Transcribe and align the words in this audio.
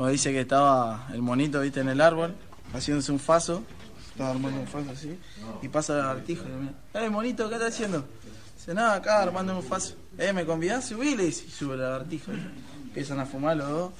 Como 0.00 0.08
dice 0.08 0.32
que 0.32 0.40
estaba 0.40 1.08
el 1.12 1.20
monito, 1.20 1.60
viste, 1.60 1.80
en 1.80 1.90
el 1.90 2.00
árbol, 2.00 2.34
haciéndose 2.72 3.12
un 3.12 3.18
faso. 3.18 3.62
Estaba 4.08 4.30
armando 4.30 4.58
un 4.58 4.66
faso 4.66 4.90
así. 4.92 5.18
Y 5.60 5.68
pasa 5.68 5.92
el 5.92 6.06
artijo 6.06 6.46
¡Eh, 6.94 7.10
monito, 7.10 7.50
qué 7.50 7.56
estás 7.56 7.74
haciendo! 7.74 8.06
Dice, 8.56 8.72
nada, 8.72 8.94
acá 8.94 9.20
armando 9.20 9.54
un 9.54 9.62
faso. 9.62 9.96
Eh, 10.16 10.32
¿me 10.32 10.46
convidás? 10.46 10.86
Subí, 10.86 11.14
le 11.14 11.24
dice. 11.24 11.44
Y 11.46 11.50
sube 11.50 11.74
el 11.74 11.82
lagartijo. 11.82 12.32
Empiezan 12.84 13.20
a 13.20 13.26
fumar 13.26 13.58
los 13.58 13.68
dos. 13.68 13.92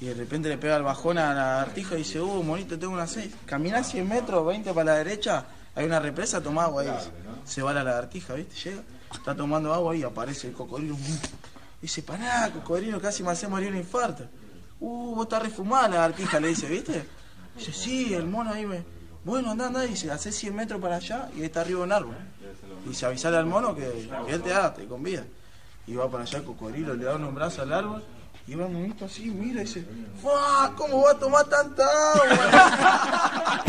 Y 0.00 0.06
de 0.06 0.14
repente 0.14 0.48
le 0.48 0.56
pega 0.56 0.74
el 0.76 0.84
bajón 0.84 1.18
al 1.18 1.36
lagartijo 1.36 1.96
y 1.96 1.98
dice, 1.98 2.18
uh, 2.18 2.42
monito, 2.42 2.78
tengo 2.78 2.94
una 2.94 3.06
seis. 3.06 3.30
Camina 3.44 3.84
100 3.84 4.08
metros, 4.08 4.46
20 4.46 4.72
para 4.72 4.84
la 4.92 4.94
derecha, 4.94 5.44
hay 5.74 5.84
una 5.84 6.00
represa, 6.00 6.42
toma 6.42 6.64
agua 6.64 6.80
ahí. 6.80 7.10
Se 7.44 7.60
va 7.60 7.74
la 7.74 7.84
lagartija, 7.84 8.32
¿viste? 8.32 8.70
Llega, 8.70 8.82
está 9.14 9.34
tomando 9.34 9.74
agua 9.74 9.94
y 9.94 10.02
aparece 10.02 10.46
el 10.46 10.54
cocodrilo. 10.54 10.96
Dice, 11.82 12.02
pará, 12.02 12.50
cocodrilo, 12.54 13.02
casi 13.02 13.22
me 13.22 13.32
hace 13.32 13.46
morir 13.48 13.68
un 13.68 13.76
infarto. 13.76 14.24
Uh, 14.84 15.14
vos 15.14 15.26
estás 15.26 15.40
refumada 15.44 15.86
la 15.86 15.94
lagartija, 15.94 16.40
le 16.40 16.48
dice, 16.48 16.66
¿viste? 16.66 17.04
Dice, 17.56 17.72
sí, 17.72 18.12
el 18.14 18.26
mono 18.26 18.50
ahí 18.50 18.66
me... 18.66 18.82
Bueno, 19.24 19.52
anda, 19.52 19.68
anda, 19.68 19.82
dice, 19.82 20.10
hace 20.10 20.32
100 20.32 20.56
metros 20.56 20.80
para 20.80 20.96
allá 20.96 21.30
y 21.36 21.44
está 21.44 21.60
arriba 21.60 21.84
un 21.84 21.92
árbol. 21.92 22.16
Dice, 22.84 23.06
avisale 23.06 23.36
al 23.36 23.46
mono 23.46 23.76
que, 23.76 24.08
que 24.26 24.32
él 24.32 24.42
te 24.42 24.50
da, 24.50 24.74
te 24.74 24.86
convida. 24.86 25.22
Y 25.86 25.94
va 25.94 26.10
para 26.10 26.24
allá 26.24 26.38
el 26.38 26.44
cocodrilo, 26.44 26.94
le 26.94 27.04
da 27.04 27.14
un 27.14 27.32
brazo 27.32 27.62
al 27.62 27.72
árbol 27.72 28.02
y 28.48 28.56
va 28.56 28.66
monito 28.66 29.04
así, 29.04 29.30
mira 29.30 29.60
y 29.60 29.66
dice, 29.66 29.86
¡Fua! 30.20 30.72
¿Cómo 30.76 31.02
va 31.02 31.12
a 31.12 31.14
tomar 31.14 31.44
tanta 31.44 31.84
agua? 32.14 33.62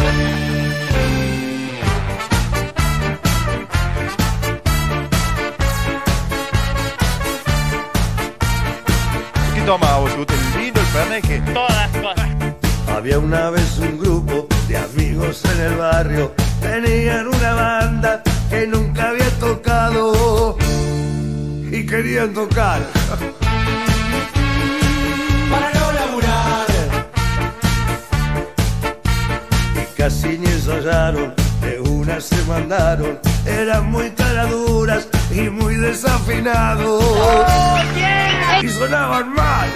¿Qué 9.54 9.62
toma 9.62 9.98
vos? 10.00 10.10
¿Te 10.12 10.18
gusta 10.18 10.83
Todas 10.94 11.90
cosas. 11.90 12.30
Había 12.88 13.18
una 13.18 13.50
vez 13.50 13.80
un 13.80 13.98
grupo 13.98 14.48
de 14.68 14.78
amigos 14.78 15.44
en 15.46 15.62
el 15.62 15.76
barrio, 15.76 16.36
tenían 16.62 17.28
una 17.28 17.54
banda 17.54 18.22
que 18.48 18.68
nunca 18.68 19.10
había 19.10 19.28
tocado 19.40 20.56
y 21.72 21.84
querían 21.88 22.32
tocar. 22.36 22.82
Para 25.50 25.74
no 25.74 25.92
laburar. 25.94 26.68
Y 29.82 29.98
casi 29.98 30.38
ni 30.38 30.46
ensayaron, 30.46 31.34
de 31.62 31.80
una 31.80 32.22
se 32.22 32.40
mandaron, 32.44 33.20
eran 33.48 33.90
muy 33.90 34.12
caraduras 34.12 35.08
y 35.32 35.50
muy 35.50 35.76
desafinados. 35.76 37.04
Y 38.62 38.70
sonaban 38.70 39.34
mal. 39.34 39.70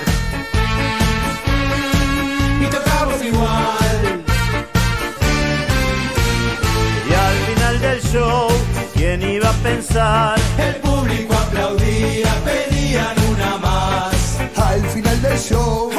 Y 7.10 7.14
al 7.14 7.36
final 7.48 7.80
del 7.82 8.02
show, 8.02 8.48
¿quién 8.94 9.22
iba 9.22 9.50
a 9.50 9.54
pensar? 9.64 10.40
El 10.58 10.76
público 10.76 11.34
aplaudía, 11.34 12.34
pedían 12.46 13.16
una 13.32 13.58
más. 13.58 14.40
Al 14.56 14.82
final 14.90 15.22
del 15.22 15.40
show, 15.40 15.90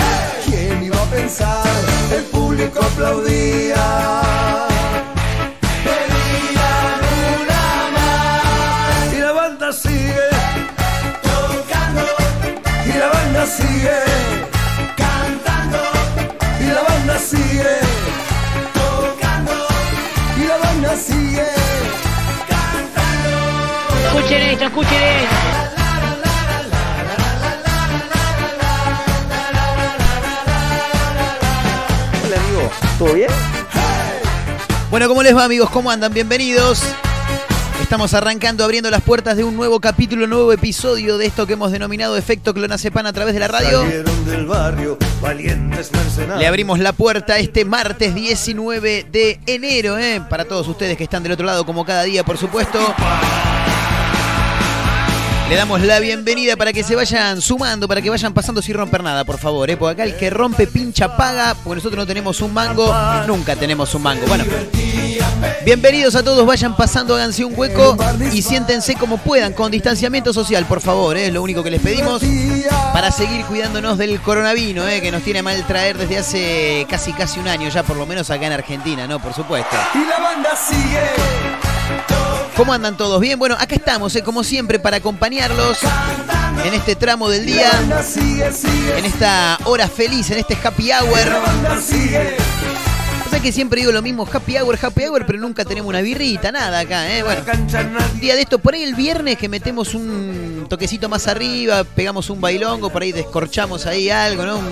¿quién 0.46 0.82
iba 0.82 1.00
a 1.00 1.06
pensar? 1.06 1.66
El 2.12 2.24
público 2.24 2.77
Bueno, 34.98 35.10
¿cómo 35.10 35.22
les 35.22 35.36
va 35.36 35.44
amigos? 35.44 35.70
¿Cómo 35.70 35.92
andan? 35.92 36.12
Bienvenidos. 36.12 36.82
Estamos 37.80 38.14
arrancando, 38.14 38.64
abriendo 38.64 38.90
las 38.90 39.00
puertas 39.00 39.36
de 39.36 39.44
un 39.44 39.54
nuevo 39.54 39.78
capítulo, 39.78 40.24
un 40.24 40.30
nuevo 40.30 40.52
episodio 40.52 41.18
de 41.18 41.26
esto 41.26 41.46
que 41.46 41.52
hemos 41.52 41.70
denominado 41.70 42.16
Efecto 42.16 42.52
Clonazepam 42.52 43.06
a 43.06 43.12
través 43.12 43.32
de 43.32 43.38
la 43.38 43.46
radio. 43.46 43.84
Del 43.84 44.46
barrio. 44.46 44.98
Le 46.36 46.46
abrimos 46.48 46.80
la 46.80 46.92
puerta 46.92 47.38
este 47.38 47.64
martes 47.64 48.12
19 48.12 49.06
de 49.12 49.38
enero, 49.46 49.96
¿eh? 49.98 50.20
para 50.28 50.46
todos 50.46 50.66
ustedes 50.66 50.96
que 50.96 51.04
están 51.04 51.22
del 51.22 51.30
otro 51.30 51.46
lado 51.46 51.64
como 51.64 51.84
cada 51.84 52.02
día, 52.02 52.24
por 52.24 52.36
supuesto. 52.36 52.80
Le 55.48 55.56
damos 55.56 55.80
la 55.80 55.98
bienvenida 55.98 56.56
para 56.56 56.74
que 56.74 56.84
se 56.84 56.94
vayan 56.94 57.40
sumando, 57.40 57.88
para 57.88 58.02
que 58.02 58.10
vayan 58.10 58.34
pasando 58.34 58.60
sin 58.60 58.74
romper 58.74 59.02
nada, 59.02 59.24
por 59.24 59.38
favor. 59.38 59.70
¿eh? 59.70 59.78
Porque 59.78 60.02
acá 60.02 60.04
el 60.04 60.14
que 60.14 60.28
rompe 60.28 60.66
pincha 60.66 61.16
paga, 61.16 61.54
porque 61.64 61.76
nosotros 61.76 61.96
no 61.96 62.06
tenemos 62.06 62.42
un 62.42 62.52
mango, 62.52 62.94
nunca 63.26 63.56
tenemos 63.56 63.94
un 63.94 64.02
mango. 64.02 64.26
Bueno, 64.26 64.44
bienvenidos 65.64 66.16
a 66.16 66.22
todos, 66.22 66.44
vayan 66.44 66.76
pasando, 66.76 67.14
háganse 67.14 67.46
un 67.46 67.54
hueco 67.56 67.96
y 68.30 68.42
siéntense 68.42 68.94
como 68.96 69.16
puedan, 69.16 69.54
con 69.54 69.70
distanciamiento 69.70 70.34
social, 70.34 70.66
por 70.66 70.82
favor. 70.82 71.16
¿eh? 71.16 71.28
Es 71.28 71.32
lo 71.32 71.42
único 71.42 71.62
que 71.62 71.70
les 71.70 71.80
pedimos 71.80 72.20
para 72.92 73.10
seguir 73.10 73.46
cuidándonos 73.46 73.96
del 73.96 74.20
coronavirus, 74.20 74.84
¿eh? 74.86 75.00
que 75.00 75.10
nos 75.10 75.22
tiene 75.22 75.40
mal 75.40 75.66
traer 75.66 75.96
desde 75.96 76.18
hace 76.18 76.86
casi 76.90 77.14
casi 77.14 77.40
un 77.40 77.48
año, 77.48 77.70
ya 77.70 77.82
por 77.82 77.96
lo 77.96 78.04
menos 78.04 78.30
acá 78.30 78.48
en 78.48 78.52
Argentina, 78.52 79.06
¿no? 79.06 79.18
Por 79.18 79.32
supuesto. 79.32 79.74
Y 79.94 80.06
la 80.06 80.18
banda 80.18 80.50
sigue. 80.54 82.17
¿Cómo 82.58 82.72
andan 82.72 82.96
todos? 82.96 83.20
Bien, 83.20 83.38
bueno, 83.38 83.54
acá 83.58 83.76
estamos, 83.76 84.14
eh, 84.16 84.22
como 84.22 84.42
siempre, 84.42 84.80
para 84.80 84.96
acompañarlos 84.96 85.78
en 86.64 86.74
este 86.74 86.96
tramo 86.96 87.28
del 87.28 87.46
día, 87.46 87.70
en 88.96 89.04
esta 89.04 89.58
hora 89.64 89.86
feliz, 89.88 90.28
en 90.32 90.38
este 90.38 90.58
happy 90.62 90.90
hour. 90.90 91.18
O 93.26 93.30
sea 93.30 93.40
que 93.40 93.52
siempre 93.52 93.80
digo 93.82 93.92
lo 93.92 94.02
mismo, 94.02 94.26
happy 94.30 94.56
hour, 94.58 94.76
happy 94.82 95.04
hour, 95.04 95.24
pero 95.24 95.38
nunca 95.38 95.64
tenemos 95.64 95.88
una 95.88 96.00
birrita, 96.00 96.50
nada 96.50 96.80
acá, 96.80 97.08
¿eh? 97.16 97.22
Bueno, 97.22 97.42
un 98.14 98.20
día 98.20 98.34
de 98.34 98.40
esto, 98.42 98.58
por 98.58 98.74
ahí 98.74 98.82
el 98.82 98.96
viernes 98.96 99.38
que 99.38 99.48
metemos 99.48 99.94
un 99.94 100.66
toquecito 100.68 101.08
más 101.08 101.28
arriba, 101.28 101.84
pegamos 101.84 102.28
un 102.28 102.40
bailongo, 102.40 102.90
por 102.90 103.02
ahí 103.02 103.12
descorchamos 103.12 103.86
ahí 103.86 104.10
algo, 104.10 104.44
¿no? 104.44 104.56
Un- 104.58 104.66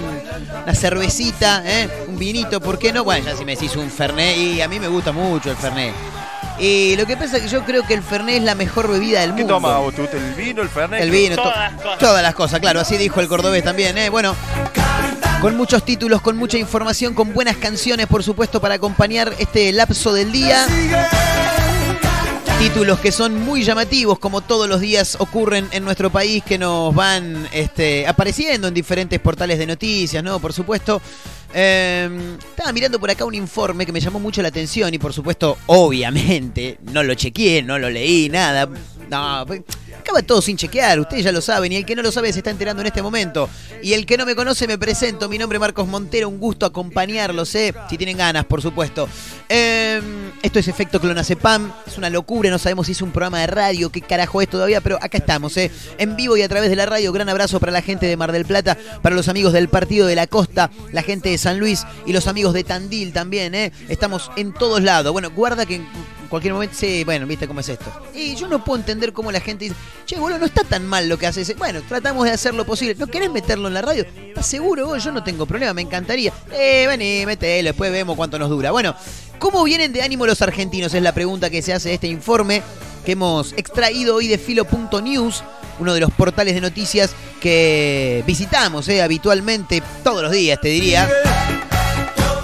una 0.65 0.75
cervecita, 0.75 1.63
¿eh? 1.65 1.89
Un 2.09 2.19
vinito, 2.19 2.61
¿por 2.61 2.79
qué 2.81 2.93
no? 2.93 3.05
Bueno, 3.05 3.27
ya 3.27 3.37
si 3.37 3.45
me 3.45 3.55
decís 3.55 3.77
un 3.77 3.89
Fernet, 3.91 4.37
y 4.37 4.61
a 4.61 4.67
mí 4.69 4.81
me 4.81 4.89
gusta 4.89 5.13
mucho 5.13 5.51
el 5.53 5.57
Fernet. 5.57 5.95
Y 6.59 6.97
lo 6.97 7.05
que 7.07 7.17
pasa 7.17 7.37
es 7.37 7.43
que 7.45 7.49
yo 7.49 7.65
creo 7.65 7.87
que 7.87 7.93
el 7.95 8.03
Fernet 8.03 8.37
es 8.39 8.43
la 8.43 8.55
mejor 8.55 8.89
bebida 8.91 9.21
del 9.21 9.31
¿Qué 9.35 9.41
mundo. 9.43 9.55
toma 9.55 9.77
vos? 9.79 9.95
¿Te 9.95 10.01
gusta 10.03 10.17
el 10.17 10.35
vino, 10.35 10.63
el 10.63 10.69
fernet? 10.71 11.03
El 11.03 11.11
vino, 11.11 11.37
to- 11.37 11.43
Todas 11.43 11.73
cosas. 11.75 11.99
todas 11.99 12.23
las 12.23 12.35
cosas, 12.35 12.61
claro, 12.61 12.81
así 12.81 12.97
dijo 12.97 13.21
el 13.21 13.29
cordobés 13.29 13.63
también, 13.63 13.99
¿eh? 13.99 14.09
Bueno, 14.09 14.35
con 15.43 15.55
muchos 15.57 15.85
títulos, 15.85 16.23
con 16.23 16.37
mucha 16.39 16.57
información, 16.57 17.13
con 17.13 17.35
buenas 17.35 17.57
canciones, 17.59 18.07
por 18.07 18.23
supuesto, 18.23 18.59
para 18.61 18.77
acompañar 18.77 19.35
este 19.39 19.71
lapso 19.73 20.15
del 20.15 20.33
día. 20.33 20.67
Títulos 22.59 22.99
que 23.01 23.13
son 23.13 23.39
muy 23.45 23.63
llamativos, 23.63 24.19
como 24.19 24.41
todos 24.41 24.67
los 24.67 24.81
días 24.81 25.17
ocurren 25.21 25.69
en 25.73 25.85
nuestro 25.85 26.09
país, 26.09 26.43
que 26.43 26.57
nos 26.57 26.95
van 26.95 27.47
este, 27.53 28.07
apareciendo 28.09 28.67
en 28.69 28.73
diferentes 28.73 29.21
portales 29.21 29.59
de 29.59 29.67
noticias, 29.67 30.25
¿no? 30.25 30.39
Por 30.41 30.55
supuesto. 30.55 31.03
Eh, 31.59 32.37
estaba 32.51 32.71
mirando 32.71 33.01
por 33.01 33.11
acá 33.11 33.25
un 33.25 33.35
informe 33.35 33.87
que 33.87 33.93
me 33.93 33.99
llamó 33.99 34.21
mucho 34.21 34.43
la 34.43 34.49
atención 34.49 34.93
y 34.93 34.99
por 34.99 35.15
supuesto, 35.15 35.57
obviamente, 35.65 36.79
no 36.93 37.03
lo 37.03 37.15
chequeé, 37.15 37.63
no 37.63 37.79
lo 37.79 37.89
leí, 37.89 38.29
nada. 38.29 38.69
No, 39.09 39.45
pues, 39.47 39.63
acaba 39.99 40.21
todo 40.23 40.43
sin 40.43 40.57
chequear, 40.57 41.01
ustedes 41.01 41.25
ya 41.25 41.33
lo 41.33 41.41
saben 41.41 41.73
y 41.73 41.77
el 41.77 41.87
que 41.87 41.97
no 41.97 42.03
lo 42.03 42.13
sabe 42.13 42.33
se 42.33 42.41
está 42.41 42.51
enterando 42.51 42.83
en 42.83 42.89
este 42.89 43.03
momento. 43.03 43.49
Y 43.83 43.93
el 43.95 44.05
que 44.05 44.17
no 44.17 44.27
me 44.27 44.35
conoce 44.35 44.67
me 44.67 44.79
presento, 44.79 45.29
mi 45.29 45.39
nombre 45.39 45.57
es 45.57 45.61
Marcos 45.61 45.87
Montero, 45.87 46.29
un 46.29 46.39
gusto 46.39 46.67
acompañarlos, 46.67 47.55
¿eh? 47.55 47.75
si 47.89 47.97
tienen 47.97 48.19
ganas, 48.19 48.45
por 48.45 48.61
supuesto. 48.61 49.09
Eh, 49.49 50.01
esto 50.43 50.59
es 50.59 50.69
Efecto 50.69 51.01
Clonazepam, 51.01 51.73
es 51.87 51.97
una 51.99 52.11
locura, 52.11 52.51
no 52.51 52.59
sabemos 52.59 52.87
si 52.87 52.93
es 52.93 53.03
un 53.03 53.13
programa 53.13 53.41
de 53.41 53.47
radio, 53.47 53.91
qué 53.91 54.01
carajo 54.01 54.43
es 54.43 54.49
todavía, 54.49 54.81
pero 54.81 54.97
acá 55.01 55.19
estamos, 55.19 55.57
¿eh? 55.57 55.71
en 55.99 56.17
vivo 56.17 56.37
y 56.37 56.43
a 56.43 56.49
través 56.49 56.69
de 56.71 56.77
la 56.77 56.87
radio. 56.87 57.13
Gran 57.13 57.29
abrazo 57.29 57.61
para 57.61 57.73
la 57.73 57.83
gente 57.83 58.07
de 58.07 58.17
Mar 58.17 58.33
del 58.33 58.45
Plata, 58.45 58.77
para 59.03 59.15
los 59.15 59.29
amigos 59.29 59.53
del 59.53 59.69
Partido 59.69 60.07
de 60.07 60.15
la 60.15 60.27
Costa, 60.27 60.71
la 60.93 61.03
gente 61.03 61.31
de 61.31 61.39
San 61.47 61.61
Luis 61.61 61.85
y 62.05 62.13
los 62.13 62.27
amigos 62.27 62.55
de 62.55 62.65
Tandil 62.65 63.13
también. 63.13 63.55
¿eh? 63.55 63.71
Estamos 63.89 64.33
en 64.35 64.53
todos 64.53 64.83
lados. 64.83 65.13
Bueno, 65.13 65.31
guarda 65.31 65.65
que 65.65 65.77
en 65.77 65.87
cualquier 66.29 66.53
momento, 66.53 66.75
sí, 66.77 67.05
bueno, 67.05 67.25
viste 67.25 67.47
cómo 67.47 67.61
es 67.61 67.69
esto. 67.69 67.85
Y 68.13 68.35
yo 68.35 68.49
no 68.49 68.65
puedo 68.65 68.81
entender 68.81 69.13
cómo 69.13 69.31
la 69.31 69.39
gente 69.39 69.67
dice, 69.67 69.77
che, 70.07 70.19
boludo, 70.19 70.41
no 70.41 70.47
está 70.47 70.65
tan 70.65 70.85
mal 70.85 71.09
lo 71.09 71.17
que 71.21 71.29
haces. 71.29 71.57
Bueno, 71.57 71.83
tratamos 71.89 72.25
de 72.25 72.33
hacer 72.33 72.53
lo 72.53 72.67
posible. 72.67 72.97
¿No 72.99 73.07
querés 73.07 73.31
meterlo 73.31 73.69
en 73.69 73.75
la 73.75 73.83
radio? 73.83 74.05
¿Estás 74.27 74.45
seguro 74.45 74.87
vos? 74.87 75.05
Yo 75.05 75.13
no 75.13 75.23
tengo 75.23 75.47
problema, 75.47 75.73
me 75.73 75.83
encantaría. 75.83 76.33
Eh, 76.51 76.87
vení, 76.89 77.25
metelo, 77.27 77.69
después 77.69 77.93
vemos 77.93 78.17
cuánto 78.17 78.41
nos 78.41 78.51
dura. 78.51 78.73
Bueno, 78.73 78.97
¿cómo 79.39 79.63
vienen 79.63 79.93
de 79.93 80.03
ánimo 80.03 80.27
los 80.27 80.43
argentinos? 80.43 80.95
Es 80.95 81.03
la 81.03 81.13
pregunta 81.13 81.49
que 81.49 81.63
se 81.63 81.73
hace 81.73 81.91
de 81.91 81.95
este 81.95 82.09
informe 82.09 82.61
que 83.07 83.13
hemos 83.13 83.53
extraído 83.53 84.17
hoy 84.17 84.27
de 84.27 84.37
filo.news, 84.37 85.45
uno 85.79 85.95
de 85.95 86.01
los 86.01 86.11
portales 86.11 86.55
de 86.55 86.61
noticias 86.61 87.13
que 87.41 88.25
visitamos 88.27 88.89
eh, 88.89 89.01
habitualmente 89.01 89.81
todos 90.03 90.25
los 90.25 90.33
días, 90.33 90.61
te 90.61 90.69
diría. 90.69 91.09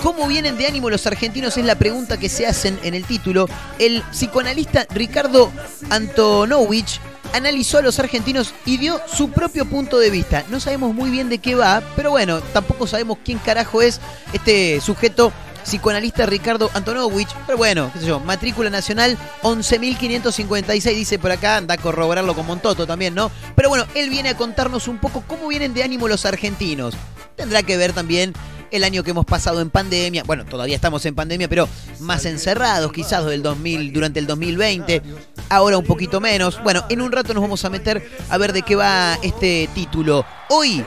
¿Cómo 0.05 0.29
vienen 0.29 0.57
de 0.57 0.69
ánimo 0.69 0.89
los 0.89 1.05
argentinos? 1.07 1.57
Es 1.59 1.65
la 1.65 1.75
pregunta 1.75 2.17
que 2.17 2.29
se 2.29 2.47
hacen 2.47 2.79
en 2.85 2.95
el 2.95 3.05
título. 3.05 3.49
El 3.81 4.03
psicoanalista 4.13 4.87
Ricardo 4.91 5.51
Antonovich 5.91 7.01
analizó 7.33 7.79
a 7.79 7.83
los 7.83 7.99
argentinos 7.99 8.55
y 8.65 8.77
dio 8.77 9.01
su 9.13 9.31
propio 9.31 9.65
punto 9.65 9.99
de 9.99 10.11
vista. 10.11 10.45
No 10.49 10.61
sabemos 10.61 10.95
muy 10.95 11.11
bien 11.11 11.29
de 11.29 11.39
qué 11.39 11.57
va, 11.57 11.83
pero 11.97 12.11
bueno, 12.11 12.41
tampoco 12.53 12.87
sabemos 12.87 13.19
quién 13.25 13.39
carajo 13.39 13.83
es 13.83 14.01
este 14.33 14.81
sujeto 14.81 15.33
psicoanalista 15.65 16.27
Ricardo 16.27 16.71
Antonovich, 16.75 17.29
pero 17.47 17.59
bueno, 17.59 17.91
qué 17.93 18.01
sé 18.01 18.07
yo, 18.07 18.21
matrícula 18.21 18.71
nacional 18.71 19.17
11.556, 19.43 20.95
dice 20.95 21.19
por 21.19 21.33
acá, 21.33 21.57
anda 21.57 21.75
a 21.75 21.79
corroborarlo 21.79 22.35
con 22.35 22.47
Montoto 22.47 22.87
también, 22.87 23.15
¿no? 23.15 23.31
Pero 23.55 23.69
bueno, 23.69 23.87
él 23.95 24.11
viene 24.11 24.31
a 24.31 24.37
contarnos 24.37 24.89
un 24.89 24.99
poco 24.99 25.25
cómo 25.27 25.49
vienen 25.49 25.75
de 25.75 25.83
ánimo 25.83 26.09
los 26.09 26.27
argentinos. 26.27 26.95
Tendrá 27.37 27.63
que 27.63 27.77
ver 27.77 27.93
también 27.93 28.33
el 28.73 28.85
año 28.85 29.05
que 29.05 29.11
hemos 29.11 29.27
pasado 29.27 29.61
en 29.61 29.71
pandemia, 29.71 30.25
bueno, 30.25 30.47
todavía 30.47 30.75
estamos 30.75 31.05
en 31.05 31.15
pandemia, 31.15 31.49
pero 31.49 31.69
más 32.01 32.25
encerrados 32.25 32.91
quizás 32.93 33.25
del 33.27 33.43
2000, 33.43 33.93
durante 33.93 34.19
el 34.19 34.27
2020, 34.27 35.03
ahora 35.51 35.77
un 35.77 35.85
poquito 35.85 36.21
menos. 36.21 36.63
Bueno, 36.63 36.85
en 36.89 37.03
un 37.03 37.13
rato 37.13 37.35
nos 37.35 37.43
vamos 37.43 37.65
a 37.65 37.71
meter 37.71 38.11
a 38.31 38.39
ver 38.39 38.53
de 38.55 38.63
qué 38.63 38.75
va 38.75 39.19
este 39.23 39.69
título. 39.75 40.25
Hoy, 40.49 40.85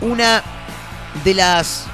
una 0.00 0.42
de 1.24 1.34
las 1.34 1.84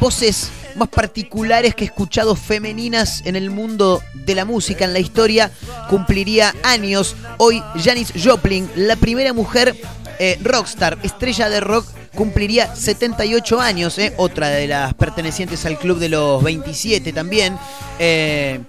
voces 0.00 0.50
más 0.76 0.88
particulares 0.88 1.74
que 1.74 1.84
he 1.84 1.86
escuchado 1.86 2.36
femeninas 2.36 3.22
en 3.24 3.36
el 3.36 3.50
mundo 3.50 4.02
de 4.14 4.34
la 4.34 4.44
música, 4.44 4.84
en 4.84 4.92
la 4.92 4.98
historia, 4.98 5.50
cumpliría 5.88 6.54
años. 6.62 7.16
Hoy 7.38 7.62
Janis 7.82 8.12
Joplin, 8.22 8.70
la 8.76 8.96
primera 8.96 9.32
mujer 9.32 9.76
eh, 10.18 10.38
rockstar, 10.42 10.98
estrella 11.02 11.48
de 11.48 11.60
rock, 11.60 11.86
cumpliría 12.14 12.74
78 12.74 13.60
años, 13.60 13.98
eh, 13.98 14.14
otra 14.16 14.48
de 14.48 14.66
las 14.66 14.94
pertenecientes 14.94 15.64
al 15.66 15.78
club 15.78 15.98
de 15.98 16.08
los 16.08 16.42
27 16.42 17.12
también. 17.12 17.58
Eh, 17.98 18.60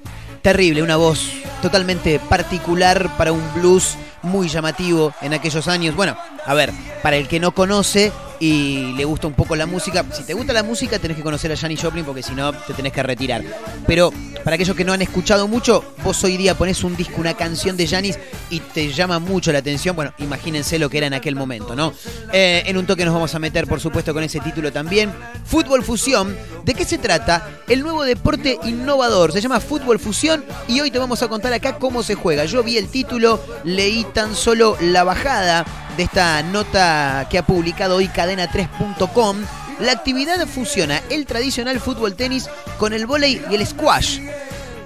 terrible, 0.42 0.82
una 0.82 0.96
voz 0.96 1.30
totalmente 1.62 2.20
particular 2.20 3.16
para 3.18 3.32
un 3.32 3.44
blues 3.56 3.96
muy 4.24 4.50
llamativo 4.50 5.14
en 5.22 5.34
aquellos 5.34 5.68
años. 5.68 5.96
Bueno, 5.96 6.18
a 6.48 6.54
ver, 6.54 6.72
para 7.04 7.18
el 7.18 7.28
que 7.28 7.40
no 7.42 7.52
conoce 7.52 8.12
y 8.40 8.94
le 8.94 9.04
gusta 9.04 9.28
un 9.28 9.34
poco 9.34 9.56
la 9.56 9.66
música, 9.66 10.06
si 10.14 10.24
te 10.24 10.34
gusta 10.34 10.54
la 10.54 10.64
música 10.64 10.98
tenés 10.98 11.18
que 11.18 11.24
conocer 11.24 11.52
a 11.52 11.58
Janis 11.58 11.82
Joplin 11.82 12.06
porque 12.06 12.24
si 12.24 12.34
no 12.36 12.54
te 12.54 12.74
tenés 12.74 12.94
que 12.94 13.04
retirar. 13.04 13.44
Pero 13.86 14.14
para 14.46 14.56
aquellos 14.56 14.76
que 14.76 14.86
no 14.86 14.94
han 14.94 15.02
escuchado 15.02 15.50
mucho, 15.50 15.84
vos 16.06 16.24
hoy 16.24 16.38
día 16.38 16.58
pones 16.58 16.86
un 16.86 16.96
disco, 16.96 17.20
una 17.20 17.34
canción 17.34 17.76
de 17.76 17.86
Janis 17.86 18.18
y 18.50 18.62
te 18.62 18.94
llama 18.94 19.20
mucho 19.20 19.52
la 19.52 19.60
atención. 19.60 19.94
Bueno, 19.94 20.14
imagínense 20.20 20.80
lo 20.80 20.90
que 20.90 21.00
era 21.00 21.08
en 21.08 21.16
aquel 21.16 21.36
momento, 21.36 21.76
¿no? 21.76 21.94
Eh, 22.32 22.64
en 22.66 22.78
un 22.78 22.86
toque 22.86 23.04
nos 23.04 23.14
vamos 23.14 23.36
a 23.36 23.40
meter, 23.40 23.68
por 23.68 23.82
supuesto, 23.82 24.14
con 24.14 24.24
ese 24.24 24.40
título 24.40 24.72
también. 24.72 25.12
Fútbol 25.44 25.84
Fusión. 25.84 26.38
¿De 26.64 26.74
qué 26.74 26.86
se 26.86 26.98
trata? 26.98 27.46
El 27.68 27.82
nuevo 27.82 28.06
deporte 28.06 28.58
innovador. 28.64 29.34
Se 29.34 29.42
llama 29.42 29.60
Fútbol 29.60 30.00
Fusión 30.00 30.46
y 30.70 30.80
hoy 30.80 30.92
te 30.92 31.00
vamos 31.00 31.22
a 31.24 31.28
contar 31.28 31.52
acá 31.52 31.78
cómo 31.78 32.04
se 32.04 32.16
juega. 32.16 32.46
Yo 32.46 32.64
vi 32.64 32.78
el 32.78 32.88
título, 32.88 33.42
leí 33.66 34.06
tan 34.14 34.34
solo 34.34 34.78
la 34.80 35.04
bajada 35.04 35.66
de 35.98 36.04
esta 36.04 36.44
nota 36.44 37.28
que 37.30 37.40
ha 37.40 37.46
publicado 37.46 37.96
hoy 37.98 38.08
cadena3.com. 38.08 39.38
La 39.80 39.92
actividad 39.92 40.48
fusiona 40.48 41.02
el 41.10 41.26
tradicional 41.26 41.80
fútbol 41.80 42.16
tenis 42.16 42.50
con 42.78 42.94
el 42.94 43.06
vóley 43.06 43.42
y 43.50 43.56
el 43.56 43.66
squash. 43.66 44.20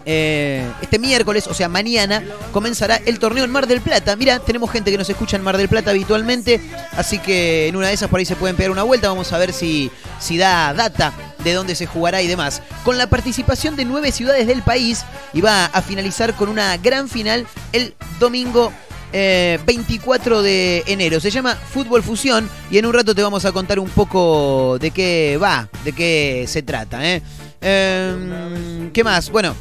Eh, 0.05 0.65
este 0.81 0.97
miércoles, 0.97 1.47
o 1.47 1.53
sea, 1.53 1.69
mañana, 1.69 2.23
comenzará 2.51 2.95
el 3.05 3.19
torneo 3.19 3.43
en 3.43 3.51
Mar 3.51 3.67
del 3.67 3.81
Plata. 3.81 4.15
Mira, 4.15 4.39
tenemos 4.39 4.71
gente 4.71 4.89
que 4.89 4.97
nos 4.97 5.09
escucha 5.09 5.37
en 5.37 5.43
Mar 5.43 5.57
del 5.57 5.69
Plata 5.69 5.91
habitualmente, 5.91 6.59
así 6.93 7.19
que 7.19 7.67
en 7.67 7.75
una 7.75 7.87
de 7.87 7.93
esas 7.93 8.09
por 8.09 8.19
ahí 8.19 8.25
se 8.25 8.35
pueden 8.35 8.55
pegar 8.55 8.71
una 8.71 8.83
vuelta. 8.83 9.09
Vamos 9.09 9.31
a 9.31 9.37
ver 9.37 9.53
si, 9.53 9.91
si 10.19 10.37
da 10.37 10.73
data 10.73 11.13
de 11.43 11.53
dónde 11.53 11.75
se 11.75 11.85
jugará 11.85 12.21
y 12.21 12.27
demás. 12.27 12.61
Con 12.83 12.97
la 12.97 13.07
participación 13.07 13.75
de 13.75 13.85
nueve 13.85 14.11
ciudades 14.11 14.47
del 14.47 14.63
país 14.63 15.03
y 15.33 15.41
va 15.41 15.65
a 15.65 15.81
finalizar 15.81 16.33
con 16.35 16.49
una 16.49 16.75
gran 16.77 17.07
final 17.09 17.45
el 17.73 17.93
domingo 18.19 18.71
eh, 19.13 19.59
24 19.65 20.41
de 20.41 20.83
enero. 20.87 21.19
Se 21.19 21.29
llama 21.29 21.55
Fútbol 21.55 22.03
Fusión 22.03 22.49
y 22.69 22.77
en 22.77 22.85
un 22.85 22.93
rato 22.93 23.13
te 23.15 23.21
vamos 23.21 23.45
a 23.45 23.51
contar 23.51 23.79
un 23.79 23.89
poco 23.89 24.77
de 24.79 24.91
qué 24.91 25.37
va, 25.41 25.67
de 25.83 25.93
qué 25.93 26.45
se 26.47 26.61
trata. 26.63 27.07
¿eh? 27.07 27.21
Eh, 27.61 28.89
¿Qué 28.91 29.03
más? 29.03 29.29
Bueno, 29.29 29.55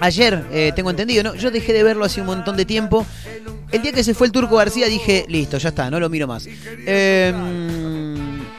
ayer 0.00 0.46
eh, 0.52 0.72
tengo 0.74 0.90
entendido, 0.90 1.22
¿no? 1.22 1.34
Yo 1.34 1.50
dejé 1.50 1.72
de 1.72 1.82
verlo 1.82 2.04
hace 2.04 2.20
un 2.20 2.26
montón 2.26 2.56
de 2.56 2.64
tiempo. 2.64 3.06
El 3.70 3.82
día 3.82 3.92
que 3.92 4.04
se 4.04 4.14
fue 4.14 4.28
el 4.28 4.32
Turco 4.32 4.56
García 4.56 4.86
dije, 4.86 5.26
listo, 5.28 5.58
ya 5.58 5.68
está, 5.68 5.90
no 5.90 6.00
lo 6.00 6.08
miro 6.08 6.26
más. 6.26 6.46
Eh, 6.48 7.32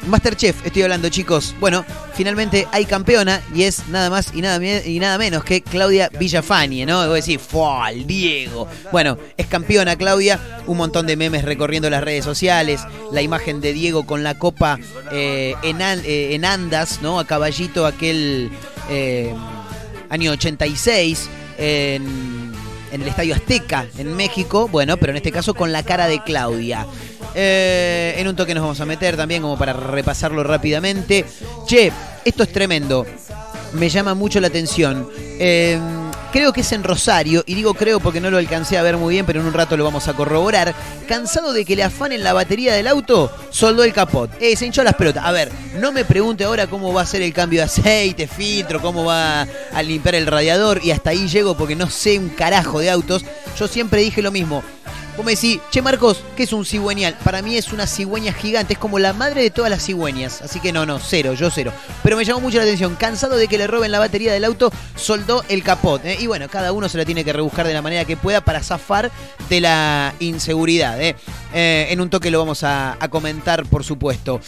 Masterchef, 0.07 0.65
estoy 0.65 0.83
hablando, 0.83 1.09
chicos. 1.09 1.55
Bueno, 1.59 1.85
finalmente 2.13 2.67
hay 2.71 2.85
campeona 2.85 3.41
y 3.53 3.63
es 3.63 3.87
nada 3.89 4.09
más 4.09 4.33
y 4.33 4.41
nada, 4.41 4.63
y 4.63 4.99
nada 4.99 5.17
menos 5.17 5.43
que 5.43 5.61
Claudia 5.61 6.09
Villafañe, 6.17 6.85
¿no? 6.85 7.05
Vos 7.07 7.25
decís, 7.25 7.41
¡fua! 7.41 7.91
el 7.91 8.07
Diego. 8.07 8.67
Bueno, 8.91 9.17
es 9.37 9.47
campeona 9.47 9.95
Claudia, 9.95 10.39
un 10.65 10.77
montón 10.77 11.07
de 11.07 11.15
memes 11.15 11.43
recorriendo 11.43 11.89
las 11.89 12.03
redes 12.03 12.23
sociales, 12.23 12.81
la 13.11 13.21
imagen 13.21 13.61
de 13.61 13.73
Diego 13.73 14.05
con 14.05 14.23
la 14.23 14.37
copa 14.37 14.79
eh, 15.11 15.55
eh, 15.63 16.29
en 16.33 16.45
andas, 16.45 17.01
¿no? 17.01 17.19
A 17.19 17.25
caballito 17.25 17.85
aquel 17.85 18.51
eh, 18.89 19.33
año 20.09 20.31
86 20.31 21.29
en, 21.57 22.51
en 22.91 23.01
el 23.01 23.07
Estadio 23.07 23.35
Azteca 23.35 23.85
en 23.97 24.15
México, 24.15 24.67
bueno, 24.67 24.97
pero 24.97 25.11
en 25.11 25.17
este 25.17 25.31
caso 25.31 25.53
con 25.53 25.71
la 25.71 25.83
cara 25.83 26.07
de 26.07 26.23
Claudia. 26.23 26.85
Eh, 27.39 28.15
en 28.17 28.27
un 28.27 28.35
toque 28.35 28.55
nos 28.55 28.63
vamos 28.63 28.81
a 28.81 28.85
meter 28.85 29.15
también 29.15 29.43
como 29.43 29.59
para 29.59 29.71
repasarlo 29.71 30.43
rápidamente. 30.43 31.23
Che, 31.67 31.91
esto 32.25 32.41
es 32.41 32.51
tremendo. 32.51 33.05
Me 33.73 33.89
llama 33.89 34.15
mucho 34.15 34.39
la 34.39 34.47
atención. 34.47 35.07
Eh, 35.39 35.79
creo 36.33 36.51
que 36.51 36.61
es 36.61 36.71
en 36.71 36.83
Rosario, 36.83 37.43
y 37.45 37.53
digo 37.53 37.75
creo 37.75 37.99
porque 37.99 38.19
no 38.19 38.31
lo 38.31 38.37
alcancé 38.37 38.75
a 38.75 38.81
ver 38.81 38.97
muy 38.97 39.13
bien, 39.13 39.27
pero 39.27 39.39
en 39.39 39.45
un 39.45 39.53
rato 39.53 39.77
lo 39.77 39.83
vamos 39.83 40.07
a 40.07 40.13
corroborar. 40.13 40.73
Cansado 41.07 41.53
de 41.53 41.63
que 41.63 41.75
le 41.75 41.83
afanen 41.83 42.23
la 42.23 42.33
batería 42.33 42.73
del 42.73 42.87
auto, 42.87 43.31
soldó 43.51 43.83
el 43.83 43.93
capot. 43.93 44.31
Eh, 44.41 44.55
se 44.55 44.65
hinchó 44.65 44.83
las 44.83 44.95
pelotas. 44.95 45.23
A 45.23 45.31
ver, 45.31 45.51
no 45.79 45.91
me 45.91 46.05
pregunte 46.05 46.43
ahora 46.43 46.65
cómo 46.65 46.91
va 46.91 47.03
a 47.03 47.05
ser 47.05 47.21
el 47.21 47.33
cambio 47.33 47.59
de 47.59 47.65
aceite, 47.65 48.25
filtro, 48.25 48.81
cómo 48.81 49.05
va 49.05 49.45
a 49.73 49.83
limpiar 49.83 50.15
el 50.15 50.25
radiador, 50.25 50.79
y 50.83 50.89
hasta 50.89 51.11
ahí 51.11 51.27
llego 51.27 51.55
porque 51.55 51.75
no 51.75 51.87
sé 51.87 52.17
un 52.17 52.29
carajo 52.29 52.79
de 52.79 52.89
autos. 52.89 53.23
Yo 53.59 53.67
siempre 53.67 54.01
dije 54.01 54.23
lo 54.23 54.31
mismo. 54.31 54.63
Vos 55.17 55.25
me 55.25 55.33
decís, 55.33 55.59
che 55.71 55.81
Marcos, 55.81 56.21
¿qué 56.35 56.43
es 56.43 56.53
un 56.53 56.63
cigüeñal? 56.63 57.15
Para 57.23 57.41
mí 57.41 57.57
es 57.57 57.73
una 57.73 57.87
cigüeña 57.87 58.33
gigante, 58.33 58.73
es 58.73 58.79
como 58.79 58.99
la 58.99 59.13
madre 59.13 59.41
de 59.41 59.49
todas 59.49 59.71
las 59.71 59.83
cigüeñas. 59.83 60.43
Así 60.43 60.59
que 60.59 60.71
no, 60.71 60.85
no, 60.85 60.99
cero, 60.99 61.33
yo 61.33 61.49
cero. 61.49 61.73
Pero 62.03 62.17
me 62.17 62.23
llamó 62.23 62.39
mucho 62.39 62.57
la 62.57 62.63
atención, 62.65 62.95
cansado 62.95 63.35
de 63.35 63.47
que 63.47 63.57
le 63.57 63.65
roben 63.65 63.91
la 63.91 63.97
batería 63.97 64.31
del 64.31 64.43
auto, 64.43 64.71
soldó 64.95 65.43
el 65.49 65.63
capot. 65.63 66.05
¿eh? 66.05 66.17
Y 66.19 66.27
bueno, 66.27 66.47
cada 66.49 66.71
uno 66.71 66.87
se 66.87 66.99
la 66.99 67.05
tiene 67.05 67.23
que 67.23 67.33
rebuscar 67.33 67.65
de 67.65 67.73
la 67.73 67.81
manera 67.81 68.05
que 68.05 68.15
pueda 68.15 68.41
para 68.41 68.61
zafar 68.61 69.09
de 69.49 69.59
la 69.59 70.13
inseguridad. 70.19 71.01
¿eh? 71.01 71.15
Eh, 71.51 71.87
en 71.89 71.99
un 71.99 72.11
toque 72.11 72.29
lo 72.29 72.37
vamos 72.37 72.63
a, 72.63 72.95
a 72.99 73.07
comentar, 73.07 73.65
por 73.65 73.83
supuesto. 73.83 74.39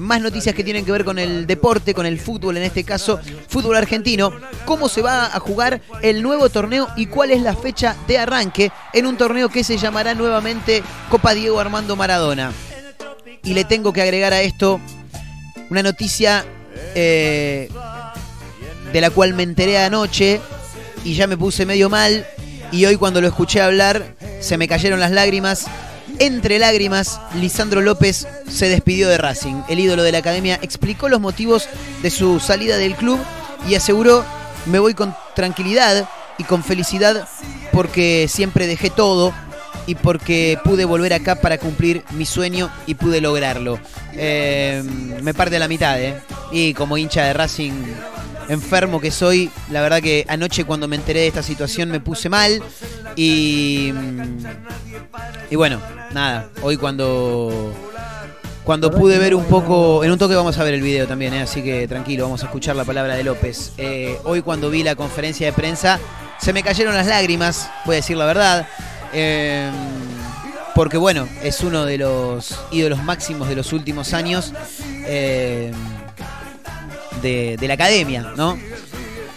Más 0.00 0.20
noticias 0.20 0.54
que 0.54 0.62
tienen 0.62 0.84
que 0.84 0.92
ver 0.92 1.04
con 1.04 1.18
el 1.18 1.44
deporte, 1.44 1.92
con 1.92 2.06
el 2.06 2.20
fútbol, 2.20 2.56
en 2.56 2.62
este 2.62 2.84
caso, 2.84 3.18
fútbol 3.48 3.76
argentino. 3.76 4.32
¿Cómo 4.64 4.88
se 4.88 5.02
va 5.02 5.26
a 5.26 5.40
jugar 5.40 5.80
el 6.02 6.22
nuevo 6.22 6.48
torneo 6.50 6.86
y 6.94 7.06
cuál 7.06 7.32
es 7.32 7.42
la 7.42 7.56
fecha 7.56 7.96
de 8.06 8.18
arranque 8.18 8.70
en 8.92 9.06
un 9.06 9.16
torneo 9.16 9.48
que 9.48 9.64
se 9.64 9.76
llamará 9.88 10.12
nuevamente 10.12 10.82
Copa 11.08 11.32
Diego 11.32 11.58
Armando 11.58 11.96
Maradona? 11.96 12.52
Y 13.42 13.54
le 13.54 13.64
tengo 13.64 13.90
que 13.94 14.02
agregar 14.02 14.34
a 14.34 14.42
esto 14.42 14.82
una 15.70 15.82
noticia 15.82 16.44
eh, 16.94 17.70
de 18.92 19.00
la 19.00 19.08
cual 19.08 19.32
me 19.32 19.44
enteré 19.44 19.78
anoche 19.78 20.42
y 21.04 21.14
ya 21.14 21.26
me 21.26 21.38
puse 21.38 21.64
medio 21.64 21.88
mal. 21.88 22.26
Y 22.70 22.84
hoy 22.84 22.96
cuando 22.96 23.22
lo 23.22 23.28
escuché 23.28 23.62
hablar 23.62 24.14
se 24.40 24.58
me 24.58 24.68
cayeron 24.68 25.00
las 25.00 25.10
lágrimas. 25.10 25.64
Entre 26.18 26.58
lágrimas, 26.58 27.18
Lisandro 27.36 27.80
López 27.80 28.28
se 28.46 28.68
despidió 28.68 29.08
de 29.08 29.16
Racing. 29.16 29.62
El 29.70 29.80
ídolo 29.80 30.02
de 30.02 30.12
la 30.12 30.18
academia 30.18 30.58
explicó 30.60 31.08
los 31.08 31.20
motivos 31.20 31.66
de 32.02 32.10
su 32.10 32.40
salida 32.40 32.76
del 32.76 32.94
club 32.94 33.18
y 33.66 33.74
aseguró, 33.74 34.22
me 34.66 34.80
voy 34.80 34.92
con 34.92 35.16
tranquilidad 35.34 36.06
y 36.36 36.44
con 36.44 36.62
felicidad 36.62 37.26
porque 37.72 38.26
siempre 38.28 38.66
dejé 38.66 38.90
todo 38.90 39.32
y 39.86 39.94
porque 39.94 40.58
pude 40.64 40.84
volver 40.84 41.14
acá 41.14 41.36
para 41.36 41.58
cumplir 41.58 42.04
mi 42.10 42.26
sueño 42.26 42.70
y 42.86 42.94
pude 42.94 43.20
lograrlo. 43.20 43.78
Eh, 44.12 44.82
me 45.22 45.34
parte 45.34 45.56
a 45.56 45.58
la 45.58 45.68
mitad, 45.68 46.00
¿eh? 46.00 46.20
Y 46.52 46.74
como 46.74 46.98
hincha 46.98 47.24
de 47.24 47.32
Racing 47.32 47.72
enfermo 48.48 49.00
que 49.00 49.10
soy, 49.10 49.50
la 49.70 49.82
verdad 49.82 50.00
que 50.00 50.24
anoche 50.28 50.64
cuando 50.64 50.88
me 50.88 50.96
enteré 50.96 51.20
de 51.20 51.26
esta 51.28 51.42
situación 51.42 51.90
me 51.90 52.00
puse 52.00 52.28
mal 52.28 52.62
y 53.14 53.92
y 55.50 55.56
bueno, 55.56 55.80
nada, 56.12 56.48
hoy 56.62 56.76
cuando 56.76 57.72
cuando 58.64 58.90
pude 58.90 59.16
ver 59.18 59.34
un 59.34 59.44
poco, 59.44 60.04
en 60.04 60.10
un 60.10 60.18
toque 60.18 60.34
vamos 60.34 60.58
a 60.58 60.64
ver 60.64 60.74
el 60.74 60.82
video 60.82 61.06
también, 61.06 61.32
¿eh? 61.32 61.40
así 61.40 61.62
que 61.62 61.88
tranquilo, 61.88 62.24
vamos 62.24 62.42
a 62.42 62.46
escuchar 62.46 62.76
la 62.76 62.84
palabra 62.84 63.14
de 63.14 63.24
López. 63.24 63.72
Eh, 63.78 64.18
hoy 64.24 64.42
cuando 64.42 64.68
vi 64.68 64.82
la 64.82 64.94
conferencia 64.94 65.46
de 65.46 65.52
prensa 65.54 65.98
se 66.38 66.52
me 66.52 66.62
cayeron 66.62 66.94
las 66.94 67.06
lágrimas, 67.06 67.70
voy 67.84 67.94
a 67.94 67.96
decir 67.96 68.16
la 68.16 68.26
verdad. 68.26 68.68
Eh, 69.12 69.70
porque 70.74 70.96
bueno, 70.96 71.28
es 71.42 71.60
uno 71.60 71.84
de 71.84 71.98
los 71.98 72.58
ídolos 72.70 73.02
máximos 73.02 73.48
de 73.48 73.56
los 73.56 73.72
últimos 73.72 74.12
años. 74.14 74.52
De, 77.20 77.56
de 77.56 77.66
la 77.66 77.74
academia, 77.74 78.32
¿no? 78.36 78.56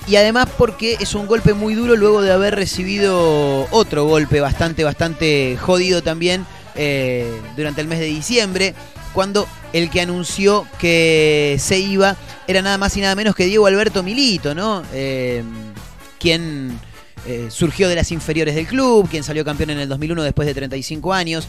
Y 0.07 0.15
además 0.15 0.47
porque 0.57 0.97
es 0.99 1.13
un 1.13 1.27
golpe 1.27 1.53
muy 1.53 1.73
duro 1.75 1.95
luego 1.95 2.21
de 2.21 2.31
haber 2.31 2.55
recibido 2.55 3.67
otro 3.71 4.05
golpe 4.05 4.41
bastante, 4.41 4.83
bastante 4.83 5.57
jodido 5.59 6.01
también 6.01 6.45
eh, 6.75 7.31
durante 7.55 7.81
el 7.81 7.87
mes 7.87 7.99
de 7.99 8.05
diciembre, 8.05 8.73
cuando 9.13 9.47
el 9.73 9.89
que 9.89 10.01
anunció 10.01 10.65
que 10.79 11.57
se 11.59 11.79
iba 11.79 12.15
era 12.47 12.61
nada 12.61 12.77
más 12.77 12.97
y 12.97 13.01
nada 13.01 13.15
menos 13.15 13.35
que 13.35 13.45
Diego 13.45 13.67
Alberto 13.67 14.03
Milito, 14.03 14.55
¿no? 14.55 14.83
Eh, 14.93 15.43
quien 16.19 16.79
eh, 17.25 17.47
surgió 17.49 17.87
de 17.87 17.95
las 17.95 18.11
inferiores 18.11 18.55
del 18.55 18.65
club, 18.65 19.07
quien 19.09 19.23
salió 19.23 19.45
campeón 19.45 19.71
en 19.71 19.79
el 19.79 19.89
2001 19.89 20.23
después 20.23 20.47
de 20.47 20.53
35 20.53 21.13
años, 21.13 21.47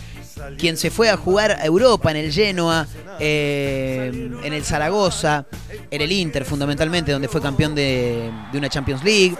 quien 0.58 0.76
se 0.76 0.90
fue 0.90 1.08
a 1.08 1.16
jugar 1.16 1.52
a 1.52 1.64
Europa 1.64 2.10
en 2.10 2.18
el 2.18 2.32
Genoa, 2.32 2.86
eh, 3.18 4.30
en 4.44 4.52
el 4.52 4.64
Zaragoza, 4.64 5.46
en 5.90 6.00
el 6.02 6.12
Inter 6.12 6.44
fundamentalmente, 6.44 7.12
donde 7.12 7.28
fue 7.28 7.40
campeón 7.40 7.74
de, 7.74 8.30
de 8.52 8.58
una 8.58 8.68
Champions 8.68 9.02
League. 9.02 9.34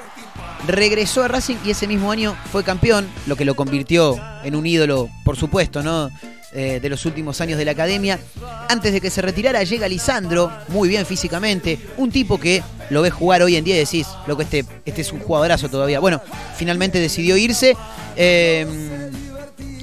Regresó 0.66 1.22
a 1.22 1.28
Racing 1.28 1.56
y 1.64 1.70
ese 1.70 1.86
mismo 1.86 2.10
año 2.10 2.36
fue 2.50 2.64
campeón, 2.64 3.08
lo 3.26 3.36
que 3.36 3.44
lo 3.44 3.54
convirtió 3.54 4.16
en 4.44 4.54
un 4.54 4.64
ídolo, 4.64 5.10
por 5.24 5.36
supuesto, 5.36 5.82
¿no? 5.82 6.08
Eh, 6.54 6.80
de 6.82 6.90
los 6.90 7.06
últimos 7.06 7.40
años 7.40 7.56
de 7.56 7.64
la 7.64 7.71
academia. 7.71 8.21
Antes 8.68 8.92
de 8.92 9.00
que 9.00 9.09
se 9.09 9.23
retirara 9.23 9.62
llega 9.62 9.88
Lisandro, 9.88 10.52
muy 10.68 10.87
bien 10.87 11.06
físicamente, 11.06 11.78
un 11.97 12.11
tipo 12.11 12.38
que 12.38 12.62
lo 12.90 13.00
ves 13.00 13.14
jugar 13.14 13.40
hoy 13.40 13.56
en 13.56 13.64
día 13.64 13.75
y 13.75 13.78
decís, 13.78 14.06
loco, 14.26 14.42
este, 14.42 14.66
este 14.85 15.00
es 15.00 15.12
un 15.12 15.21
jugadorazo 15.21 15.71
todavía. 15.71 15.99
Bueno, 15.99 16.21
finalmente 16.59 17.00
decidió 17.00 17.38
irse. 17.38 17.75
eh, 18.16 18.66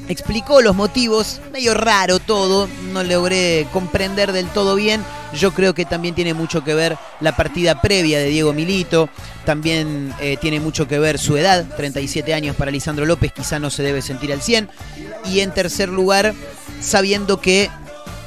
explicó 0.10 0.62
los 0.62 0.76
motivos, 0.76 1.40
medio 1.52 1.74
raro 1.74 2.20
todo, 2.20 2.68
no 2.92 3.04
logré 3.04 3.68
comprender 3.72 4.32
del 4.32 4.48
todo 4.48 4.76
bien. 4.76 5.02
Yo 5.34 5.52
creo 5.52 5.74
que 5.74 5.86
también 5.86 6.16
tiene 6.16 6.34
mucho 6.34 6.64
que 6.64 6.74
ver 6.74 6.98
la 7.20 7.36
partida 7.36 7.82
previa 7.82 8.20
de 8.20 8.30
Diego 8.30 8.54
Milito, 8.54 9.10
también 9.46 10.14
eh, 10.20 10.38
tiene 10.42 10.60
mucho 10.60 10.88
que 10.88 11.00
ver 11.00 11.20
su 11.20 11.38
edad, 11.38 11.66
37 11.76 12.34
años 12.34 12.56
para 12.56 12.72
Lisandro 12.72 13.06
López, 13.06 13.32
quizá 13.32 13.60
no 13.60 13.70
se 13.70 13.84
debe 13.84 14.02
sentir 14.02 14.34
al 14.34 14.42
100. 14.42 14.70
Y 15.26 15.42
en 15.42 15.54
tercer 15.54 15.90
lugar, 15.90 16.34
sabiendo 16.82 17.40
que 17.40 17.70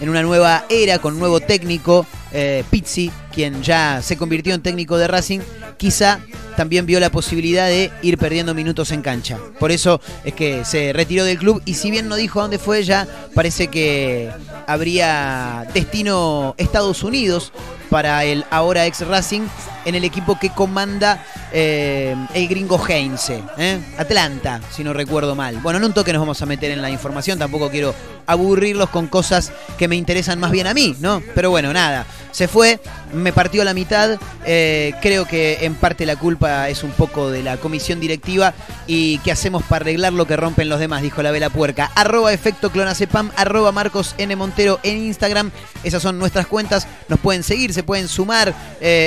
en 0.01 0.09
una 0.09 0.23
nueva 0.23 0.65
era, 0.69 0.99
con 0.99 1.19
nuevo 1.19 1.41
técnico, 1.41 2.07
eh, 2.33 2.65
Pizzi, 2.71 3.11
quien 3.33 3.63
ya 3.63 4.01
se 4.03 4.17
convirtió 4.17 4.55
en 4.55 4.63
técnico 4.63 4.97
de 4.99 5.09
Racing, 5.09 5.41
quizá 5.77 6.21
también 6.57 6.87
vio 6.87 7.01
la 7.01 7.11
posibilidad 7.11 7.67
de 7.67 7.91
ir 8.03 8.19
perdiendo 8.19 8.55
minutos 8.55 8.91
en 8.93 9.03
cancha. 9.03 9.39
Por 9.59 9.71
eso 9.71 10.01
es 10.25 10.35
que 10.35 10.65
se 10.65 10.93
retiró 10.93 11.25
del 11.25 11.39
club 11.39 11.63
y 11.65 11.75
si 11.75 11.91
bien 11.91 12.09
no 12.09 12.17
dijo 12.17 12.41
a 12.41 12.43
dónde 12.43 12.59
fue, 12.59 12.85
ya 12.85 13.07
parece 13.35 13.69
que 13.69 14.31
habría 14.67 15.67
destino 15.75 16.55
Estados 16.59 17.03
Unidos 17.03 17.53
para 17.91 18.25
el 18.25 18.45
ahora 18.51 18.87
ex 18.87 19.07
Racing 19.07 19.43
en 19.85 19.95
el 19.95 20.05
equipo 20.05 20.39
que 20.39 20.51
comanda 20.51 21.25
eh, 21.53 22.15
el 22.35 22.49
gringo 22.49 22.83
Heinze, 22.87 23.43
¿eh? 23.59 23.79
Atlanta, 23.99 24.61
si 24.71 24.83
no 24.85 24.93
recuerdo 24.93 25.35
mal. 25.35 25.57
Bueno, 25.59 25.79
en 25.79 25.85
un 25.85 25.93
toque 25.93 26.13
nos 26.13 26.21
vamos 26.21 26.41
a 26.43 26.47
meter 26.47 26.71
en 26.71 26.83
la 26.83 26.91
información, 26.91 27.39
tampoco 27.39 27.71
quiero 27.71 27.95
aburrirlos 28.27 28.89
con 28.91 29.09
cosas 29.09 29.53
que 29.79 29.89
me 29.89 29.97
interesan 29.97 30.39
más 30.39 30.51
bien 30.51 30.67
a 30.67 30.75
mí, 30.75 30.97
¿no? 31.01 31.23
Pero 31.35 31.51
bueno, 31.51 31.73
nada, 31.73 32.07
se 32.31 32.49
fue, 32.49 32.81
me 33.13 33.33
partió 33.33 33.63
a 33.63 33.65
la 33.65 33.75
mitad, 33.75 34.19
eh, 34.45 34.95
creo 35.03 35.27
que 35.27 35.59
en 35.63 35.75
parte 35.75 36.07
la 36.07 36.17
culpa 36.17 36.69
es 36.69 36.85
un 36.85 36.93
poco 36.93 37.31
de 37.31 37.43
la 37.43 37.57
comisión 37.57 38.01
directiva 38.01 38.55
y 38.87 39.19
qué 39.19 39.33
hacemos 39.33 39.63
para 39.65 39.83
arreglar 39.83 40.13
lo 40.13 40.27
que 40.27 40.37
rompen 40.37 40.69
los 40.69 40.79
demás, 40.79 41.03
dijo 41.03 41.23
la 41.23 41.33
vela 41.33 41.51
puerca. 41.51 41.91
Arroba 41.95 42.33
efecto 42.33 42.71
clonacepam, 42.71 43.31
arroba 43.37 43.73
Marcos 43.73 44.15
N. 44.19 44.35
Montero 44.37 44.79
en 44.83 44.99
Instagram, 44.99 45.51
esas 45.83 46.03
son 46.03 46.19
nuestras 46.19 46.47
cuentas, 46.47 46.87
nos 47.09 47.19
pueden 47.19 47.43
seguir, 47.43 47.75
se 47.75 47.83
pueden 47.83 48.09
sumar, 48.09 48.55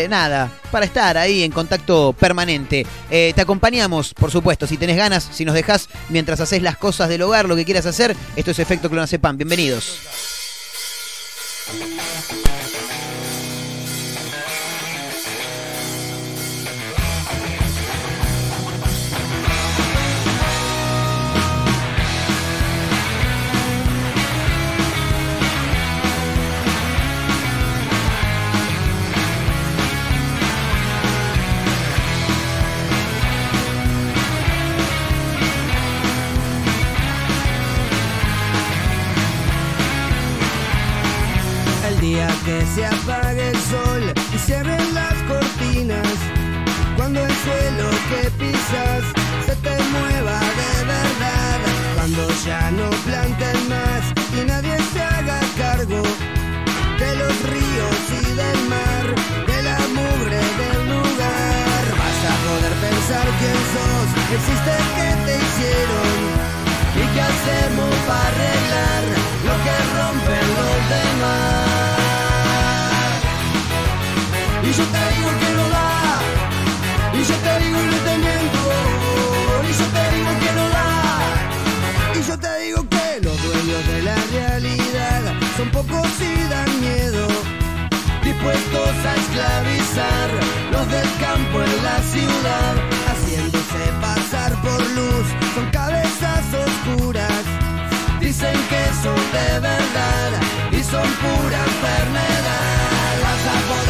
nada, 0.09 0.51
para 0.67 0.85
estar 0.85 1.17
ahí 1.17 1.43
en 1.43 1.51
contacto 1.51 2.13
permanente. 2.13 2.85
Eh, 3.09 3.33
te 3.35 3.41
acompañamos, 3.41 4.13
por 4.13 4.31
supuesto, 4.31 4.67
si 4.67 4.77
tenés 4.77 4.97
ganas, 4.97 5.27
si 5.31 5.45
nos 5.45 5.55
dejás 5.55 5.89
mientras 6.09 6.39
haces 6.39 6.61
las 6.61 6.77
cosas 6.77 7.09
del 7.09 7.21
hogar, 7.21 7.47
lo 7.47 7.55
que 7.55 7.65
quieras 7.65 7.85
hacer, 7.85 8.15
esto 8.35 8.51
es 8.51 8.59
efecto 8.59 8.89
clonacepam, 8.89 9.37
bienvenidos. 9.37 9.99
Que 42.45 42.63
se 42.75 42.85
apague 42.85 43.49
el 43.49 43.57
sol 43.57 44.13
y 44.31 44.53
abren 44.53 44.93
las 44.93 45.15
cortinas, 45.23 46.17
cuando 46.95 47.19
el 47.19 47.33
suelo 47.43 47.89
que 48.09 48.29
pisas 48.37 49.03
se 49.47 49.55
te 49.65 49.75
mueva 49.95 50.39
de 50.61 50.85
verdad, 50.85 51.59
cuando 51.95 52.27
ya 52.45 52.69
no 52.69 52.87
planten 53.07 53.57
más 53.67 54.03
y 54.37 54.45
nadie 54.45 54.77
se 54.93 55.01
haga 55.01 55.39
cargo 55.57 56.03
de 56.99 57.15
los 57.15 57.35
ríos 57.49 57.97
y 58.21 58.25
del 58.41 58.61
mar, 58.69 59.05
de 59.47 59.63
la 59.63 59.79
mugre 59.97 60.41
del 60.61 60.79
lugar. 60.93 61.83
Vas 62.01 62.21
a 62.29 62.35
poder 62.45 62.73
pensar 62.85 63.25
quién 63.39 63.59
sos, 63.73 64.07
existe 64.37 64.73
que 64.95 65.09
te 65.25 65.33
hicieron 65.43 66.13
y 66.93 67.03
qué 67.11 67.21
hacemos 67.21 67.95
para 68.05 68.27
arreglar 68.29 69.03
lo 69.47 69.55
que 69.65 69.75
rompen 69.97 70.47
los 70.59 70.79
demás. 70.93 71.84
Yo 74.77 74.83
te 74.83 75.15
digo 75.15 75.29
que 75.39 75.49
no 75.55 75.69
da, 75.69 76.19
y 77.13 77.23
yo 77.23 77.35
te 77.45 77.59
digo 77.63 77.79
y 77.79 77.99
te 78.07 78.17
miento, 78.17 78.61
y 79.63 79.71
yo 79.79 79.85
te 79.95 80.03
digo 80.15 80.31
que 80.43 80.51
no 80.57 80.69
da, 80.69 80.89
y 82.13 82.21
yo 82.27 82.37
te 82.37 82.59
digo 82.59 82.89
que 82.89 83.21
los 83.21 83.41
dueños 83.41 83.87
de 83.87 84.01
la 84.01 84.15
realidad 84.33 85.21
son 85.55 85.69
pocos 85.69 86.09
y 86.19 86.49
dan 86.49 86.81
miedo, 86.81 87.27
dispuestos 88.21 88.95
a 89.09 89.15
esclavizar 89.15 90.29
los 90.73 90.89
del 90.89 91.09
campo 91.21 91.61
en 91.61 91.83
la 91.83 91.97
ciudad, 92.11 92.73
haciéndose 93.07 93.81
pasar 94.01 94.61
por 94.61 94.81
luz 94.91 95.27
con 95.55 95.71
cabezas 95.71 96.43
oscuras. 96.53 97.43
Dicen 98.19 98.57
que 98.69 98.83
son 99.01 99.21
de 99.31 99.59
verdad 99.61 100.31
y 100.71 100.83
son 100.83 101.07
pura 101.23 101.59
enfermedad. 101.63 102.94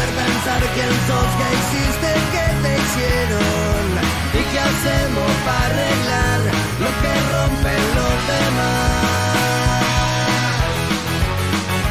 Poder 0.06 0.24
pensar 0.24 0.62
quién 0.74 0.92
sos, 1.08 1.30
que 1.38 1.46
hiciste, 1.58 2.10
que 2.32 2.46
te 2.62 2.70
hicieron 2.78 3.86
y 4.34 4.42
qué 4.52 4.58
hacemos 4.60 5.30
para 5.44 5.66
arreglar 5.66 6.40
lo 6.82 6.90
que 7.00 7.12
rompen 7.32 7.84
los 7.96 8.16
demás. 8.30 9.06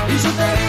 Y 0.08 0.16
yo 0.24 0.32
te 0.32 0.65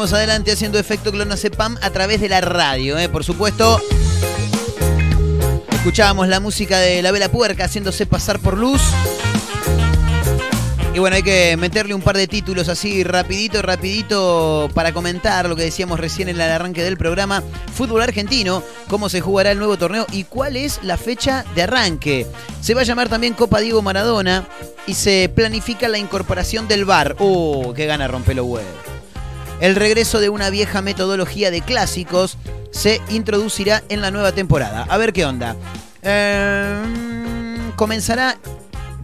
seguimos 0.00 0.16
adelante 0.16 0.52
haciendo 0.52 0.78
efecto 0.78 1.12
clonazepam 1.12 1.76
a 1.82 1.90
través 1.90 2.22
de 2.22 2.30
la 2.30 2.40
radio, 2.40 2.96
¿eh? 2.96 3.10
por 3.10 3.22
supuesto. 3.22 3.78
Escuchábamos 5.72 6.26
la 6.28 6.40
música 6.40 6.78
de 6.78 7.02
La 7.02 7.12
Vela 7.12 7.30
Puerca 7.30 7.64
haciéndose 7.64 8.06
pasar 8.06 8.38
por 8.38 8.56
luz. 8.56 8.80
Y 10.94 10.98
bueno, 11.00 11.16
hay 11.16 11.22
que 11.22 11.54
meterle 11.58 11.92
un 11.92 12.00
par 12.00 12.16
de 12.16 12.26
títulos 12.26 12.70
así 12.70 13.04
rapidito, 13.04 13.60
rapidito 13.60 14.70
para 14.72 14.94
comentar 14.94 15.46
lo 15.46 15.54
que 15.54 15.64
decíamos 15.64 16.00
recién 16.00 16.30
en 16.30 16.36
el 16.36 16.50
arranque 16.50 16.82
del 16.82 16.96
programa. 16.96 17.42
Fútbol 17.74 18.00
argentino, 18.00 18.62
cómo 18.88 19.10
se 19.10 19.20
jugará 19.20 19.50
el 19.50 19.58
nuevo 19.58 19.76
torneo 19.76 20.06
y 20.12 20.24
cuál 20.24 20.56
es 20.56 20.80
la 20.82 20.96
fecha 20.96 21.44
de 21.54 21.64
arranque. 21.64 22.26
Se 22.62 22.72
va 22.72 22.80
a 22.80 22.84
llamar 22.84 23.10
también 23.10 23.34
Copa 23.34 23.60
Diego 23.60 23.82
Maradona 23.82 24.48
y 24.86 24.94
se 24.94 25.30
planifica 25.34 25.88
la 25.88 25.98
incorporación 25.98 26.68
del 26.68 26.86
VAR. 26.86 27.16
¡Oh, 27.18 27.74
qué 27.74 27.84
gana 27.84 28.08
rompelo 28.08 28.46
huevos! 28.46 28.99
El 29.60 29.76
regreso 29.76 30.20
de 30.20 30.30
una 30.30 30.48
vieja 30.48 30.80
metodología 30.80 31.50
de 31.50 31.60
clásicos 31.60 32.38
se 32.70 33.00
introducirá 33.10 33.82
en 33.90 34.00
la 34.00 34.10
nueva 34.10 34.32
temporada. 34.32 34.86
A 34.88 34.96
ver 34.96 35.12
qué 35.12 35.26
onda. 35.26 35.54
Eh, 36.02 36.82
comenzará 37.76 38.38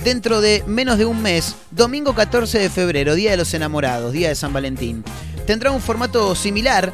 dentro 0.02 0.40
de 0.40 0.64
menos 0.66 0.96
de 0.96 1.04
un 1.04 1.20
mes, 1.20 1.56
domingo 1.72 2.14
14 2.14 2.58
de 2.58 2.70
febrero, 2.70 3.14
Día 3.14 3.32
de 3.32 3.36
los 3.36 3.52
Enamorados, 3.52 4.12
Día 4.12 4.28
de 4.28 4.34
San 4.34 4.52
Valentín. 4.52 5.04
Tendrá 5.46 5.70
un 5.72 5.80
formato 5.80 6.34
similar 6.34 6.92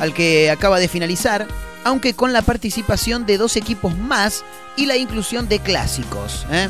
al 0.00 0.12
que 0.12 0.50
acaba 0.50 0.80
de 0.80 0.88
finalizar, 0.88 1.46
aunque 1.84 2.14
con 2.14 2.32
la 2.32 2.42
participación 2.42 3.24
de 3.24 3.38
dos 3.38 3.56
equipos 3.56 3.96
más 3.96 4.44
y 4.76 4.86
la 4.86 4.96
inclusión 4.96 5.48
de 5.48 5.60
clásicos. 5.60 6.44
¿eh? 6.50 6.68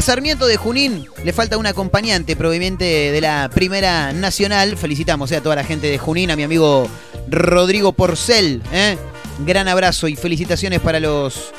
A 0.00 0.02
Sarmiento 0.02 0.46
de 0.46 0.56
Junín 0.56 1.04
le 1.22 1.32
falta 1.34 1.58
un 1.58 1.66
acompañante 1.66 2.34
proveniente 2.34 2.86
de 2.86 3.20
la 3.20 3.50
Primera 3.52 4.14
Nacional. 4.14 4.78
Felicitamos 4.78 5.30
eh, 5.30 5.36
a 5.36 5.42
toda 5.42 5.56
la 5.56 5.62
gente 5.62 5.88
de 5.88 5.98
Junín, 5.98 6.30
a 6.30 6.36
mi 6.36 6.42
amigo 6.42 6.88
Rodrigo 7.28 7.92
Porcel. 7.92 8.62
¿eh? 8.72 8.96
Gran 9.44 9.68
abrazo 9.68 10.08
y 10.08 10.16
felicitaciones 10.16 10.80
para 10.80 11.00
los 11.00 11.52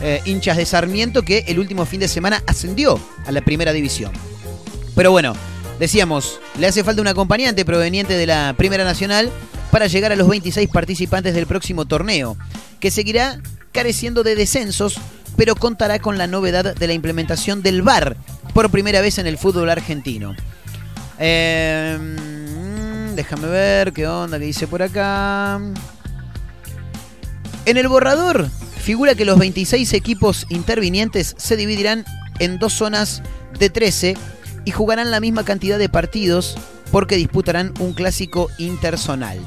eh, 0.00 0.22
hinchas 0.24 0.56
de 0.56 0.66
Sarmiento 0.66 1.22
que 1.22 1.46
el 1.48 1.58
último 1.58 1.84
fin 1.84 1.98
de 1.98 2.06
semana 2.06 2.44
ascendió 2.46 3.00
a 3.26 3.32
la 3.32 3.40
primera 3.40 3.72
división. 3.72 4.12
Pero 4.94 5.10
bueno, 5.10 5.34
decíamos, 5.80 6.38
le 6.60 6.68
hace 6.68 6.84
falta 6.84 7.02
un 7.02 7.08
acompañante 7.08 7.64
proveniente 7.64 8.16
de 8.16 8.26
la 8.28 8.54
Primera 8.56 8.84
Nacional 8.84 9.32
para 9.72 9.88
llegar 9.88 10.12
a 10.12 10.16
los 10.16 10.28
26 10.28 10.68
participantes 10.68 11.34
del 11.34 11.48
próximo 11.48 11.86
torneo, 11.86 12.36
que 12.78 12.92
seguirá 12.92 13.40
careciendo 13.72 14.22
de 14.22 14.36
descensos, 14.36 15.00
pero 15.36 15.54
contará 15.54 15.98
con 15.98 16.18
la 16.18 16.26
novedad 16.26 16.74
de 16.74 16.86
la 16.86 16.92
implementación 16.92 17.62
del 17.62 17.82
VAR 17.82 18.16
por 18.52 18.70
primera 18.70 19.00
vez 19.00 19.18
en 19.18 19.26
el 19.26 19.38
fútbol 19.38 19.70
argentino. 19.70 20.34
Eh, 21.18 21.98
déjame 23.14 23.48
ver 23.48 23.92
qué 23.92 24.06
onda 24.06 24.38
que 24.38 24.46
dice 24.46 24.66
por 24.66 24.82
acá. 24.82 25.60
En 27.66 27.76
el 27.76 27.88
borrador 27.88 28.48
figura 28.84 29.14
que 29.14 29.24
los 29.24 29.38
26 29.38 29.94
equipos 29.94 30.46
intervinientes 30.50 31.34
se 31.38 31.56
dividirán 31.56 32.04
en 32.38 32.58
dos 32.58 32.74
zonas 32.74 33.22
de 33.58 33.70
13 33.70 34.16
y 34.66 34.70
jugarán 34.70 35.10
la 35.10 35.20
misma 35.20 35.44
cantidad 35.44 35.78
de 35.78 35.88
partidos 35.88 36.56
porque 36.90 37.16
disputarán 37.16 37.72
un 37.80 37.94
clásico 37.94 38.50
interzonal. 38.58 39.38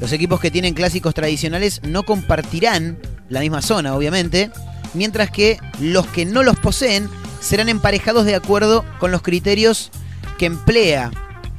Los 0.00 0.12
equipos 0.12 0.40
que 0.40 0.50
tienen 0.50 0.74
clásicos 0.74 1.14
tradicionales 1.14 1.80
no 1.84 2.02
compartirán 2.02 2.98
la 3.28 3.40
misma 3.40 3.62
zona, 3.62 3.94
obviamente, 3.94 4.50
mientras 4.94 5.30
que 5.30 5.58
los 5.80 6.06
que 6.06 6.24
no 6.24 6.42
los 6.42 6.58
poseen 6.58 7.08
serán 7.40 7.68
emparejados 7.68 8.24
de 8.24 8.34
acuerdo 8.34 8.84
con 8.98 9.10
los 9.10 9.22
criterios 9.22 9.90
que 10.38 10.46
emplea 10.46 11.10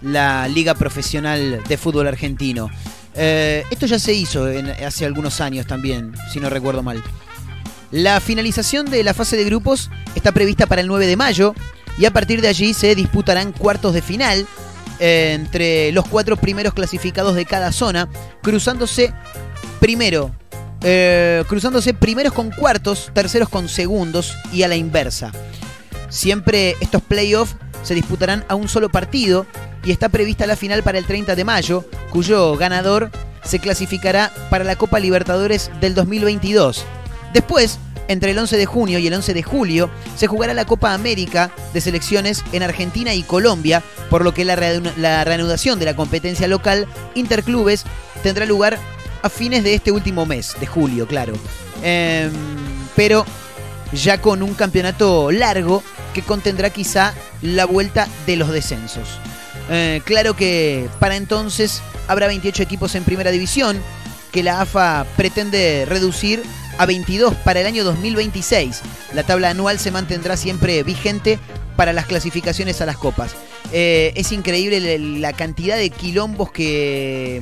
la 0.01 0.47
Liga 0.47 0.75
Profesional 0.75 1.61
de 1.67 1.77
Fútbol 1.77 2.07
Argentino. 2.07 2.69
Eh, 3.15 3.63
esto 3.69 3.85
ya 3.85 3.99
se 3.99 4.13
hizo 4.13 4.45
hace 4.85 5.05
algunos 5.05 5.39
años 5.41 5.67
también, 5.67 6.13
si 6.31 6.39
no 6.39 6.49
recuerdo 6.49 6.83
mal. 6.83 7.03
La 7.91 8.19
finalización 8.19 8.89
de 8.89 9.03
la 9.03 9.13
fase 9.13 9.37
de 9.37 9.43
grupos 9.43 9.91
está 10.15 10.31
prevista 10.31 10.65
para 10.65 10.81
el 10.81 10.87
9 10.87 11.05
de 11.05 11.15
mayo 11.15 11.53
y 11.97 12.05
a 12.05 12.11
partir 12.11 12.41
de 12.41 12.47
allí 12.47 12.73
se 12.73 12.95
disputarán 12.95 13.51
cuartos 13.51 13.93
de 13.93 14.01
final 14.01 14.47
eh, 14.99 15.33
entre 15.35 15.91
los 15.91 16.07
cuatro 16.07 16.37
primeros 16.37 16.73
clasificados 16.73 17.35
de 17.35 17.45
cada 17.45 17.71
zona, 17.71 18.09
cruzándose 18.41 19.13
primero, 19.79 20.31
eh, 20.83 21.43
cruzándose 21.47 21.93
primeros 21.93 22.33
con 22.33 22.51
cuartos, 22.51 23.11
terceros 23.13 23.49
con 23.49 23.69
segundos 23.69 24.35
y 24.51 24.63
a 24.63 24.67
la 24.67 24.75
inversa. 24.75 25.31
Siempre 26.09 26.75
estos 26.81 27.01
playoffs 27.01 27.55
se 27.83 27.95
disputarán 27.95 28.45
a 28.47 28.55
un 28.55 28.67
solo 28.67 28.89
partido 28.89 29.45
y 29.83 29.91
está 29.91 30.09
prevista 30.09 30.45
la 30.45 30.55
final 30.55 30.83
para 30.83 30.97
el 30.97 31.05
30 31.05 31.35
de 31.35 31.43
mayo, 31.43 31.85
cuyo 32.11 32.55
ganador 32.55 33.09
se 33.43 33.59
clasificará 33.59 34.31
para 34.49 34.63
la 34.63 34.75
Copa 34.77 34.99
Libertadores 34.99 35.69
del 35.81 35.95
2022. 35.95 36.85
Después, 37.33 37.79
entre 38.07 38.31
el 38.31 38.37
11 38.39 38.57
de 38.57 38.65
junio 38.65 38.99
y 38.99 39.07
el 39.07 39.13
11 39.13 39.33
de 39.33 39.43
julio, 39.43 39.89
se 40.15 40.27
jugará 40.27 40.53
la 40.53 40.65
Copa 40.65 40.93
América 40.93 41.51
de 41.73 41.81
selecciones 41.81 42.43
en 42.53 42.63
Argentina 42.63 43.13
y 43.13 43.23
Colombia, 43.23 43.81
por 44.09 44.23
lo 44.23 44.33
que 44.33 44.45
la, 44.45 44.55
reanu- 44.55 44.93
la 44.97 45.23
reanudación 45.23 45.79
de 45.79 45.85
la 45.85 45.95
competencia 45.95 46.47
local 46.47 46.87
interclubes 47.15 47.83
tendrá 48.21 48.45
lugar 48.45 48.77
a 49.23 49.29
fines 49.29 49.63
de 49.63 49.73
este 49.73 49.91
último 49.91 50.25
mes, 50.25 50.55
de 50.59 50.67
julio, 50.67 51.07
claro. 51.07 51.33
Em, 51.81 52.31
pero 52.95 53.25
ya 53.93 54.21
con 54.21 54.43
un 54.43 54.53
campeonato 54.53 55.31
largo 55.31 55.81
que 56.13 56.21
contendrá 56.21 56.69
quizá 56.69 57.13
la 57.41 57.65
vuelta 57.65 58.07
de 58.27 58.35
los 58.35 58.51
descensos. 58.51 59.07
Eh, 59.69 60.01
claro 60.03 60.35
que 60.35 60.89
para 60.99 61.15
entonces 61.15 61.81
habrá 62.07 62.27
28 62.27 62.61
equipos 62.61 62.95
en 62.95 63.05
primera 63.05 63.31
división, 63.31 63.81
que 64.31 64.43
la 64.43 64.61
AFA 64.61 65.05
pretende 65.15 65.85
reducir 65.87 66.43
a 66.77 66.85
22 66.85 67.33
para 67.35 67.61
el 67.61 67.65
año 67.67 67.85
2026. 67.85 68.81
La 69.13 69.23
tabla 69.23 69.51
anual 69.51 69.79
se 69.79 69.91
mantendrá 69.91 70.35
siempre 70.35 70.83
vigente 70.83 71.39
para 71.77 71.93
las 71.93 72.07
clasificaciones 72.07 72.81
a 72.81 72.85
las 72.85 72.97
copas. 72.97 73.35
Eh, 73.71 74.11
es 74.15 74.31
increíble 74.33 74.79
la 74.79 75.29
la 75.29 75.33
cantidad 75.33 75.77
de 75.77 75.89
quilombos 75.89 76.51
que, 76.51 77.41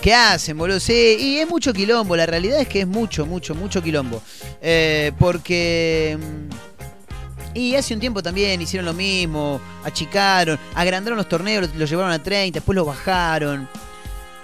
que 0.00 0.14
hacen, 0.14 0.56
boludo. 0.56 0.80
Sí, 0.80 1.16
y 1.18 1.38
es 1.38 1.48
mucho 1.48 1.72
quilombo. 1.72 2.16
La 2.16 2.26
realidad 2.26 2.60
es 2.60 2.68
que 2.68 2.80
es 2.80 2.86
mucho, 2.86 3.26
mucho, 3.26 3.54
mucho 3.54 3.82
quilombo. 3.82 4.22
Eh, 4.60 5.12
porque. 5.18 6.18
mm, 6.18 7.56
Y 7.56 7.74
hace 7.74 7.94
un 7.94 8.00
tiempo 8.00 8.22
también 8.22 8.60
hicieron 8.60 8.84
lo 8.84 8.92
mismo, 8.92 9.60
achicaron, 9.82 10.58
agrandaron 10.74 11.16
los 11.16 11.28
torneos, 11.28 11.74
los 11.74 11.88
llevaron 11.88 12.12
a 12.12 12.22
30, 12.22 12.58
después 12.58 12.76
los 12.76 12.86
bajaron. 12.86 13.66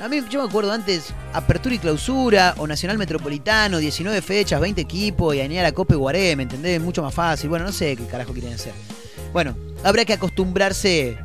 A 0.00 0.08
mí, 0.08 0.20
yo 0.28 0.42
me 0.42 0.48
acuerdo 0.48 0.72
antes, 0.72 1.14
apertura 1.32 1.76
y 1.76 1.78
clausura, 1.78 2.54
o 2.58 2.66
Nacional 2.66 2.98
Metropolitano, 2.98 3.78
19 3.78 4.20
fechas, 4.20 4.60
20 4.60 4.80
equipos, 4.80 5.34
y 5.36 5.40
a 5.40 5.72
Copa 5.72 5.94
y 5.94 5.96
Guaré, 5.96 6.34
¿me 6.34 6.42
entendés? 6.42 6.80
Mucho 6.80 7.02
más 7.02 7.14
fácil. 7.14 7.48
Bueno, 7.48 7.66
no 7.66 7.72
sé 7.72 7.94
qué 7.94 8.06
carajo 8.06 8.32
quieren 8.32 8.54
hacer. 8.54 8.72
Bueno, 9.32 9.54
habrá 9.84 10.04
que 10.04 10.14
acostumbrarse 10.14 11.16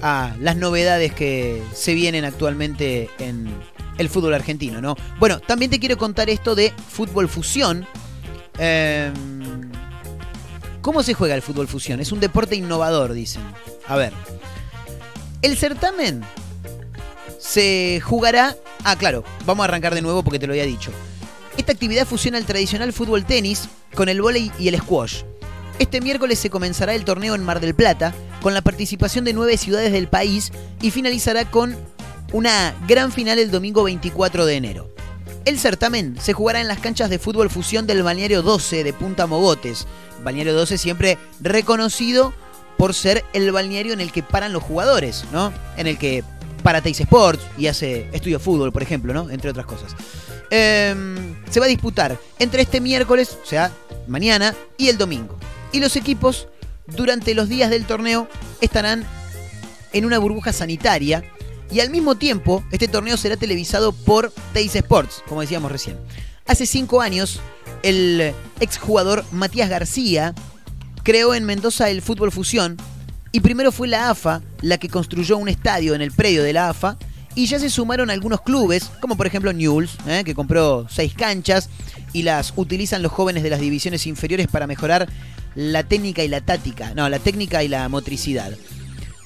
a 0.00 0.34
las 0.40 0.56
novedades 0.56 1.12
que 1.12 1.62
se 1.74 1.92
vienen 1.92 2.24
actualmente 2.24 3.10
en 3.18 3.54
el 4.02 4.10
fútbol 4.10 4.34
argentino, 4.34 4.80
¿no? 4.80 4.96
Bueno, 5.18 5.40
también 5.40 5.70
te 5.70 5.80
quiero 5.80 5.96
contar 5.96 6.28
esto 6.28 6.54
de 6.54 6.72
fútbol 6.88 7.28
fusión. 7.28 7.86
Em, 8.58 9.70
¿Cómo 10.82 11.02
se 11.02 11.14
juega 11.14 11.34
el 11.34 11.42
fútbol 11.42 11.68
fusión? 11.68 12.00
Es 12.00 12.12
un 12.12 12.20
deporte 12.20 12.56
innovador, 12.56 13.12
dicen. 13.12 13.42
A 13.86 13.96
ver. 13.96 14.12
El 15.40 15.56
certamen 15.56 16.22
se 17.38 18.00
jugará. 18.04 18.56
Ah, 18.84 18.96
claro, 18.96 19.24
vamos 19.46 19.64
a 19.64 19.68
arrancar 19.68 19.94
de 19.94 20.02
nuevo 20.02 20.22
porque 20.22 20.38
te 20.38 20.46
lo 20.46 20.52
había 20.52 20.64
dicho. 20.64 20.90
Esta 21.56 21.72
actividad 21.72 22.06
fusiona 22.06 22.38
el 22.38 22.46
tradicional 22.46 22.92
fútbol 22.92 23.24
tenis 23.24 23.68
con 23.94 24.08
el 24.08 24.22
vóley 24.22 24.50
y 24.58 24.68
el 24.68 24.78
squash. 24.78 25.22
Este 25.78 26.00
miércoles 26.00 26.38
se 26.38 26.50
comenzará 26.50 26.94
el 26.94 27.04
torneo 27.04 27.34
en 27.34 27.44
Mar 27.44 27.60
del 27.60 27.74
Plata 27.74 28.14
con 28.40 28.54
la 28.54 28.60
participación 28.60 29.24
de 29.24 29.32
nueve 29.32 29.56
ciudades 29.56 29.92
del 29.92 30.08
país 30.08 30.52
y 30.80 30.90
finalizará 30.90 31.50
con 31.50 31.76
una 32.32 32.74
gran 32.88 33.12
final 33.12 33.38
el 33.38 33.50
domingo 33.50 33.82
24 33.84 34.46
de 34.46 34.56
enero. 34.56 34.94
El 35.44 35.58
certamen 35.58 36.16
se 36.20 36.32
jugará 36.32 36.60
en 36.60 36.68
las 36.68 36.78
canchas 36.78 37.10
de 37.10 37.18
fútbol 37.18 37.50
fusión 37.50 37.86
del 37.86 38.02
Balneario 38.02 38.42
12 38.42 38.84
de 38.84 38.92
Punta 38.92 39.26
Mogotes. 39.26 39.86
Balneario 40.22 40.54
12 40.54 40.78
siempre 40.78 41.18
reconocido 41.40 42.32
por 42.76 42.94
ser 42.94 43.24
el 43.32 43.50
balneario 43.52 43.92
en 43.92 44.00
el 44.00 44.12
que 44.12 44.22
paran 44.22 44.52
los 44.52 44.62
jugadores, 44.62 45.24
¿no? 45.32 45.52
En 45.76 45.86
el 45.86 45.98
que 45.98 46.24
para 46.62 46.80
Teis 46.80 47.00
Sports 47.00 47.42
y 47.58 47.66
hace 47.66 48.08
estudio 48.12 48.40
fútbol, 48.40 48.72
por 48.72 48.82
ejemplo, 48.82 49.12
¿no? 49.12 49.30
Entre 49.30 49.50
otras 49.50 49.66
cosas. 49.66 49.94
Em, 50.50 51.36
se 51.50 51.60
va 51.60 51.66
a 51.66 51.68
disputar 51.68 52.18
entre 52.38 52.62
este 52.62 52.80
miércoles, 52.80 53.38
o 53.42 53.46
sea, 53.46 53.72
mañana, 54.06 54.54
y 54.76 54.88
el 54.88 54.98
domingo. 54.98 55.38
Y 55.72 55.80
los 55.80 55.96
equipos, 55.96 56.48
durante 56.86 57.34
los 57.34 57.48
días 57.48 57.70
del 57.70 57.86
torneo, 57.86 58.28
estarán 58.60 59.04
en 59.92 60.04
una 60.04 60.18
burbuja 60.18 60.52
sanitaria. 60.52 61.24
Y 61.72 61.80
al 61.80 61.90
mismo 61.90 62.16
tiempo, 62.16 62.62
este 62.70 62.86
torneo 62.86 63.16
será 63.16 63.36
televisado 63.36 63.92
por 63.92 64.32
Teis 64.52 64.74
Sports, 64.76 65.22
como 65.26 65.40
decíamos 65.40 65.72
recién. 65.72 65.98
Hace 66.46 66.66
cinco 66.66 67.00
años, 67.00 67.40
el 67.82 68.34
exjugador 68.60 69.24
Matías 69.32 69.70
García 69.70 70.34
creó 71.02 71.34
en 71.34 71.44
Mendoza 71.44 71.90
el 71.90 72.02
fútbol 72.02 72.30
fusión 72.30 72.76
Y 73.32 73.40
primero 73.40 73.72
fue 73.72 73.88
la 73.88 74.10
AFA 74.10 74.42
la 74.60 74.78
que 74.78 74.88
construyó 74.88 75.38
un 75.38 75.48
estadio 75.48 75.94
en 75.94 76.02
el 76.02 76.12
predio 76.12 76.42
de 76.42 76.52
la 76.52 76.68
AFA 76.68 76.98
y 77.34 77.46
ya 77.46 77.58
se 77.58 77.70
sumaron 77.70 78.10
algunos 78.10 78.42
clubes, 78.42 78.90
como 79.00 79.16
por 79.16 79.26
ejemplo 79.26 79.54
Newell's, 79.54 79.96
¿eh? 80.06 80.22
que 80.22 80.34
compró 80.34 80.86
seis 80.90 81.14
canchas 81.14 81.70
y 82.12 82.22
las 82.22 82.52
utilizan 82.56 83.02
los 83.02 83.10
jóvenes 83.10 83.42
de 83.42 83.48
las 83.48 83.60
divisiones 83.60 84.06
inferiores 84.06 84.48
para 84.48 84.66
mejorar 84.66 85.08
la 85.54 85.82
técnica 85.82 86.22
y 86.22 86.28
la 86.28 86.42
táctica, 86.42 86.92
no, 86.94 87.08
la 87.08 87.18
técnica 87.18 87.62
y 87.62 87.68
la 87.68 87.88
motricidad. 87.88 88.52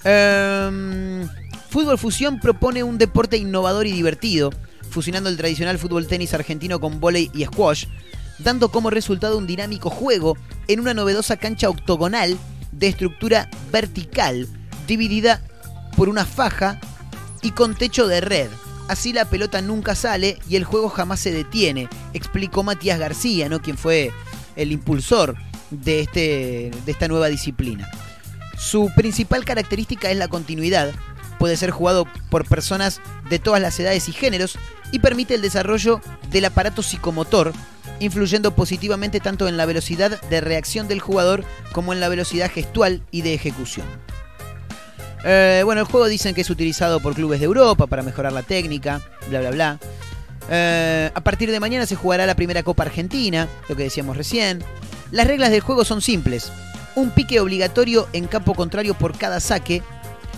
Em, 0.04 1.28
fútbol 1.76 1.98
Fusión 1.98 2.40
propone 2.40 2.82
un 2.84 2.96
deporte 2.96 3.36
innovador 3.36 3.86
y 3.86 3.92
divertido, 3.92 4.50
fusionando 4.88 5.28
el 5.28 5.36
tradicional 5.36 5.78
fútbol 5.78 6.06
tenis 6.06 6.32
argentino 6.32 6.80
con 6.80 7.00
vóley 7.00 7.30
y 7.34 7.44
squash, 7.44 7.84
dando 8.38 8.70
como 8.70 8.88
resultado 8.88 9.36
un 9.36 9.46
dinámico 9.46 9.90
juego 9.90 10.38
en 10.68 10.80
una 10.80 10.94
novedosa 10.94 11.36
cancha 11.36 11.68
octogonal 11.68 12.38
de 12.72 12.86
estructura 12.88 13.50
vertical, 13.70 14.48
dividida 14.86 15.42
por 15.98 16.08
una 16.08 16.24
faja 16.24 16.80
y 17.42 17.50
con 17.50 17.74
techo 17.74 18.06
de 18.06 18.22
red. 18.22 18.48
Así 18.88 19.12
la 19.12 19.26
pelota 19.26 19.60
nunca 19.60 19.94
sale 19.94 20.38
y 20.48 20.56
el 20.56 20.64
juego 20.64 20.88
jamás 20.88 21.20
se 21.20 21.30
detiene, 21.30 21.90
explicó 22.14 22.62
Matías 22.62 22.98
García, 22.98 23.50
¿no? 23.50 23.60
quien 23.60 23.76
fue 23.76 24.12
el 24.56 24.72
impulsor 24.72 25.36
de, 25.70 26.00
este, 26.00 26.70
de 26.86 26.92
esta 26.92 27.06
nueva 27.06 27.28
disciplina. 27.28 27.86
Su 28.56 28.90
principal 28.96 29.44
característica 29.44 30.10
es 30.10 30.16
la 30.16 30.28
continuidad. 30.28 30.94
Puede 31.38 31.56
ser 31.56 31.70
jugado 31.70 32.06
por 32.30 32.46
personas 32.46 33.00
de 33.28 33.38
todas 33.38 33.60
las 33.60 33.78
edades 33.78 34.08
y 34.08 34.12
géneros 34.12 34.58
y 34.92 35.00
permite 35.00 35.34
el 35.34 35.42
desarrollo 35.42 36.00
del 36.30 36.46
aparato 36.46 36.82
psicomotor, 36.82 37.52
influyendo 38.00 38.54
positivamente 38.54 39.20
tanto 39.20 39.48
en 39.48 39.56
la 39.56 39.66
velocidad 39.66 40.20
de 40.22 40.40
reacción 40.40 40.88
del 40.88 41.00
jugador 41.00 41.44
como 41.72 41.92
en 41.92 42.00
la 42.00 42.08
velocidad 42.08 42.50
gestual 42.50 43.02
y 43.10 43.22
de 43.22 43.34
ejecución. 43.34 43.86
Eh, 45.24 45.62
bueno, 45.64 45.80
el 45.80 45.86
juego 45.86 46.06
dicen 46.06 46.34
que 46.34 46.42
es 46.42 46.50
utilizado 46.50 47.00
por 47.00 47.14
clubes 47.14 47.40
de 47.40 47.46
Europa 47.46 47.86
para 47.86 48.02
mejorar 48.02 48.32
la 48.32 48.42
técnica, 48.42 49.00
bla, 49.28 49.40
bla, 49.40 49.50
bla. 49.50 49.78
Eh, 50.48 51.10
a 51.12 51.20
partir 51.20 51.50
de 51.50 51.58
mañana 51.58 51.86
se 51.86 51.96
jugará 51.96 52.26
la 52.26 52.36
primera 52.36 52.62
Copa 52.62 52.84
Argentina, 52.84 53.48
lo 53.68 53.76
que 53.76 53.82
decíamos 53.82 54.16
recién. 54.16 54.62
Las 55.10 55.26
reglas 55.26 55.50
del 55.50 55.60
juego 55.60 55.84
son 55.84 56.00
simples. 56.00 56.52
Un 56.94 57.10
pique 57.10 57.40
obligatorio 57.40 58.08
en 58.12 58.26
campo 58.26 58.54
contrario 58.54 58.94
por 58.94 59.18
cada 59.18 59.40
saque. 59.40 59.82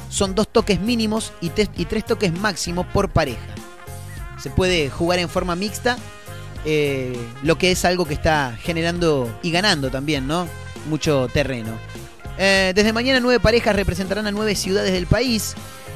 Son 0.09 0.35
dos 0.35 0.49
toques 0.49 0.81
mínimos 0.81 1.33
y, 1.41 1.51
tres 1.51 2.05
toques 2.07 2.33
máximos 2.33 2.87
por 2.87 3.11
pareja. 3.11 3.55
Se 4.41 4.51
puede 4.51 4.89
jugar 4.89 5.19
en 5.19 5.29
forma 5.29 5.57
mixta, 5.57 5.99
eh, 6.65 7.17
lo 7.43 7.59
que 7.59 7.73
es 7.73 7.85
algo 7.85 8.05
que 8.05 8.15
está 8.15 8.57
generando 8.61 9.29
y 9.43 9.51
ganando 9.51 9.91
también, 9.91 10.27
¿no? 10.27 10.47
Mucho 10.89 11.29
terreno. 11.33 11.73
Eh, 12.39 12.73
desde 12.75 12.93
mañana 12.93 13.21
nueve 13.21 13.41
parejas 13.41 13.75
representarán 13.75 14.27
a 14.27 14.31
nueve 14.31 14.55
ciudades 14.55 14.93
del 14.93 15.07
país. 15.07 15.55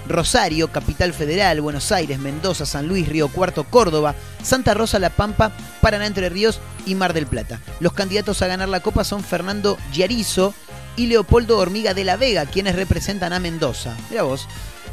Rosario, 0.08 0.68
Capital 0.68 1.12
Federal, 1.12 1.60
Buenos 1.60 1.92
Aires, 1.92 2.18
Mendoza, 2.18 2.66
San 2.66 2.88
Luis, 2.88 3.08
Río 3.08 3.28
Cuarto, 3.28 3.64
Córdoba, 3.64 4.16
Santa 4.42 4.74
Rosa, 4.74 4.98
La 4.98 5.10
Pampa, 5.10 5.52
Paraná, 5.80 6.06
Entre 6.06 6.28
Ríos 6.28 6.60
y 6.86 6.96
Mar 6.96 7.12
del 7.12 7.26
Plata. 7.26 7.60
Los 7.80 7.92
candidatos 7.92 8.42
a 8.42 8.48
ganar 8.48 8.68
la 8.68 8.80
Copa 8.80 9.04
son 9.04 9.22
Fernando 9.22 9.78
Giarizo 9.92 10.54
y 10.96 11.06
Leopoldo 11.06 11.58
Hormiga 11.58 11.94
de 11.94 12.04
la 12.04 12.16
Vega, 12.16 12.46
quienes 12.46 12.76
representan 12.76 13.32
a 13.32 13.38
Mendoza. 13.38 13.96
Mira 14.10 14.22
vos. 14.22 14.46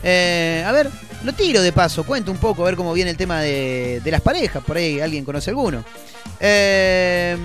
Eh, 0.03 0.63
a 0.65 0.71
ver, 0.71 0.89
lo 1.23 1.33
tiro 1.33 1.61
de 1.61 1.73
paso, 1.73 2.05
cuento 2.05 2.31
un 2.31 2.37
poco, 2.37 2.63
a 2.63 2.65
ver 2.65 2.75
cómo 2.75 2.93
viene 2.93 3.11
el 3.11 3.17
tema 3.17 3.41
de, 3.41 4.01
las 4.05 4.21
parejas, 4.21 4.63
por 4.63 4.77
ahí 4.77 5.01
alguien 5.01 5.25
conoce 5.25 5.49
alguno. 5.49 5.83
Eh, 6.39 7.35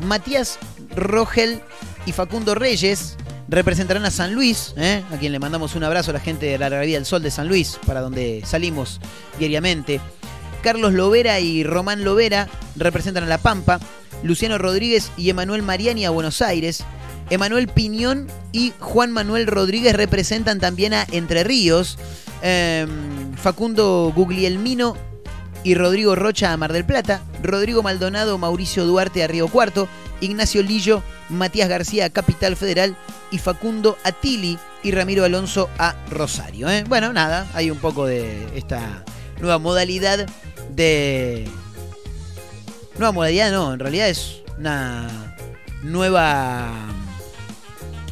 Matías 0.00 0.58
Rogel 0.96 1.60
y 2.06 2.12
Facundo 2.12 2.54
Reyes 2.54 3.16
representarán 3.48 4.04
a 4.04 4.10
San 4.10 4.34
Luis, 4.34 4.74
¿eh? 4.76 5.02
a 5.12 5.16
quien 5.16 5.32
le 5.32 5.38
mandamos 5.38 5.74
un 5.74 5.84
abrazo 5.84 6.10
a 6.10 6.14
la 6.14 6.20
gente 6.20 6.46
de 6.46 6.58
la 6.58 6.68
Galería 6.68 6.96
del 6.96 7.06
Sol 7.06 7.22
de 7.22 7.30
San 7.30 7.48
Luis, 7.48 7.78
para 7.86 8.00
donde 8.00 8.42
salimos 8.44 9.00
diariamente. 9.38 10.00
Carlos 10.62 10.94
Lovera 10.94 11.40
y 11.40 11.62
Román 11.62 12.04
Lovera 12.04 12.48
representan 12.76 13.24
a 13.24 13.26
La 13.26 13.38
Pampa, 13.38 13.78
Luciano 14.24 14.58
Rodríguez 14.58 15.12
y 15.16 15.30
Emanuel 15.30 15.62
Mariani 15.62 16.06
a 16.06 16.10
Buenos 16.10 16.42
Aires, 16.42 16.82
Emanuel 17.30 17.68
Piñón 17.68 18.26
y 18.52 18.72
Juan 18.80 19.12
Manuel 19.12 19.46
Rodríguez 19.46 19.94
representan 19.94 20.58
también 20.58 20.94
a 20.94 21.06
Entre 21.12 21.44
Ríos, 21.44 21.98
eh, 22.42 22.86
Facundo 23.36 24.12
Guglielmino 24.14 24.96
y 25.62 25.74
Rodrigo 25.74 26.14
Rocha 26.14 26.52
a 26.52 26.56
Mar 26.56 26.72
del 26.72 26.84
Plata, 26.84 27.22
Rodrigo 27.42 27.82
Maldonado, 27.82 28.36
Mauricio 28.38 28.84
Duarte 28.84 29.22
a 29.22 29.26
Río 29.26 29.48
Cuarto, 29.48 29.88
Ignacio 30.20 30.62
Lillo, 30.62 31.02
Matías 31.28 31.68
García 31.68 32.06
a 32.06 32.10
Capital 32.10 32.56
Federal 32.56 32.96
y 33.30 33.38
Facundo 33.38 33.98
Atili 34.04 34.58
y 34.82 34.90
Ramiro 34.90 35.24
Alonso 35.24 35.68
a 35.78 35.96
Rosario. 36.10 36.68
¿eh? 36.70 36.84
Bueno, 36.86 37.12
nada, 37.12 37.46
hay 37.54 37.70
un 37.70 37.78
poco 37.78 38.06
de 38.06 38.46
esta 38.56 39.04
nueva 39.40 39.58
modalidad 39.58 40.26
de... 40.70 41.48
Nueva 42.98 43.12
modalidad 43.12 43.50
no, 43.50 43.72
en 43.74 43.80
realidad 43.80 44.08
es 44.08 44.42
una 44.58 45.36
nueva... 45.82 46.72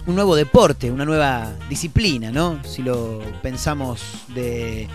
Un 0.04 0.16
nuevo 0.16 0.34
deporte, 0.34 0.90
una 0.90 1.04
nueva 1.04 1.52
disciplina, 1.68 2.32
¿no? 2.32 2.60
Si 2.64 2.82
lo 2.82 3.20
pensamos 3.40 4.00
de, 4.34 4.88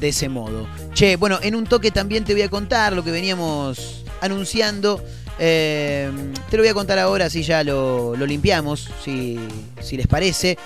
de 0.00 0.08
ese 0.08 0.28
modo. 0.28 0.66
Che, 0.94 1.14
bueno, 1.14 1.38
en 1.42 1.54
un 1.54 1.64
toque 1.64 1.92
también 1.92 2.24
te 2.24 2.32
voy 2.32 2.42
a 2.42 2.48
contar 2.48 2.92
lo 2.92 3.04
que 3.04 3.12
veníamos 3.12 4.04
anunciando. 4.20 5.00
Eh, 5.38 6.10
te 6.50 6.56
lo 6.56 6.64
voy 6.64 6.70
a 6.70 6.74
contar 6.74 6.98
ahora 6.98 7.30
si 7.30 7.44
ya 7.44 7.62
lo, 7.62 8.16
lo 8.16 8.26
limpiamos, 8.26 8.90
si, 9.04 9.38
si 9.80 9.96
les 9.96 10.08
parece. 10.08 10.58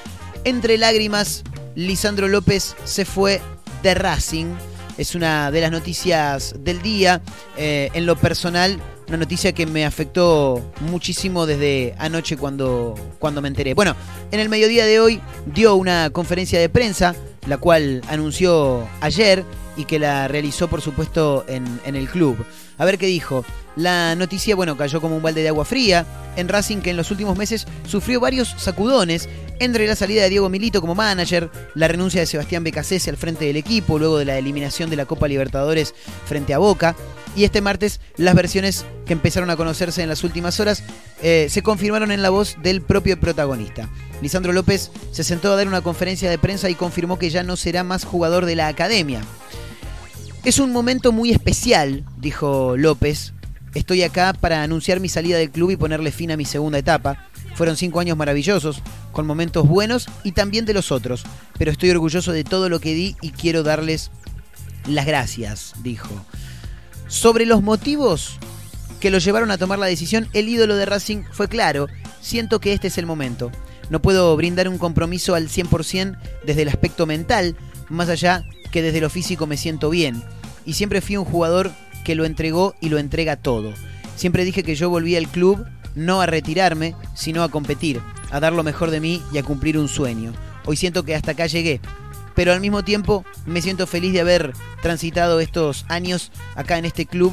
Entre 0.44 0.78
lágrimas, 0.78 1.44
Lisandro 1.74 2.28
López 2.28 2.74
se 2.84 3.04
fue 3.04 3.42
de 3.82 3.92
Racing. 3.92 4.54
Es 4.98 5.14
una 5.14 5.50
de 5.50 5.60
las 5.60 5.70
noticias 5.70 6.54
del 6.58 6.82
día. 6.82 7.22
Eh, 7.56 7.90
en 7.94 8.06
lo 8.06 8.16
personal, 8.16 8.78
una 9.08 9.16
noticia 9.16 9.52
que 9.52 9.66
me 9.66 9.84
afectó 9.84 10.62
muchísimo 10.80 11.46
desde 11.46 11.94
anoche 11.98 12.36
cuando, 12.36 12.94
cuando 13.18 13.40
me 13.40 13.48
enteré. 13.48 13.74
Bueno, 13.74 13.96
en 14.30 14.40
el 14.40 14.48
mediodía 14.48 14.84
de 14.84 15.00
hoy 15.00 15.20
dio 15.46 15.74
una 15.76 16.10
conferencia 16.10 16.60
de 16.60 16.68
prensa, 16.68 17.14
la 17.46 17.58
cual 17.58 18.02
anunció 18.08 18.86
ayer 19.00 19.44
y 19.76 19.84
que 19.84 19.98
la 19.98 20.28
realizó, 20.28 20.68
por 20.68 20.82
supuesto, 20.82 21.44
en, 21.48 21.80
en 21.84 21.96
el 21.96 22.08
club. 22.08 22.44
A 22.82 22.84
ver 22.84 22.98
qué 22.98 23.06
dijo. 23.06 23.44
La 23.76 24.16
noticia, 24.16 24.56
bueno, 24.56 24.76
cayó 24.76 25.00
como 25.00 25.16
un 25.16 25.22
balde 25.22 25.40
de 25.40 25.48
agua 25.48 25.64
fría 25.64 26.04
en 26.34 26.48
Racing 26.48 26.78
que 26.78 26.90
en 26.90 26.96
los 26.96 27.12
últimos 27.12 27.38
meses 27.38 27.68
sufrió 27.86 28.18
varios 28.18 28.56
sacudones 28.58 29.28
entre 29.60 29.86
la 29.86 29.94
salida 29.94 30.24
de 30.24 30.30
Diego 30.30 30.48
Milito 30.48 30.80
como 30.80 30.96
manager, 30.96 31.48
la 31.76 31.86
renuncia 31.86 32.20
de 32.20 32.26
Sebastián 32.26 32.64
Becasese 32.64 33.08
al 33.08 33.16
frente 33.16 33.44
del 33.44 33.56
equipo 33.56 34.00
luego 34.00 34.18
de 34.18 34.24
la 34.24 34.36
eliminación 34.36 34.90
de 34.90 34.96
la 34.96 35.06
Copa 35.06 35.28
Libertadores 35.28 35.94
frente 36.26 36.54
a 36.54 36.58
Boca 36.58 36.96
y 37.36 37.44
este 37.44 37.60
martes 37.60 38.00
las 38.16 38.34
versiones 38.34 38.84
que 39.06 39.12
empezaron 39.12 39.50
a 39.50 39.56
conocerse 39.56 40.02
en 40.02 40.08
las 40.08 40.24
últimas 40.24 40.58
horas 40.58 40.82
eh, 41.22 41.46
se 41.50 41.62
confirmaron 41.62 42.10
en 42.10 42.20
la 42.20 42.30
voz 42.30 42.56
del 42.64 42.82
propio 42.82 43.20
protagonista. 43.20 43.88
Lisandro 44.22 44.52
López 44.52 44.90
se 45.12 45.22
sentó 45.22 45.52
a 45.52 45.56
dar 45.56 45.68
una 45.68 45.82
conferencia 45.82 46.28
de 46.28 46.38
prensa 46.38 46.68
y 46.68 46.74
confirmó 46.74 47.16
que 47.16 47.30
ya 47.30 47.44
no 47.44 47.54
será 47.54 47.84
más 47.84 48.04
jugador 48.04 48.44
de 48.44 48.56
la 48.56 48.66
academia. 48.66 49.20
Es 50.44 50.58
un 50.58 50.72
momento 50.72 51.12
muy 51.12 51.30
especial, 51.30 52.04
dijo 52.18 52.76
López. 52.76 53.32
Estoy 53.74 54.02
acá 54.02 54.32
para 54.32 54.64
anunciar 54.64 54.98
mi 54.98 55.08
salida 55.08 55.38
del 55.38 55.52
club 55.52 55.70
y 55.70 55.76
ponerle 55.76 56.10
fin 56.10 56.32
a 56.32 56.36
mi 56.36 56.44
segunda 56.44 56.78
etapa. 56.78 57.28
Fueron 57.54 57.76
cinco 57.76 58.00
años 58.00 58.16
maravillosos, 58.16 58.82
con 59.12 59.24
momentos 59.24 59.68
buenos 59.68 60.08
y 60.24 60.32
también 60.32 60.64
de 60.64 60.74
los 60.74 60.90
otros, 60.90 61.22
pero 61.58 61.70
estoy 61.70 61.90
orgulloso 61.90 62.32
de 62.32 62.42
todo 62.42 62.68
lo 62.68 62.80
que 62.80 62.92
di 62.92 63.16
y 63.20 63.30
quiero 63.30 63.62
darles 63.62 64.10
las 64.88 65.06
gracias, 65.06 65.74
dijo. 65.84 66.10
Sobre 67.06 67.46
los 67.46 67.62
motivos 67.62 68.40
que 68.98 69.10
lo 69.10 69.18
llevaron 69.18 69.52
a 69.52 69.58
tomar 69.58 69.78
la 69.78 69.86
decisión, 69.86 70.28
el 70.32 70.48
ídolo 70.48 70.74
de 70.74 70.86
Racing 70.86 71.22
fue 71.30 71.46
claro, 71.46 71.86
siento 72.20 72.58
que 72.58 72.72
este 72.72 72.88
es 72.88 72.98
el 72.98 73.06
momento. 73.06 73.52
No 73.90 74.02
puedo 74.02 74.36
brindar 74.36 74.68
un 74.68 74.78
compromiso 74.78 75.36
al 75.36 75.48
100% 75.48 76.18
desde 76.44 76.62
el 76.62 76.68
aspecto 76.68 77.06
mental, 77.06 77.54
más 77.88 78.08
allá 78.08 78.44
que 78.72 78.82
desde 78.82 79.00
lo 79.00 79.10
físico 79.10 79.46
me 79.46 79.56
siento 79.56 79.90
bien. 79.90 80.22
Y 80.66 80.72
siempre 80.72 81.00
fui 81.00 81.16
un 81.16 81.24
jugador 81.24 81.70
que 82.04 82.16
lo 82.16 82.24
entregó 82.24 82.74
y 82.80 82.88
lo 82.88 82.98
entrega 82.98 83.36
todo. 83.36 83.72
Siempre 84.16 84.44
dije 84.44 84.64
que 84.64 84.74
yo 84.74 84.90
volví 84.90 85.14
al 85.14 85.28
club 85.28 85.64
no 85.94 86.20
a 86.20 86.26
retirarme, 86.26 86.96
sino 87.14 87.42
a 87.44 87.50
competir, 87.50 88.00
a 88.30 88.40
dar 88.40 88.52
lo 88.52 88.64
mejor 88.64 88.90
de 88.90 89.00
mí 89.00 89.22
y 89.32 89.38
a 89.38 89.42
cumplir 89.42 89.78
un 89.78 89.88
sueño. 89.88 90.32
Hoy 90.64 90.76
siento 90.76 91.04
que 91.04 91.14
hasta 91.14 91.32
acá 91.32 91.46
llegué, 91.46 91.80
pero 92.34 92.52
al 92.52 92.60
mismo 92.60 92.82
tiempo 92.82 93.24
me 93.46 93.62
siento 93.62 93.86
feliz 93.86 94.12
de 94.12 94.20
haber 94.20 94.52
transitado 94.80 95.40
estos 95.40 95.84
años 95.88 96.32
acá 96.54 96.78
en 96.78 96.84
este 96.84 97.06
club, 97.06 97.32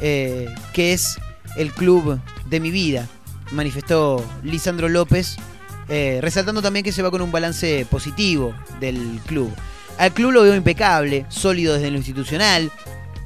eh, 0.00 0.48
que 0.72 0.92
es 0.92 1.16
el 1.56 1.72
club 1.72 2.20
de 2.50 2.60
mi 2.60 2.70
vida, 2.70 3.08
manifestó 3.52 4.24
Lisandro 4.42 4.88
López, 4.88 5.36
eh, 5.88 6.18
resaltando 6.22 6.62
también 6.62 6.84
que 6.84 6.92
se 6.92 7.02
va 7.02 7.10
con 7.10 7.22
un 7.22 7.32
balance 7.32 7.86
positivo 7.90 8.54
del 8.80 9.20
club. 9.26 9.50
Al 9.98 10.12
club 10.12 10.32
lo 10.32 10.42
veo 10.42 10.54
impecable, 10.54 11.24
sólido 11.28 11.74
desde 11.74 11.90
lo 11.90 11.98
institucional 11.98 12.70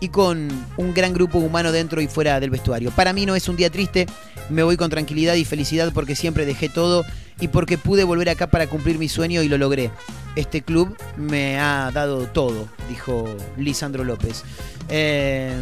y 0.01 0.09
con 0.09 0.49
un 0.77 0.95
gran 0.95 1.13
grupo 1.13 1.39
humano 1.39 1.73
dentro 1.73 2.01
y 2.01 2.09
fuera 2.09 2.41
del 2.41 2.51
vestuario. 2.51 2.91
Para 2.91 3.13
mí 3.13 3.27
no 3.27 3.35
es 3.35 3.49
un 3.49 3.57
día 3.57 3.71
triste, 3.71 4.07
me 4.51 4.63
voy 4.63 4.77
con 4.77 4.91
tranquilidad 4.91 5.35
y 5.35 5.45
felicidad 5.45 5.93
porque 5.93 6.15
siempre 6.15 6.47
dejé 6.47 6.69
todo 6.69 7.05
y 7.41 7.49
porque 7.49 7.79
pude 7.79 8.05
volver 8.05 8.29
acá 8.29 8.49
para 8.49 8.67
cumplir 8.67 8.99
mi 8.99 9.09
sueño 9.09 9.43
y 9.43 9.49
lo 9.49 9.59
logré. 9.59 9.91
Este 10.37 10.63
club 10.63 10.97
me 11.17 11.59
ha 11.59 11.91
dado 11.93 12.27
todo, 12.27 12.69
dijo 12.89 13.29
Lisandro 13.57 14.05
López. 14.05 14.45
Eh, 14.89 15.53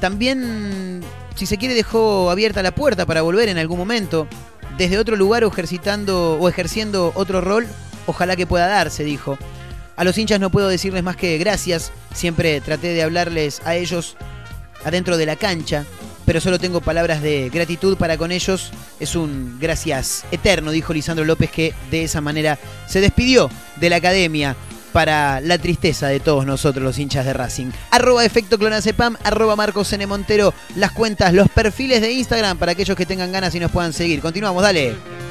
también, 0.00 1.02
si 1.34 1.46
se 1.46 1.58
quiere, 1.58 1.74
dejó 1.74 2.30
abierta 2.30 2.62
la 2.62 2.74
puerta 2.74 3.04
para 3.04 3.22
volver 3.22 3.48
en 3.48 3.58
algún 3.58 3.78
momento. 3.78 4.26
Desde 4.76 4.98
otro 4.98 5.16
lugar 5.16 5.44
o 5.44 5.48
ejercitando 5.48 6.38
o 6.40 6.48
ejerciendo 6.48 7.12
otro 7.16 7.40
rol, 7.40 7.66
ojalá 8.08 8.34
que 8.36 8.46
pueda 8.46 8.66
darse, 8.66 9.04
dijo. 9.04 9.38
A 9.96 10.04
los 10.04 10.16
hinchas 10.16 10.40
no 10.40 10.50
puedo 10.50 10.68
decirles 10.68 11.02
más 11.02 11.16
que 11.16 11.38
gracias. 11.38 11.92
Siempre 12.14 12.60
traté 12.60 12.88
de 12.88 13.02
hablarles 13.02 13.60
a 13.64 13.76
ellos 13.76 14.16
adentro 14.84 15.16
de 15.16 15.26
la 15.26 15.36
cancha, 15.36 15.84
pero 16.24 16.40
solo 16.40 16.58
tengo 16.58 16.80
palabras 16.80 17.20
de 17.20 17.50
gratitud 17.50 17.96
para 17.96 18.16
con 18.16 18.32
ellos. 18.32 18.70
Es 19.00 19.14
un 19.14 19.58
gracias 19.60 20.24
eterno, 20.30 20.70
dijo 20.70 20.92
Lisandro 20.92 21.24
López, 21.24 21.50
que 21.50 21.74
de 21.90 22.04
esa 22.04 22.20
manera 22.20 22.58
se 22.86 23.00
despidió 23.00 23.50
de 23.76 23.90
la 23.90 23.96
academia 23.96 24.56
para 24.92 25.40
la 25.40 25.58
tristeza 25.58 26.08
de 26.08 26.20
todos 26.20 26.46
nosotros, 26.46 26.82
los 26.82 26.98
hinchas 26.98 27.26
de 27.26 27.32
Racing. 27.32 27.70
Arroba 27.90 28.24
efecto 28.24 28.58
clonacepam, 28.58 29.16
arroba 29.22 29.56
Marcos 29.56 29.92
N. 29.92 30.06
Montero, 30.06 30.54
las 30.76 30.92
cuentas, 30.92 31.34
los 31.34 31.48
perfiles 31.48 32.00
de 32.00 32.12
Instagram 32.12 32.56
para 32.56 32.72
aquellos 32.72 32.96
que 32.96 33.04
tengan 33.04 33.32
ganas 33.32 33.54
y 33.54 33.60
nos 33.60 33.70
puedan 33.70 33.92
seguir. 33.92 34.20
Continuamos, 34.20 34.62
dale. 34.62 35.27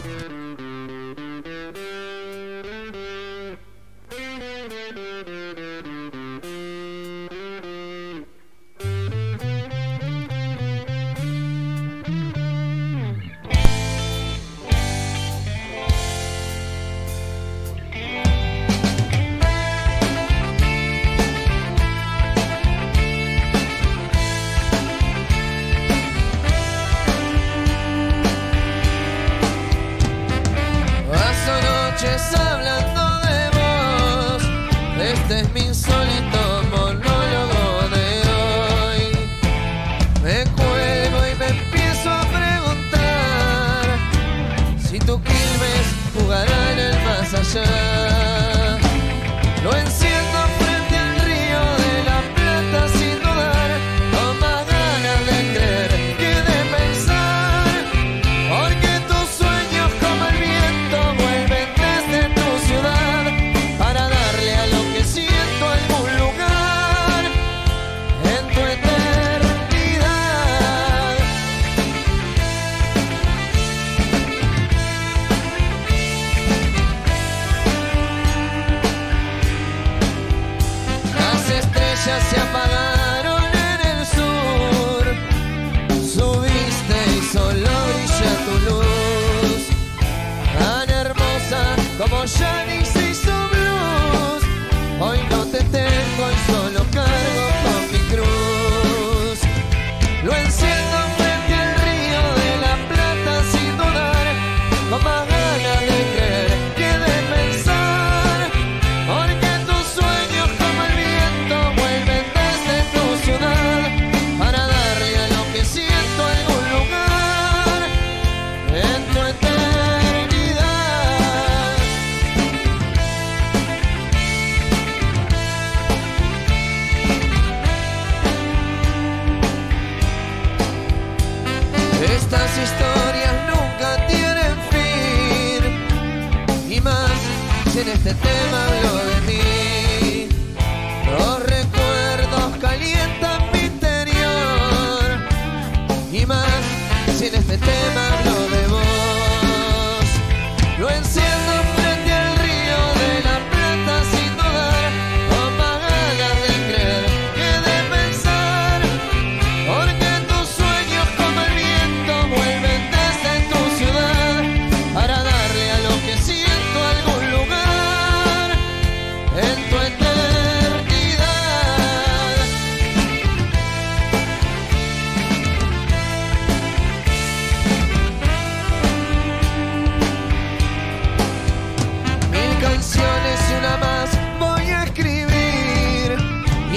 Estrellas 82.07 82.29
se 82.29 82.46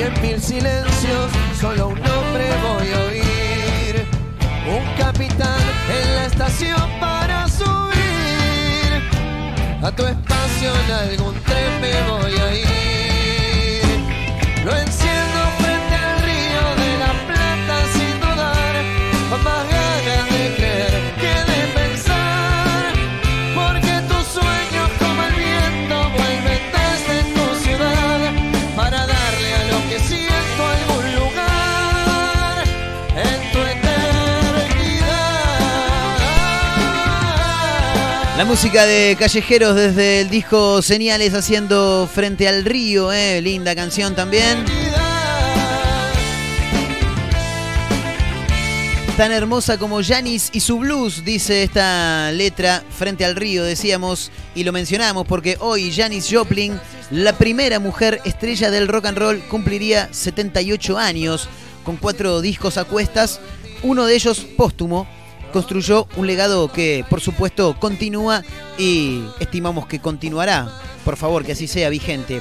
en 0.02 0.22
mil 0.22 0.40
silencios 0.40 1.30
solo 1.60 1.88
un 1.88 2.00
nombre 2.00 2.44
voy 2.62 2.88
a 2.92 3.00
oír. 3.08 4.06
Un 4.66 4.84
capitán 4.96 5.60
en 5.90 6.14
la 6.14 6.26
estación 6.26 6.80
para 7.00 7.48
subir 7.48 8.90
a 9.82 9.90
tu 9.92 10.06
espacio 10.06 10.72
en 10.84 10.92
algún 10.92 11.34
tren 11.42 11.80
me 11.80 11.92
voy 12.10 12.34
a 12.40 12.54
ir. 12.54 12.64
Lo 14.64 14.76
enciendo 14.76 15.19
música 38.50 38.84
de 38.84 39.14
Callejeros 39.16 39.76
desde 39.76 40.22
el 40.22 40.28
disco 40.28 40.82
Señales 40.82 41.34
haciendo 41.34 42.08
frente 42.12 42.48
al 42.48 42.64
río, 42.64 43.12
eh, 43.12 43.40
linda 43.40 43.76
canción 43.76 44.16
también. 44.16 44.64
Tan 49.16 49.30
hermosa 49.30 49.78
como 49.78 50.02
Janis 50.02 50.50
y 50.52 50.58
su 50.58 50.80
blues, 50.80 51.24
dice 51.24 51.62
esta 51.62 52.32
letra, 52.32 52.82
frente 52.90 53.24
al 53.24 53.36
río, 53.36 53.62
decíamos, 53.62 54.32
y 54.56 54.64
lo 54.64 54.72
mencionamos 54.72 55.28
porque 55.28 55.56
hoy 55.60 55.92
Janis 55.92 56.26
Joplin, 56.28 56.80
la 57.12 57.38
primera 57.38 57.78
mujer 57.78 58.20
estrella 58.24 58.72
del 58.72 58.88
rock 58.88 59.06
and 59.06 59.18
roll, 59.18 59.40
cumpliría 59.46 60.08
78 60.12 60.98
años, 60.98 61.48
con 61.84 61.96
cuatro 61.96 62.40
discos 62.40 62.78
a 62.78 62.84
cuestas, 62.84 63.40
uno 63.84 64.06
de 64.06 64.16
ellos 64.16 64.44
póstumo, 64.56 65.06
construyó 65.50 66.06
un 66.16 66.26
legado 66.26 66.70
que, 66.72 67.04
por 67.08 67.20
supuesto, 67.20 67.76
continúa 67.78 68.42
y 68.78 69.22
estimamos 69.40 69.86
que 69.86 70.00
continuará. 70.00 70.68
Por 71.04 71.16
favor, 71.16 71.44
que 71.44 71.52
así 71.52 71.66
sea 71.66 71.88
vigente. 71.88 72.40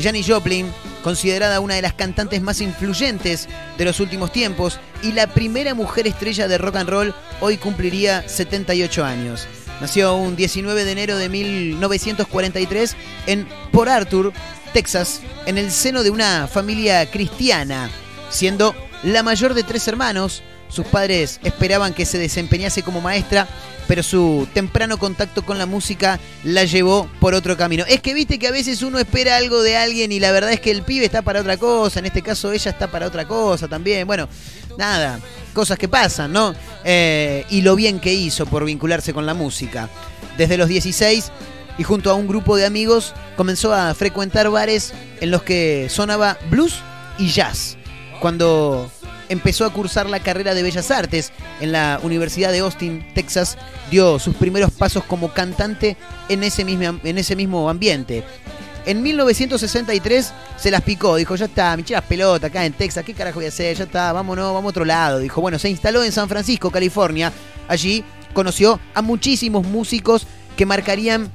Janis 0.00 0.26
Joplin, 0.28 0.70
considerada 1.02 1.60
una 1.60 1.74
de 1.74 1.82
las 1.82 1.94
cantantes 1.94 2.42
más 2.42 2.60
influyentes 2.60 3.48
de 3.78 3.84
los 3.84 4.00
últimos 4.00 4.32
tiempos 4.32 4.78
y 5.02 5.12
la 5.12 5.26
primera 5.26 5.74
mujer 5.74 6.06
estrella 6.06 6.48
de 6.48 6.58
rock 6.58 6.76
and 6.76 6.90
roll, 6.90 7.14
hoy 7.40 7.56
cumpliría 7.56 8.28
78 8.28 9.04
años. 9.04 9.46
Nació 9.80 10.14
un 10.14 10.36
19 10.36 10.84
de 10.84 10.92
enero 10.92 11.16
de 11.18 11.28
1943 11.28 12.96
en 13.26 13.46
Port 13.72 13.90
Arthur, 13.90 14.32
Texas, 14.72 15.20
en 15.46 15.58
el 15.58 15.70
seno 15.70 16.02
de 16.02 16.10
una 16.10 16.46
familia 16.46 17.10
cristiana, 17.10 17.90
siendo 18.30 18.74
la 19.02 19.22
mayor 19.22 19.54
de 19.54 19.62
tres 19.62 19.86
hermanos. 19.88 20.42
Sus 20.68 20.86
padres 20.86 21.40
esperaban 21.44 21.94
que 21.94 22.04
se 22.04 22.18
desempeñase 22.18 22.82
como 22.82 23.00
maestra, 23.00 23.46
pero 23.86 24.02
su 24.02 24.48
temprano 24.52 24.98
contacto 24.98 25.44
con 25.44 25.58
la 25.58 25.66
música 25.66 26.18
la 26.44 26.64
llevó 26.64 27.08
por 27.20 27.34
otro 27.34 27.56
camino. 27.56 27.84
Es 27.88 28.00
que 28.00 28.14
viste 28.14 28.38
que 28.38 28.48
a 28.48 28.52
veces 28.52 28.82
uno 28.82 28.98
espera 28.98 29.36
algo 29.36 29.62
de 29.62 29.76
alguien 29.76 30.12
y 30.12 30.20
la 30.20 30.32
verdad 30.32 30.52
es 30.52 30.60
que 30.60 30.70
el 30.70 30.82
pibe 30.82 31.04
está 31.04 31.22
para 31.22 31.40
otra 31.40 31.56
cosa, 31.56 32.00
en 32.00 32.06
este 32.06 32.22
caso 32.22 32.52
ella 32.52 32.70
está 32.70 32.88
para 32.88 33.06
otra 33.06 33.26
cosa 33.26 33.68
también. 33.68 34.06
Bueno, 34.06 34.28
nada, 34.76 35.20
cosas 35.52 35.78
que 35.78 35.88
pasan, 35.88 36.32
¿no? 36.32 36.54
Eh, 36.84 37.44
y 37.50 37.62
lo 37.62 37.76
bien 37.76 38.00
que 38.00 38.12
hizo 38.12 38.46
por 38.46 38.64
vincularse 38.64 39.14
con 39.14 39.26
la 39.26 39.34
música. 39.34 39.88
Desde 40.36 40.56
los 40.56 40.68
16 40.68 41.32
y 41.78 41.82
junto 41.82 42.10
a 42.10 42.14
un 42.14 42.26
grupo 42.26 42.56
de 42.56 42.66
amigos 42.66 43.14
comenzó 43.36 43.72
a 43.72 43.94
frecuentar 43.94 44.50
bares 44.50 44.92
en 45.20 45.30
los 45.30 45.42
que 45.42 45.88
sonaba 45.90 46.38
blues 46.50 46.80
y 47.18 47.28
jazz. 47.28 47.76
Cuando 48.20 48.90
empezó 49.28 49.64
a 49.64 49.72
cursar 49.72 50.08
la 50.08 50.20
carrera 50.20 50.54
de 50.54 50.62
Bellas 50.62 50.90
Artes 50.90 51.32
en 51.60 51.72
la 51.72 52.00
Universidad 52.02 52.52
de 52.52 52.60
Austin, 52.60 53.06
Texas, 53.14 53.56
dio 53.90 54.18
sus 54.18 54.34
primeros 54.36 54.70
pasos 54.70 55.04
como 55.04 55.32
cantante 55.32 55.96
en 56.28 56.42
ese 56.42 56.64
mismo, 56.64 56.98
en 57.02 57.18
ese 57.18 57.36
mismo 57.36 57.68
ambiente. 57.68 58.24
En 58.86 59.02
1963 59.02 60.32
se 60.56 60.70
las 60.70 60.80
picó, 60.82 61.16
dijo, 61.16 61.34
ya 61.34 61.46
está, 61.46 61.76
me 61.76 61.82
las 61.88 62.04
pelotas 62.04 62.50
acá 62.50 62.64
en 62.64 62.72
Texas, 62.72 63.04
¿qué 63.04 63.14
carajo 63.14 63.40
voy 63.40 63.46
a 63.46 63.48
hacer? 63.48 63.76
Ya 63.76 63.84
está, 63.84 64.12
vámonos, 64.12 64.54
vamos 64.54 64.68
a 64.68 64.70
otro 64.70 64.84
lado. 64.84 65.18
Dijo, 65.18 65.40
bueno, 65.40 65.58
se 65.58 65.68
instaló 65.68 66.04
en 66.04 66.12
San 66.12 66.28
Francisco, 66.28 66.70
California. 66.70 67.32
Allí 67.66 68.04
conoció 68.32 68.78
a 68.94 69.02
muchísimos 69.02 69.66
músicos 69.66 70.28
que 70.56 70.66
marcarían 70.66 71.32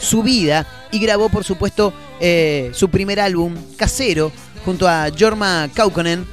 su 0.00 0.24
vida 0.24 0.66
y 0.90 0.98
grabó, 0.98 1.28
por 1.28 1.44
supuesto, 1.44 1.92
eh, 2.18 2.70
su 2.74 2.88
primer 2.90 3.20
álbum 3.20 3.54
casero 3.76 4.32
junto 4.64 4.88
a 4.88 5.08
Jorma 5.16 5.68
Kaukonen, 5.72 6.26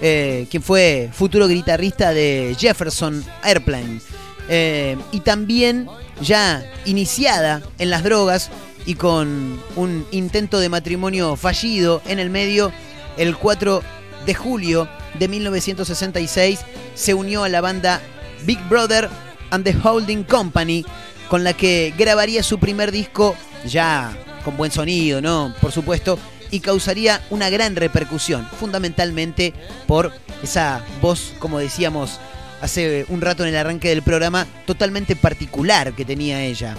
eh, 0.00 0.46
quien 0.50 0.62
fue 0.62 1.10
futuro 1.12 1.46
guitarrista 1.48 2.12
de 2.12 2.56
Jefferson 2.58 3.24
Airplane. 3.42 4.00
Eh, 4.48 4.96
y 5.12 5.20
también 5.20 5.88
ya 6.20 6.64
iniciada 6.84 7.62
en 7.78 7.90
las 7.90 8.02
drogas 8.02 8.50
y 8.86 8.94
con 8.94 9.60
un 9.76 10.06
intento 10.10 10.58
de 10.58 10.68
matrimonio 10.68 11.36
fallido 11.36 12.02
en 12.06 12.18
el 12.18 12.30
medio, 12.30 12.72
el 13.16 13.36
4 13.36 13.82
de 14.26 14.34
julio 14.34 14.88
de 15.18 15.28
1966 15.28 16.60
se 16.94 17.14
unió 17.14 17.44
a 17.44 17.48
la 17.48 17.60
banda 17.60 18.00
Big 18.44 18.58
Brother 18.68 19.08
and 19.50 19.64
the 19.64 19.76
Holding 19.82 20.24
Company, 20.24 20.84
con 21.28 21.44
la 21.44 21.52
que 21.52 21.94
grabaría 21.96 22.42
su 22.42 22.58
primer 22.58 22.90
disco 22.90 23.36
ya 23.66 24.16
con 24.44 24.56
buen 24.56 24.70
sonido, 24.70 25.20
¿no? 25.20 25.54
Por 25.60 25.72
supuesto, 25.72 26.18
y 26.50 26.60
causaría 26.60 27.22
una 27.30 27.50
gran 27.50 27.76
repercusión, 27.76 28.46
fundamentalmente 28.58 29.54
por 29.86 30.12
esa 30.42 30.84
voz, 31.00 31.32
como 31.38 31.58
decíamos 31.58 32.18
hace 32.60 33.06
un 33.08 33.20
rato 33.20 33.42
en 33.42 33.50
el 33.50 33.56
arranque 33.56 33.88
del 33.88 34.02
programa, 34.02 34.46
totalmente 34.66 35.16
particular 35.16 35.94
que 35.94 36.04
tenía 36.04 36.44
ella. 36.44 36.76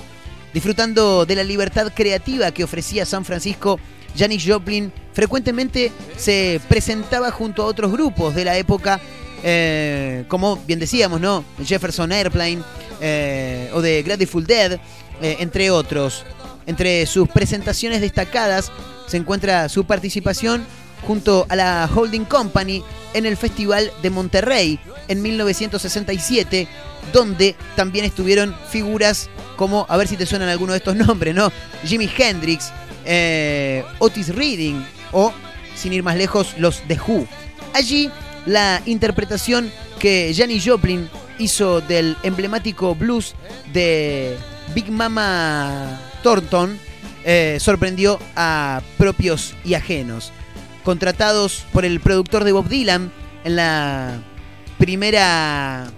Disfrutando 0.53 1.25
de 1.25 1.35
la 1.35 1.43
libertad 1.43 1.91
creativa 1.93 2.51
que 2.51 2.63
ofrecía 2.63 3.05
San 3.05 3.25
Francisco, 3.25 3.79
Janis 4.17 4.43
Joplin 4.45 4.91
frecuentemente 5.13 5.91
se 6.17 6.59
presentaba 6.67 7.31
junto 7.31 7.63
a 7.63 7.65
otros 7.65 7.91
grupos 7.91 8.35
de 8.35 8.45
la 8.45 8.57
época, 8.57 8.99
eh, 9.43 10.25
como 10.27 10.57
bien 10.57 10.79
decíamos, 10.79 11.21
¿no? 11.21 11.43
Jefferson 11.63 12.11
Airplane 12.11 12.59
eh, 12.99 13.71
o 13.73 13.81
de 13.81 14.03
Grateful 14.03 14.45
Dead, 14.45 14.73
eh, 15.21 15.37
entre 15.39 15.71
otros. 15.71 16.25
Entre 16.67 17.05
sus 17.05 17.27
presentaciones 17.27 18.01
destacadas 18.01 18.71
se 19.11 19.17
encuentra 19.17 19.67
su 19.67 19.83
participación 19.83 20.65
junto 21.05 21.45
a 21.49 21.57
la 21.57 21.89
Holding 21.93 22.23
Company 22.23 22.81
en 23.13 23.25
el 23.25 23.35
Festival 23.35 23.91
de 24.01 24.09
Monterrey 24.09 24.79
en 25.09 25.21
1967, 25.21 26.65
donde 27.11 27.57
también 27.75 28.05
estuvieron 28.05 28.55
figuras 28.69 29.29
como, 29.57 29.85
a 29.89 29.97
ver 29.97 30.07
si 30.07 30.15
te 30.15 30.25
suenan 30.25 30.47
alguno 30.47 30.71
de 30.71 30.77
estos 30.77 30.95
nombres, 31.07 31.35
¿no? 31.35 31.51
Jimi 31.83 32.09
Hendrix, 32.17 32.71
eh, 33.03 33.83
Otis 33.99 34.33
Reading 34.33 34.81
o, 35.11 35.33
sin 35.75 35.91
ir 35.91 36.03
más 36.03 36.15
lejos, 36.15 36.55
los 36.57 36.81
The 36.87 36.97
Who. 37.05 37.27
Allí 37.73 38.09
la 38.45 38.81
interpretación 38.85 39.69
que 39.99 40.33
Janis 40.33 40.63
Joplin 40.65 41.09
hizo 41.37 41.81
del 41.81 42.15
emblemático 42.23 42.95
blues 42.95 43.35
de 43.73 44.37
Big 44.73 44.89
Mama 44.89 45.99
Thornton 46.23 46.79
eh, 47.23 47.57
sorprendió 47.59 48.19
a 48.35 48.81
propios 48.97 49.53
y 49.63 49.73
ajenos. 49.75 50.31
Contratados 50.83 51.65
por 51.71 51.85
el 51.85 51.99
productor 51.99 52.43
de 52.43 52.51
Bob 52.51 52.67
Dylan 52.67 53.11
en 53.43 53.55
la 53.55 54.21
primera. 54.77 55.91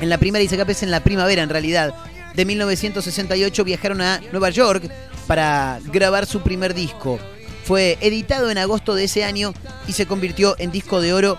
En 0.00 0.08
la 0.08 0.18
primera 0.18 0.42
y 0.42 0.48
se 0.48 0.84
en 0.84 0.90
la 0.90 1.00
primavera 1.00 1.42
en 1.42 1.48
realidad. 1.48 1.94
De 2.34 2.44
1968 2.44 3.64
viajaron 3.64 4.00
a 4.00 4.20
Nueva 4.32 4.50
York 4.50 4.90
para 5.26 5.80
grabar 5.92 6.26
su 6.26 6.40
primer 6.40 6.74
disco. 6.74 7.18
Fue 7.64 7.98
editado 8.00 8.50
en 8.50 8.58
agosto 8.58 8.94
de 8.94 9.04
ese 9.04 9.24
año 9.24 9.52
y 9.86 9.92
se 9.92 10.06
convirtió 10.06 10.56
en 10.58 10.72
disco 10.72 11.00
de 11.00 11.12
oro 11.12 11.38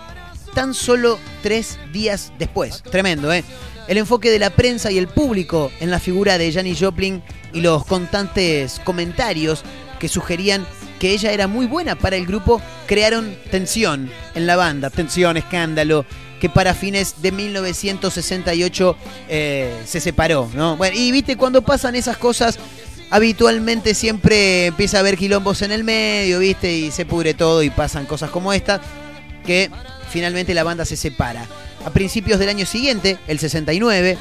tan 0.54 0.72
solo 0.72 1.18
tres 1.42 1.78
días 1.92 2.32
después. 2.38 2.82
Tremendo, 2.82 3.32
¿eh? 3.32 3.44
El 3.88 3.98
enfoque 3.98 4.30
de 4.30 4.38
la 4.38 4.50
prensa 4.50 4.90
y 4.90 4.98
el 4.98 5.08
público 5.08 5.70
en 5.80 5.90
la 5.90 5.98
figura 5.98 6.38
de 6.38 6.50
Janis 6.52 6.78
Joplin 6.80 7.22
y 7.54 7.60
los 7.60 7.86
constantes 7.86 8.80
comentarios 8.84 9.62
que 9.98 10.08
sugerían 10.08 10.66
que 10.98 11.12
ella 11.12 11.32
era 11.32 11.46
muy 11.46 11.66
buena 11.66 11.96
para 11.96 12.16
el 12.16 12.26
grupo 12.26 12.60
crearon 12.86 13.36
tensión 13.50 14.10
en 14.34 14.46
la 14.46 14.56
banda, 14.56 14.90
tensión, 14.90 15.36
escándalo, 15.36 16.04
que 16.40 16.50
para 16.50 16.74
fines 16.74 17.22
de 17.22 17.32
1968 17.32 18.96
eh, 19.28 19.82
se 19.86 20.00
separó, 20.00 20.50
¿no? 20.54 20.76
Bueno, 20.76 20.96
y 20.98 21.10
viste, 21.10 21.36
cuando 21.36 21.62
pasan 21.62 21.94
esas 21.94 22.16
cosas, 22.16 22.58
habitualmente 23.10 23.94
siempre 23.94 24.66
empieza 24.66 24.98
a 24.98 25.00
haber 25.00 25.16
quilombos 25.16 25.62
en 25.62 25.72
el 25.72 25.84
medio, 25.84 26.40
viste, 26.40 26.72
y 26.72 26.90
se 26.90 27.06
pudre 27.06 27.34
todo 27.34 27.62
y 27.62 27.70
pasan 27.70 28.06
cosas 28.06 28.30
como 28.30 28.52
esta, 28.52 28.80
que 29.46 29.70
finalmente 30.10 30.54
la 30.54 30.64
banda 30.64 30.84
se 30.84 30.96
separa. 30.96 31.46
A 31.84 31.90
principios 31.90 32.38
del 32.38 32.48
año 32.48 32.66
siguiente, 32.66 33.18
el 33.26 33.38
69, 33.38 34.18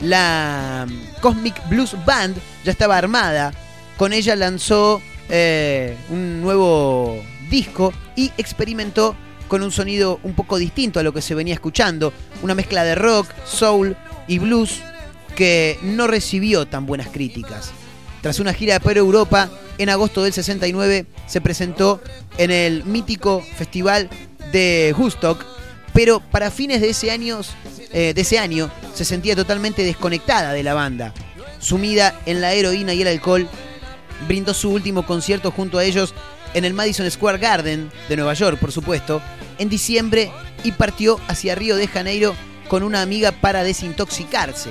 la 0.00 0.86
Cosmic 1.20 1.68
Blues 1.68 1.96
Band 2.04 2.36
ya 2.64 2.72
estaba 2.72 2.96
armada. 2.96 3.52
Con 3.96 4.12
ella 4.12 4.36
lanzó 4.36 5.02
eh, 5.28 5.96
un 6.08 6.40
nuevo 6.40 7.22
disco 7.50 7.92
y 8.16 8.32
experimentó 8.38 9.14
con 9.48 9.62
un 9.62 9.72
sonido 9.72 10.20
un 10.22 10.34
poco 10.34 10.58
distinto 10.58 11.00
a 11.00 11.02
lo 11.02 11.12
que 11.12 11.22
se 11.22 11.34
venía 11.34 11.54
escuchando. 11.54 12.12
Una 12.42 12.54
mezcla 12.54 12.84
de 12.84 12.94
rock, 12.94 13.26
soul 13.44 13.96
y 14.28 14.38
blues 14.38 14.80
que 15.34 15.78
no 15.82 16.06
recibió 16.06 16.66
tan 16.66 16.86
buenas 16.86 17.08
críticas. 17.08 17.72
Tras 18.22 18.38
una 18.38 18.52
gira 18.52 18.80
por 18.80 18.96
Europa, 18.96 19.50
en 19.78 19.88
agosto 19.88 20.22
del 20.22 20.32
69 20.32 21.06
se 21.26 21.40
presentó 21.40 22.02
en 22.36 22.50
el 22.50 22.84
mítico 22.84 23.42
festival 23.56 24.10
de 24.52 24.94
Woodstock 24.96 25.44
pero 25.92 26.20
para 26.20 26.50
fines 26.50 26.80
de 26.80 26.90
ese, 26.90 27.10
año, 27.10 27.40
eh, 27.92 28.14
de 28.14 28.20
ese 28.20 28.38
año 28.38 28.70
se 28.94 29.04
sentía 29.04 29.36
totalmente 29.36 29.84
desconectada 29.84 30.52
de 30.52 30.62
la 30.62 30.74
banda. 30.74 31.12
Sumida 31.58 32.18
en 32.26 32.40
la 32.40 32.52
heroína 32.52 32.94
y 32.94 33.02
el 33.02 33.08
alcohol, 33.08 33.48
brindó 34.26 34.54
su 34.54 34.70
último 34.70 35.06
concierto 35.06 35.50
junto 35.50 35.78
a 35.78 35.84
ellos 35.84 36.14
en 36.54 36.64
el 36.64 36.74
Madison 36.74 37.10
Square 37.10 37.38
Garden 37.38 37.90
de 38.08 38.16
Nueva 38.16 38.34
York, 38.34 38.58
por 38.58 38.72
supuesto, 38.72 39.22
en 39.58 39.68
diciembre 39.68 40.30
y 40.64 40.72
partió 40.72 41.20
hacia 41.28 41.54
Río 41.54 41.76
de 41.76 41.86
Janeiro 41.86 42.34
con 42.68 42.82
una 42.82 43.02
amiga 43.02 43.32
para 43.32 43.62
desintoxicarse. 43.62 44.70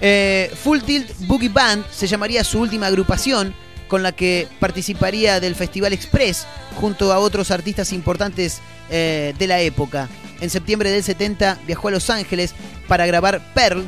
Eh, 0.00 0.50
Full 0.62 0.80
Tilt 0.80 1.10
Boogie 1.20 1.48
Band 1.48 1.84
se 1.90 2.06
llamaría 2.06 2.44
su 2.44 2.60
última 2.60 2.86
agrupación 2.86 3.54
con 3.88 4.02
la 4.02 4.12
que 4.12 4.48
participaría 4.58 5.40
del 5.40 5.54
Festival 5.54 5.92
Express 5.92 6.46
junto 6.74 7.12
a 7.12 7.18
otros 7.18 7.50
artistas 7.50 7.92
importantes 7.92 8.60
eh, 8.90 9.34
de 9.38 9.46
la 9.46 9.60
época. 9.60 10.08
En 10.40 10.50
septiembre 10.50 10.90
del 10.90 11.02
70 11.02 11.60
viajó 11.66 11.88
a 11.88 11.92
Los 11.92 12.10
Ángeles 12.10 12.54
para 12.88 13.06
grabar 13.06 13.40
Pearl. 13.54 13.84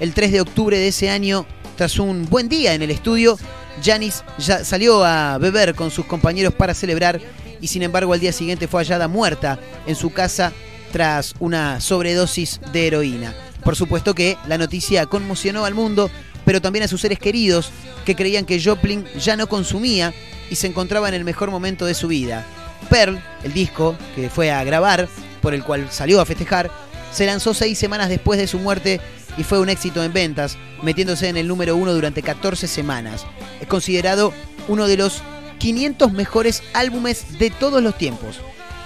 El 0.00 0.14
3 0.14 0.32
de 0.32 0.40
octubre 0.40 0.76
de 0.76 0.88
ese 0.88 1.10
año, 1.10 1.46
tras 1.76 1.98
un 1.98 2.26
buen 2.28 2.48
día 2.48 2.74
en 2.74 2.82
el 2.82 2.90
estudio, 2.90 3.38
Janis 3.82 4.22
ya 4.38 4.64
salió 4.64 5.04
a 5.04 5.38
beber 5.38 5.74
con 5.74 5.90
sus 5.90 6.06
compañeros 6.06 6.54
para 6.54 6.74
celebrar 6.74 7.20
y 7.60 7.68
sin 7.68 7.82
embargo 7.82 8.12
al 8.12 8.20
día 8.20 8.32
siguiente 8.32 8.68
fue 8.68 8.82
hallada 8.82 9.08
muerta 9.08 9.58
en 9.86 9.96
su 9.96 10.10
casa 10.10 10.52
tras 10.92 11.34
una 11.40 11.80
sobredosis 11.80 12.60
de 12.72 12.86
heroína. 12.86 13.34
Por 13.64 13.76
supuesto 13.76 14.14
que 14.14 14.36
la 14.46 14.58
noticia 14.58 15.06
conmocionó 15.06 15.64
al 15.64 15.74
mundo, 15.74 16.10
pero 16.44 16.60
también 16.60 16.84
a 16.84 16.88
sus 16.88 17.00
seres 17.00 17.18
queridos, 17.18 17.70
que 18.04 18.14
creían 18.14 18.44
que 18.44 18.62
Joplin 18.62 19.04
ya 19.18 19.36
no 19.36 19.48
consumía 19.48 20.14
y 20.50 20.54
se 20.54 20.66
encontraba 20.66 21.08
en 21.08 21.14
el 21.14 21.24
mejor 21.24 21.50
momento 21.50 21.84
de 21.84 21.94
su 21.94 22.08
vida. 22.08 22.46
Pearl, 22.88 23.20
el 23.44 23.52
disco 23.52 23.96
que 24.14 24.30
fue 24.30 24.50
a 24.50 24.64
grabar, 24.64 25.08
por 25.40 25.54
el 25.54 25.64
cual 25.64 25.88
salió 25.90 26.20
a 26.20 26.26
festejar, 26.26 26.70
se 27.12 27.26
lanzó 27.26 27.54
seis 27.54 27.78
semanas 27.78 28.08
después 28.08 28.38
de 28.38 28.46
su 28.46 28.58
muerte 28.58 29.00
y 29.36 29.44
fue 29.44 29.60
un 29.60 29.68
éxito 29.68 30.02
en 30.02 30.12
ventas, 30.12 30.56
metiéndose 30.82 31.28
en 31.28 31.36
el 31.36 31.48
número 31.48 31.76
uno 31.76 31.94
durante 31.94 32.22
14 32.22 32.66
semanas. 32.66 33.24
Es 33.60 33.66
considerado 33.68 34.32
uno 34.68 34.86
de 34.86 34.96
los 34.96 35.22
500 35.58 36.12
mejores 36.12 36.62
álbumes 36.74 37.38
de 37.38 37.50
todos 37.50 37.82
los 37.82 37.96
tiempos. 37.96 38.40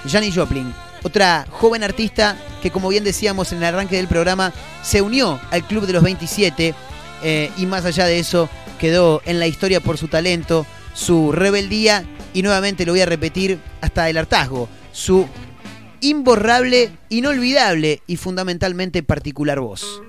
Janis 0.09 0.35
Joplin, 0.35 0.73
otra 1.03 1.47
joven 1.51 1.83
artista 1.83 2.37
que 2.63 2.71
como 2.71 2.89
bien 2.89 3.05
decíamos 3.05 3.53
en 3.53 3.59
el 3.59 3.65
arranque 3.65 3.97
del 3.97 4.09
programa, 4.09 4.53
se 4.83 5.03
unió 5.03 5.41
al 5.51 5.67
Club 5.67 5.87
de 5.87 5.93
los 5.93 6.03
27 6.03 6.75
eh, 7.23 7.51
y 7.57 7.67
más 7.67 7.85
allá 7.85 8.07
de 8.07 8.19
eso 8.19 8.49
quedó 8.79 9.23
en 9.25 9.39
la 9.39 9.47
historia 9.47 9.81
por 9.81 9.99
su 9.99 10.09
talento, 10.09 10.67
su 10.95 11.33
rebeldía 11.33 12.05
y 12.35 12.43
nuevamente 12.43 12.87
lo 12.87 12.93
voy 12.93 13.01
a 13.01 13.07
repetir 13.07 13.59
hasta 13.81 14.09
el 14.09 14.17
hartazgo, 14.17 14.69
su 14.93 15.29
imborrable, 16.03 16.91
inolvidable 17.09 18.03
y 18.07 18.17
fundamentalmente 18.17 19.03
particular 19.03 19.61
voz. 19.61 20.03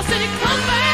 I 0.00 0.02
said, 0.02 0.22
you 0.22 0.28
come 0.38 0.60
back. 0.66 0.89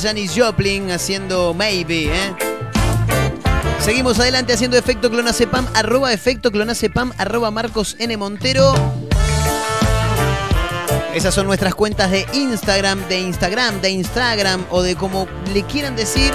Janis 0.00 0.32
Joplin 0.34 0.90
haciendo 0.90 1.52
Maybe, 1.52 2.04
¿eh? 2.06 2.34
Seguimos 3.80 4.18
adelante 4.20 4.52
haciendo 4.52 4.78
efecto 4.78 5.10
clonacepam, 5.10 5.66
arroba 5.74 6.12
efecto 6.12 6.50
clonacepam, 6.50 7.12
arroba 7.18 7.50
Marcos 7.50 7.96
N. 7.98 8.16
Montero. 8.16 8.72
Esas 11.14 11.34
son 11.34 11.46
nuestras 11.46 11.74
cuentas 11.74 12.10
de 12.10 12.26
Instagram, 12.32 13.06
de 13.08 13.20
Instagram, 13.20 13.80
de 13.80 13.90
Instagram 13.90 14.64
o 14.70 14.82
de 14.82 14.94
como 14.94 15.26
le 15.52 15.62
quieran 15.64 15.94
decir. 15.94 16.32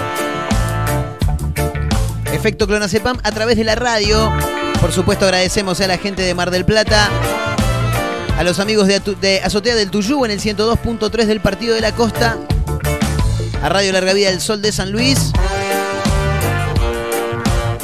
Efecto 2.32 2.68
Clonacepam 2.68 3.18
a 3.24 3.32
través 3.32 3.58
de 3.58 3.64
la 3.64 3.76
radio. 3.76 4.32
Por 4.80 4.92
supuesto 4.92 5.26
agradecemos 5.26 5.82
a 5.82 5.88
la 5.88 5.98
gente 5.98 6.22
de 6.22 6.36
Mar 6.36 6.52
del 6.52 6.66
Plata, 6.66 7.10
a 8.38 8.44
los 8.44 8.60
amigos 8.60 8.88
de 8.88 9.42
Azotea 9.44 9.76
del 9.76 9.90
Tuyú 9.90 10.26
en 10.26 10.32
el 10.32 10.40
102.3 10.40 11.26
del 11.26 11.40
Partido 11.40 11.74
de 11.74 11.82
la 11.82 11.94
Costa, 11.94 12.38
a 13.68 13.70
Radio 13.70 13.92
Larga 13.92 14.14
Vida 14.14 14.30
del 14.30 14.40
Sol 14.40 14.62
de 14.62 14.72
San 14.72 14.94
Luis. 14.94 15.34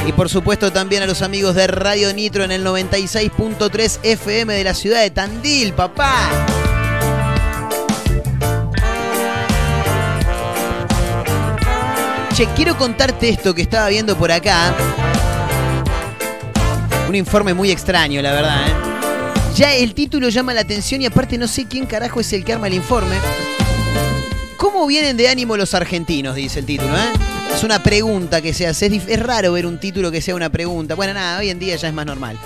Y 0.07 0.13
por 0.13 0.29
supuesto 0.29 0.71
también 0.71 1.03
a 1.03 1.05
los 1.05 1.21
amigos 1.21 1.55
de 1.55 1.67
Radio 1.67 2.13
Nitro 2.13 2.45
en 2.45 2.51
el 2.53 2.65
96.3 2.65 3.99
FM 4.01 4.53
de 4.53 4.63
la 4.63 4.73
ciudad 4.75 5.01
de 5.01 5.11
Tandil, 5.11 5.73
papá. 5.73 6.29
Che, 12.33 12.47
quiero 12.55 12.77
contarte 12.77 13.27
esto 13.27 13.53
que 13.53 13.63
estaba 13.63 13.89
viendo 13.89 14.17
por 14.17 14.31
acá. 14.31 14.73
Un 17.09 17.15
informe 17.15 17.53
muy 17.53 17.71
extraño, 17.71 18.21
la 18.21 18.31
verdad, 18.31 18.67
¿eh? 18.67 18.73
Ya 19.55 19.73
el 19.73 19.93
título 19.93 20.29
llama 20.29 20.53
la 20.53 20.61
atención 20.61 21.01
y 21.01 21.07
aparte 21.07 21.37
no 21.37 21.47
sé 21.47 21.65
quién 21.65 21.85
carajo 21.85 22.21
es 22.21 22.31
el 22.31 22.45
que 22.45 22.53
arma 22.53 22.67
el 22.67 22.73
informe. 22.73 23.17
¿Cómo 24.63 24.87
vienen 24.87 25.17
de 25.17 25.27
ánimo 25.27 25.57
los 25.57 25.73
argentinos? 25.73 26.35
Dice 26.35 26.59
el 26.59 26.65
título, 26.65 26.95
¿eh? 26.95 27.11
Es 27.53 27.65
una 27.65 27.83
pregunta 27.83 28.41
que 28.41 28.53
se 28.53 28.65
hace. 28.65 28.85
Es, 28.85 29.19
raro 29.19 29.51
ver 29.51 29.65
un 29.65 29.77
título 29.77 30.09
que 30.09 30.21
sea 30.21 30.35
una 30.35 30.49
pregunta. 30.49 30.95
Bueno, 30.95 31.13
nada, 31.13 31.39
hoy 31.39 31.49
en 31.49 31.59
día 31.59 31.75
ya 31.75 31.89
es 31.89 31.93
más 31.93 32.05
normal. 32.05 32.39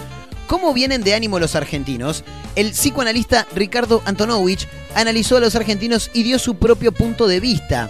¿Cómo 0.48 0.74
vienen 0.74 1.04
de 1.04 1.14
ánimo 1.14 1.40
los 1.40 1.54
argentinos? 1.54 2.24
El 2.56 2.72
psicoanalista 2.72 3.46
Ricardo 3.54 4.02
Antonovich 4.04 4.68
analizó 4.96 5.38
a 5.38 5.42
los 5.42 5.54
argentinos 5.54 6.10
y 6.12 6.24
dio 6.24 6.40
su 6.40 6.56
propio 6.56 6.92
punto 6.92 7.28
de 7.28 7.40
vista. 7.40 7.88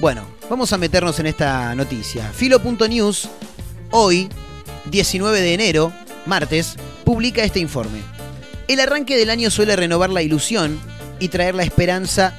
Bueno, 0.00 0.24
vamos 0.48 0.72
a 0.72 0.78
meternos 0.78 1.20
en 1.20 1.26
esta 1.26 1.74
noticia. 1.74 2.32
Filo.news, 2.32 3.28
hoy, 3.90 4.30
19 4.86 5.42
de 5.42 5.52
enero, 5.52 5.92
martes, 6.24 6.76
publica 7.04 7.44
este 7.44 7.60
informe. 7.60 8.00
El 8.68 8.80
arranque 8.80 9.18
del 9.18 9.28
año 9.28 9.50
suele 9.50 9.76
renovar 9.76 10.08
la 10.08 10.22
ilusión 10.22 10.80
y 11.20 11.28
traer 11.28 11.54
la 11.54 11.64
esperanza 11.64 12.32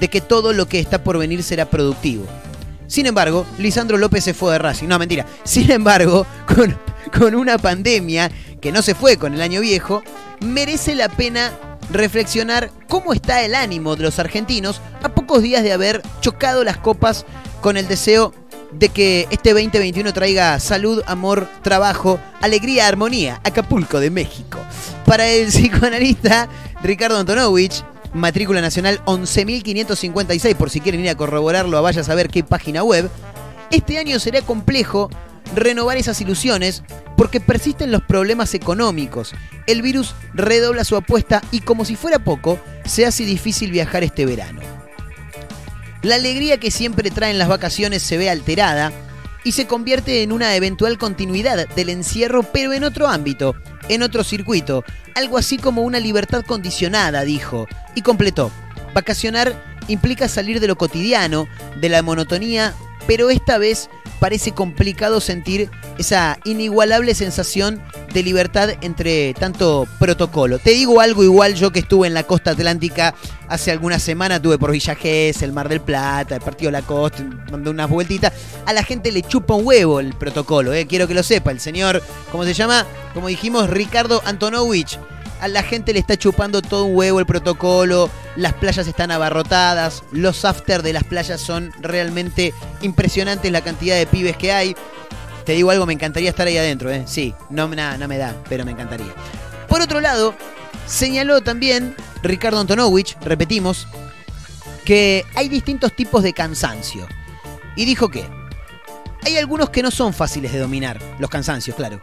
de 0.00 0.08
que 0.08 0.20
todo 0.20 0.52
lo 0.52 0.66
que 0.68 0.78
está 0.78 1.02
por 1.02 1.18
venir 1.18 1.42
será 1.42 1.68
productivo. 1.68 2.26
Sin 2.86 3.06
embargo, 3.06 3.44
Lisandro 3.58 3.98
López 3.98 4.24
se 4.24 4.34
fue 4.34 4.52
de 4.52 4.58
Racing. 4.58 4.88
No, 4.88 4.98
mentira. 4.98 5.26
Sin 5.44 5.70
embargo, 5.70 6.26
con, 6.46 6.76
con 7.16 7.34
una 7.34 7.58
pandemia 7.58 8.30
que 8.60 8.72
no 8.72 8.82
se 8.82 8.94
fue 8.94 9.16
con 9.16 9.34
el 9.34 9.42
año 9.42 9.60
viejo, 9.60 10.02
merece 10.40 10.94
la 10.94 11.08
pena 11.08 11.52
reflexionar 11.90 12.70
cómo 12.88 13.12
está 13.12 13.42
el 13.42 13.54
ánimo 13.54 13.96
de 13.96 14.02
los 14.02 14.18
argentinos 14.18 14.80
a 15.02 15.08
pocos 15.10 15.42
días 15.42 15.62
de 15.62 15.72
haber 15.72 16.02
chocado 16.20 16.64
las 16.64 16.76
copas 16.76 17.24
con 17.60 17.76
el 17.76 17.88
deseo 17.88 18.32
de 18.72 18.90
que 18.90 19.26
este 19.30 19.52
2021 19.52 20.12
traiga 20.12 20.58
salud, 20.60 21.02
amor, 21.06 21.48
trabajo, 21.62 22.20
alegría, 22.40 22.86
armonía. 22.86 23.40
Acapulco 23.44 24.00
de 24.00 24.10
México. 24.10 24.58
Para 25.06 25.26
el 25.26 25.48
psicoanalista 25.48 26.48
Ricardo 26.82 27.18
Antonovich, 27.18 27.82
matrícula 28.18 28.60
nacional 28.60 29.00
11.556, 29.04 30.54
por 30.56 30.70
si 30.70 30.80
quieren 30.80 31.00
ir 31.00 31.10
a 31.10 31.16
corroborarlo, 31.16 31.80
vaya 31.82 32.02
a 32.02 32.04
saber 32.04 32.28
qué 32.28 32.44
página 32.44 32.82
web. 32.82 33.10
Este 33.70 33.98
año 33.98 34.18
será 34.18 34.42
complejo 34.42 35.10
renovar 35.54 35.96
esas 35.96 36.20
ilusiones 36.20 36.82
porque 37.16 37.40
persisten 37.40 37.90
los 37.90 38.02
problemas 38.02 38.54
económicos. 38.54 39.34
El 39.66 39.82
virus 39.82 40.14
redobla 40.34 40.84
su 40.84 40.96
apuesta 40.96 41.42
y 41.50 41.60
como 41.60 41.84
si 41.84 41.96
fuera 41.96 42.18
poco, 42.18 42.58
se 42.84 43.06
hace 43.06 43.24
difícil 43.24 43.70
viajar 43.70 44.02
este 44.04 44.26
verano. 44.26 44.60
La 46.02 46.14
alegría 46.14 46.58
que 46.58 46.70
siempre 46.70 47.10
traen 47.10 47.38
las 47.38 47.48
vacaciones 47.48 48.02
se 48.02 48.16
ve 48.16 48.30
alterada 48.30 48.92
y 49.48 49.52
se 49.52 49.66
convierte 49.66 50.22
en 50.22 50.30
una 50.30 50.54
eventual 50.56 50.98
continuidad 50.98 51.66
del 51.70 51.88
encierro, 51.88 52.42
pero 52.42 52.74
en 52.74 52.84
otro 52.84 53.08
ámbito, 53.08 53.54
en 53.88 54.02
otro 54.02 54.22
circuito, 54.22 54.84
algo 55.14 55.38
así 55.38 55.56
como 55.56 55.80
una 55.84 56.00
libertad 56.00 56.44
condicionada, 56.44 57.22
dijo, 57.22 57.66
y 57.94 58.02
completó. 58.02 58.50
Vacacionar 58.92 59.58
implica 59.88 60.28
salir 60.28 60.60
de 60.60 60.66
lo 60.66 60.76
cotidiano, 60.76 61.48
de 61.80 61.88
la 61.88 62.02
monotonía, 62.02 62.74
pero 63.06 63.30
esta 63.30 63.56
vez 63.56 63.88
parece 64.18 64.52
complicado 64.52 65.20
sentir 65.20 65.70
esa 65.98 66.38
inigualable 66.44 67.14
sensación 67.14 67.82
de 68.12 68.22
libertad 68.22 68.70
entre 68.80 69.34
tanto 69.34 69.86
protocolo. 69.98 70.58
Te 70.58 70.70
digo 70.70 71.00
algo 71.00 71.22
igual 71.22 71.54
yo 71.54 71.70
que 71.70 71.80
estuve 71.80 72.06
en 72.06 72.14
la 72.14 72.24
costa 72.24 72.52
atlántica 72.52 73.14
hace 73.48 73.70
algunas 73.70 74.02
semanas, 74.02 74.42
tuve 74.42 74.58
por 74.58 74.70
Villa 74.70 74.96
el 75.02 75.52
Mar 75.52 75.68
del 75.68 75.80
Plata, 75.80 76.36
el 76.36 76.40
Partido 76.40 76.68
de 76.68 76.80
la 76.80 76.86
Costa, 76.86 77.24
mandé 77.50 77.70
unas 77.70 77.88
vueltitas. 77.88 78.32
A 78.66 78.72
la 78.72 78.82
gente 78.82 79.12
le 79.12 79.22
chupa 79.22 79.54
un 79.54 79.66
huevo 79.66 80.00
el 80.00 80.14
protocolo, 80.14 80.72
eh. 80.72 80.86
quiero 80.86 81.06
que 81.06 81.14
lo 81.14 81.22
sepa. 81.22 81.50
El 81.50 81.60
señor, 81.60 82.02
¿cómo 82.30 82.44
se 82.44 82.54
llama? 82.54 82.86
Como 83.14 83.28
dijimos, 83.28 83.70
Ricardo 83.70 84.22
Antonovich. 84.24 84.98
A 85.40 85.48
la 85.48 85.62
gente 85.62 85.92
le 85.92 86.00
está 86.00 86.16
chupando 86.16 86.62
todo 86.62 86.84
un 86.84 86.96
huevo 86.96 87.20
el 87.20 87.26
protocolo, 87.26 88.10
las 88.36 88.54
playas 88.54 88.86
están 88.88 89.10
abarrotadas, 89.10 90.02
los 90.10 90.44
after 90.44 90.82
de 90.82 90.92
las 90.92 91.04
playas 91.04 91.40
son 91.40 91.72
realmente 91.80 92.52
impresionantes 92.82 93.52
la 93.52 93.60
cantidad 93.60 93.96
de 93.96 94.06
pibes 94.06 94.36
que 94.36 94.52
hay. 94.52 94.76
Te 95.44 95.52
digo 95.52 95.70
algo, 95.70 95.86
me 95.86 95.92
encantaría 95.92 96.30
estar 96.30 96.46
ahí 96.46 96.58
adentro, 96.58 96.90
¿eh? 96.90 97.04
Sí, 97.06 97.34
no, 97.50 97.68
no 97.68 98.08
me 98.08 98.18
da, 98.18 98.36
pero 98.48 98.64
me 98.64 98.72
encantaría. 98.72 99.14
Por 99.68 99.80
otro 99.80 100.00
lado, 100.00 100.34
señaló 100.86 101.40
también 101.40 101.94
Ricardo 102.22 102.58
Antonovich, 102.60 103.16
repetimos, 103.20 103.86
que 104.84 105.24
hay 105.34 105.48
distintos 105.48 105.94
tipos 105.94 106.22
de 106.22 106.32
cansancio. 106.32 107.06
Y 107.76 107.84
dijo 107.84 108.08
que 108.08 108.24
hay 109.24 109.36
algunos 109.36 109.70
que 109.70 109.82
no 109.82 109.90
son 109.90 110.12
fáciles 110.12 110.52
de 110.52 110.58
dominar, 110.58 111.00
los 111.18 111.30
cansancios, 111.30 111.76
claro. 111.76 112.00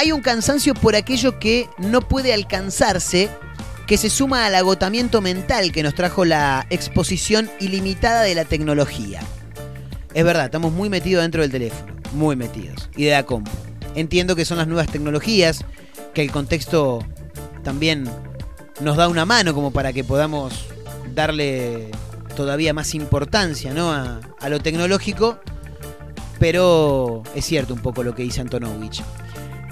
Hay 0.00 0.12
un 0.12 0.20
cansancio 0.20 0.74
por 0.74 0.94
aquello 0.94 1.40
que 1.40 1.68
no 1.76 2.02
puede 2.02 2.32
alcanzarse, 2.32 3.28
que 3.88 3.96
se 3.96 4.10
suma 4.10 4.46
al 4.46 4.54
agotamiento 4.54 5.20
mental 5.20 5.72
que 5.72 5.82
nos 5.82 5.96
trajo 5.96 6.24
la 6.24 6.68
exposición 6.70 7.50
ilimitada 7.58 8.22
de 8.22 8.36
la 8.36 8.44
tecnología. 8.44 9.20
Es 10.14 10.24
verdad, 10.24 10.44
estamos 10.44 10.72
muy 10.72 10.88
metidos 10.88 11.22
dentro 11.22 11.42
del 11.42 11.50
teléfono, 11.50 11.96
muy 12.12 12.36
metidos, 12.36 12.88
y 12.96 13.06
de 13.06 13.16
la. 13.16 13.50
Entiendo 13.96 14.36
que 14.36 14.44
son 14.44 14.58
las 14.58 14.68
nuevas 14.68 14.86
tecnologías, 14.86 15.64
que 16.14 16.22
el 16.22 16.30
contexto 16.30 17.04
también 17.64 18.08
nos 18.80 18.96
da 18.96 19.08
una 19.08 19.24
mano 19.24 19.52
como 19.52 19.72
para 19.72 19.92
que 19.92 20.04
podamos 20.04 20.66
darle 21.12 21.90
todavía 22.36 22.72
más 22.72 22.94
importancia 22.94 23.72
a 23.72 24.48
lo 24.48 24.60
tecnológico, 24.60 25.40
pero 26.38 27.24
es 27.34 27.44
cierto 27.44 27.74
un 27.74 27.80
poco 27.80 28.04
lo 28.04 28.14
que 28.14 28.22
dice 28.22 28.40
Antonovich. 28.40 29.02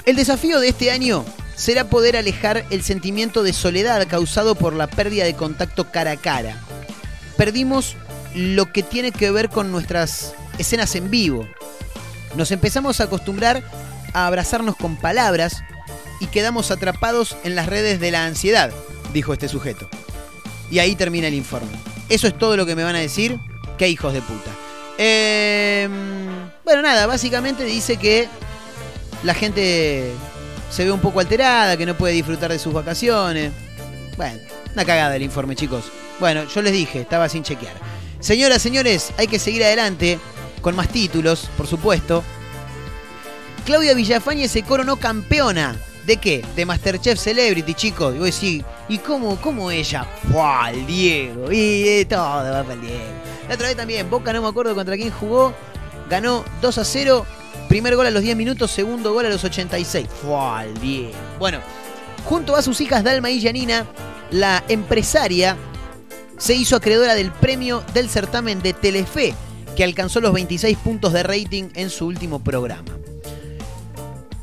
El 0.06 0.14
desafío 0.14 0.60
de 0.60 0.68
este 0.68 0.92
año 0.92 1.24
será 1.56 1.90
poder 1.90 2.16
alejar 2.16 2.64
el 2.70 2.84
sentimiento 2.84 3.42
de 3.42 3.52
soledad 3.52 4.06
causado 4.08 4.54
por 4.54 4.72
la 4.72 4.86
pérdida 4.86 5.24
de 5.24 5.34
contacto 5.34 5.90
cara 5.90 6.12
a 6.12 6.16
cara. 6.16 6.62
Perdimos 7.36 7.96
lo 8.32 8.72
que 8.72 8.84
tiene 8.84 9.10
que 9.10 9.32
ver 9.32 9.48
con 9.48 9.72
nuestras 9.72 10.32
escenas 10.58 10.94
en 10.94 11.10
vivo. 11.10 11.48
Nos 12.36 12.52
empezamos 12.52 13.00
a 13.00 13.04
acostumbrar 13.04 13.64
a 14.12 14.28
abrazarnos 14.28 14.76
con 14.76 14.96
palabras 14.96 15.64
y 16.20 16.26
quedamos 16.26 16.70
atrapados 16.70 17.36
en 17.42 17.56
las 17.56 17.66
redes 17.66 17.98
de 17.98 18.12
la 18.12 18.26
ansiedad, 18.26 18.70
dijo 19.12 19.32
este 19.32 19.48
sujeto. 19.48 19.90
Y 20.70 20.78
ahí 20.78 20.94
termina 20.94 21.26
el 21.26 21.34
informe. 21.34 21.72
Eso 22.08 22.28
es 22.28 22.38
todo 22.38 22.56
lo 22.56 22.64
que 22.64 22.76
me 22.76 22.84
van 22.84 22.94
a 22.94 23.00
decir. 23.00 23.40
Qué 23.76 23.88
hijos 23.88 24.12
de 24.12 24.22
puta. 24.22 24.52
Eh, 24.98 25.88
bueno, 26.64 26.82
nada, 26.82 27.06
básicamente 27.06 27.64
dice 27.64 27.96
que 27.96 28.28
la 29.22 29.34
gente 29.34 30.12
se 30.70 30.84
ve 30.84 30.92
un 30.92 31.00
poco 31.00 31.20
alterada, 31.20 31.76
que 31.76 31.86
no 31.86 31.96
puede 31.96 32.14
disfrutar 32.14 32.50
de 32.50 32.58
sus 32.58 32.72
vacaciones. 32.72 33.52
Bueno, 34.16 34.38
una 34.74 34.84
cagada 34.84 35.16
el 35.16 35.22
informe, 35.22 35.54
chicos. 35.54 35.84
Bueno, 36.20 36.44
yo 36.44 36.62
les 36.62 36.72
dije, 36.72 37.00
estaba 37.00 37.28
sin 37.28 37.42
chequear. 37.42 37.74
Señoras, 38.20 38.62
señores, 38.62 39.12
hay 39.18 39.26
que 39.26 39.38
seguir 39.38 39.62
adelante 39.64 40.18
con 40.60 40.74
más 40.74 40.88
títulos, 40.88 41.48
por 41.56 41.66
supuesto. 41.66 42.24
Claudia 43.64 43.94
Villafañe 43.94 44.48
se 44.48 44.62
coronó 44.62 44.96
campeona. 44.96 45.76
¿De 46.06 46.18
qué? 46.18 46.44
De 46.54 46.64
Masterchef 46.64 47.18
Celebrity, 47.18 47.74
chicos. 47.74 48.14
Y 48.14 48.18
vos 48.18 48.26
decís, 48.26 48.64
¿y 48.88 48.98
cómo, 48.98 49.36
cómo 49.40 49.72
ella? 49.72 50.06
¡Fua! 50.30 50.70
El 50.70 50.86
Diego. 50.86 51.50
Y 51.50 51.82
de 51.82 52.04
todo 52.04 52.20
va 52.20 52.62
para 52.62 52.74
el 52.74 52.80
Diego. 52.80 53.04
La 53.48 53.54
otra 53.56 53.66
vez 53.66 53.76
también, 53.76 54.08
Boca 54.08 54.32
no 54.32 54.40
me 54.40 54.48
acuerdo 54.48 54.74
contra 54.74 54.96
quién 54.96 55.10
jugó. 55.10 55.52
Ganó 56.08 56.44
2 56.62 56.78
a 56.78 56.84
0. 56.84 57.26
Primer 57.68 57.96
gol 57.96 58.06
a 58.06 58.10
los 58.10 58.22
10 58.22 58.36
minutos, 58.36 58.70
segundo 58.70 59.12
gol 59.12 59.26
a 59.26 59.28
los 59.28 59.44
86. 59.44 60.06
¡Fua! 60.22 60.64
El 60.64 60.78
Diego. 60.80 61.12
Bueno, 61.38 61.60
junto 62.24 62.56
a 62.56 62.62
sus 62.62 62.80
hijas 62.80 63.04
Dalma 63.04 63.30
y 63.30 63.42
Janina, 63.42 63.86
la 64.30 64.64
empresaria 64.68 65.56
se 66.38 66.54
hizo 66.54 66.76
acreedora 66.76 67.14
del 67.14 67.32
premio 67.32 67.82
del 67.94 68.08
certamen 68.08 68.60
de 68.62 68.72
Telefe, 68.72 69.34
que 69.76 69.84
alcanzó 69.84 70.20
los 70.20 70.32
26 70.32 70.76
puntos 70.78 71.12
de 71.12 71.22
rating 71.22 71.70
en 71.74 71.90
su 71.90 72.06
último 72.06 72.42
programa. 72.42 72.96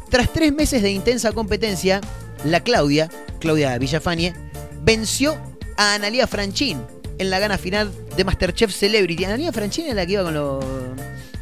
Tras 0.09 0.31
tres 0.31 0.53
meses 0.53 0.81
de 0.81 0.91
intensa 0.91 1.31
competencia, 1.31 1.99
la 2.45 2.59
Claudia, 2.61 3.09
Claudia 3.39 3.77
Villafañe, 3.77 4.33
venció 4.83 5.37
a 5.75 5.95
Analia 5.95 6.27
Franchín 6.27 6.81
en 7.17 7.29
la 7.29 7.39
gana 7.39 7.57
final 7.57 7.91
de 8.15 8.23
Masterchef 8.23 8.71
Celebrity. 8.71 9.25
Analia 9.25 9.51
Franchín 9.51 9.87
es 9.87 9.95
la 9.95 10.05
que 10.05 10.13
iba 10.13 10.23
con 10.23 10.33
los... 10.33 10.63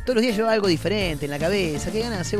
Todos 0.05 0.15
los 0.15 0.21
días 0.23 0.35
llevaba 0.35 0.53
algo 0.53 0.67
diferente 0.67 1.25
en 1.25 1.31
la 1.31 1.39
cabeza. 1.39 1.91
Qué 1.91 1.99
ganas 1.99 2.29
de 2.31 2.37
hacer. 2.37 2.39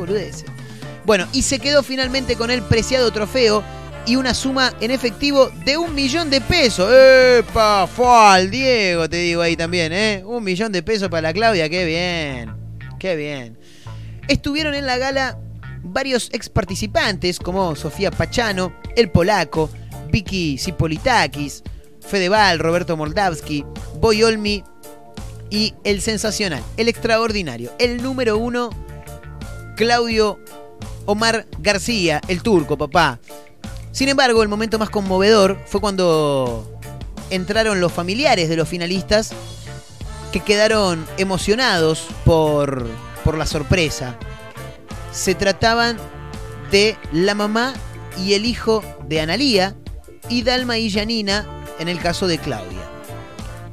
Bueno, 1.05 1.27
y 1.33 1.41
se 1.41 1.59
quedó 1.59 1.83
finalmente 1.83 2.35
con 2.35 2.51
el 2.51 2.61
preciado 2.61 3.11
trofeo 3.11 3.63
y 4.05 4.15
una 4.15 4.33
suma 4.33 4.73
en 4.81 4.91
efectivo 4.91 5.49
de 5.65 5.77
un 5.77 5.93
millón 5.93 6.29
de 6.29 6.41
pesos. 6.41 6.91
¡Epa! 6.91 7.87
¡Fue 7.87 8.47
Diego! 8.47 9.07
Te 9.09 9.17
digo 9.17 9.41
ahí 9.41 9.55
también, 9.55 9.93
¿eh? 9.93 10.23
Un 10.25 10.43
millón 10.43 10.71
de 10.71 10.83
pesos 10.83 11.09
para 11.09 11.21
la 11.21 11.33
Claudia. 11.33 11.69
¡Qué 11.69 11.85
bien! 11.85 12.55
¡Qué 12.99 13.15
bien! 13.15 13.57
Estuvieron 14.27 14.75
en 14.75 14.85
la 14.85 14.97
gala 14.97 15.39
varios 15.83 16.29
ex 16.33 16.49
participantes 16.49 17.39
como 17.39 17.75
Sofía 17.75 18.11
Pachano, 18.11 18.73
El 18.95 19.11
Polaco, 19.11 19.69
Vicky 20.11 20.57
Cipolitakis, 20.57 21.63
Fedeval, 21.99 22.59
Roberto 22.59 22.97
Moldavsky, 22.97 23.65
Boy 23.99 24.23
Olmi 24.23 24.63
y 25.51 25.75
el 25.83 26.01
sensacional, 26.01 26.63
el 26.77 26.87
extraordinario, 26.87 27.71
el 27.77 28.01
número 28.01 28.37
uno, 28.37 28.71
Claudio 29.75 30.39
Omar 31.05 31.45
García, 31.59 32.21
el 32.27 32.41
turco, 32.41 32.77
papá. 32.77 33.19
Sin 33.91 34.07
embargo, 34.07 34.41
el 34.41 34.49
momento 34.49 34.79
más 34.79 34.89
conmovedor 34.89 35.61
fue 35.67 35.81
cuando 35.81 36.79
entraron 37.29 37.81
los 37.81 37.91
familiares 37.91 38.47
de 38.49 38.55
los 38.55 38.69
finalistas 38.69 39.31
que 40.31 40.39
quedaron 40.39 41.05
emocionados 41.17 42.07
por, 42.23 42.87
por 43.25 43.37
la 43.37 43.45
sorpresa. 43.45 44.17
Se 45.11 45.35
trataban 45.35 45.97
de 46.71 46.95
la 47.11 47.35
mamá 47.35 47.73
y 48.17 48.33
el 48.33 48.45
hijo 48.45 48.81
de 49.07 49.19
Analía 49.19 49.75
y 50.29 50.43
Dalma 50.43 50.77
y 50.77 50.89
Janina 50.89 51.45
en 51.79 51.89
el 51.89 51.99
caso 51.99 52.27
de 52.27 52.37
Claudia. 52.37 52.79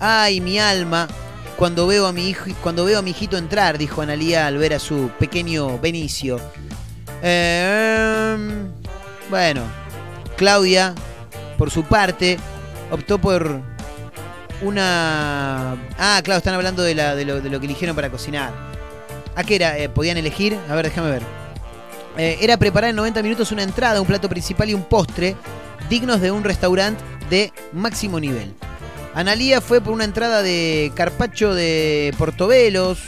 Ay, 0.00 0.40
mi 0.40 0.58
alma, 0.58 1.06
cuando 1.58 1.86
veo 1.86 2.06
a 2.06 2.12
mi 2.12 2.28
hijo, 2.28 2.46
cuando 2.62 2.84
veo 2.84 2.98
a 3.00 3.02
mi 3.02 3.10
hijito 3.10 3.36
entrar, 3.36 3.76
dijo 3.78 4.00
Analía 4.00 4.46
al 4.46 4.56
ver 4.58 4.72
a 4.74 4.78
su 4.78 5.10
pequeño 5.18 5.78
Benicio. 5.78 6.40
Eh, 7.22 8.36
bueno, 9.28 9.62
Claudia, 10.36 10.94
por 11.58 11.70
su 11.70 11.82
parte, 11.84 12.38
optó 12.90 13.18
por 13.18 13.60
una. 14.62 15.72
Ah, 15.98 16.20
claro, 16.22 16.38
están 16.38 16.54
hablando 16.54 16.82
de, 16.82 16.94
la- 16.94 17.14
de 17.14 17.24
lo, 17.24 17.40
de 17.40 17.50
lo 17.50 17.58
que 17.60 17.66
eligieron 17.66 17.94
para 17.96 18.10
cocinar. 18.10 18.52
¿A 19.34 19.44
qué 19.44 19.56
era? 19.56 19.78
Eh, 19.78 19.88
¿Podían 19.88 20.16
elegir? 20.16 20.56
A 20.68 20.74
ver, 20.74 20.86
déjame 20.86 21.10
ver. 21.10 21.22
Eh, 22.16 22.38
era 22.40 22.56
preparar 22.56 22.90
en 22.90 22.96
90 22.96 23.22
minutos 23.22 23.52
una 23.52 23.62
entrada, 23.62 24.00
un 24.00 24.06
plato 24.06 24.28
principal 24.28 24.68
y 24.70 24.74
un 24.74 24.82
postre 24.84 25.36
dignos 25.88 26.20
de 26.20 26.30
un 26.32 26.42
restaurante 26.44 27.02
de 27.30 27.52
máximo 27.72 28.18
nivel. 28.18 28.52
Analía 29.18 29.60
fue 29.60 29.80
por 29.80 29.94
una 29.94 30.04
entrada 30.04 30.42
de 30.42 30.92
carpacho 30.94 31.52
de 31.52 32.14
portobelos, 32.16 33.00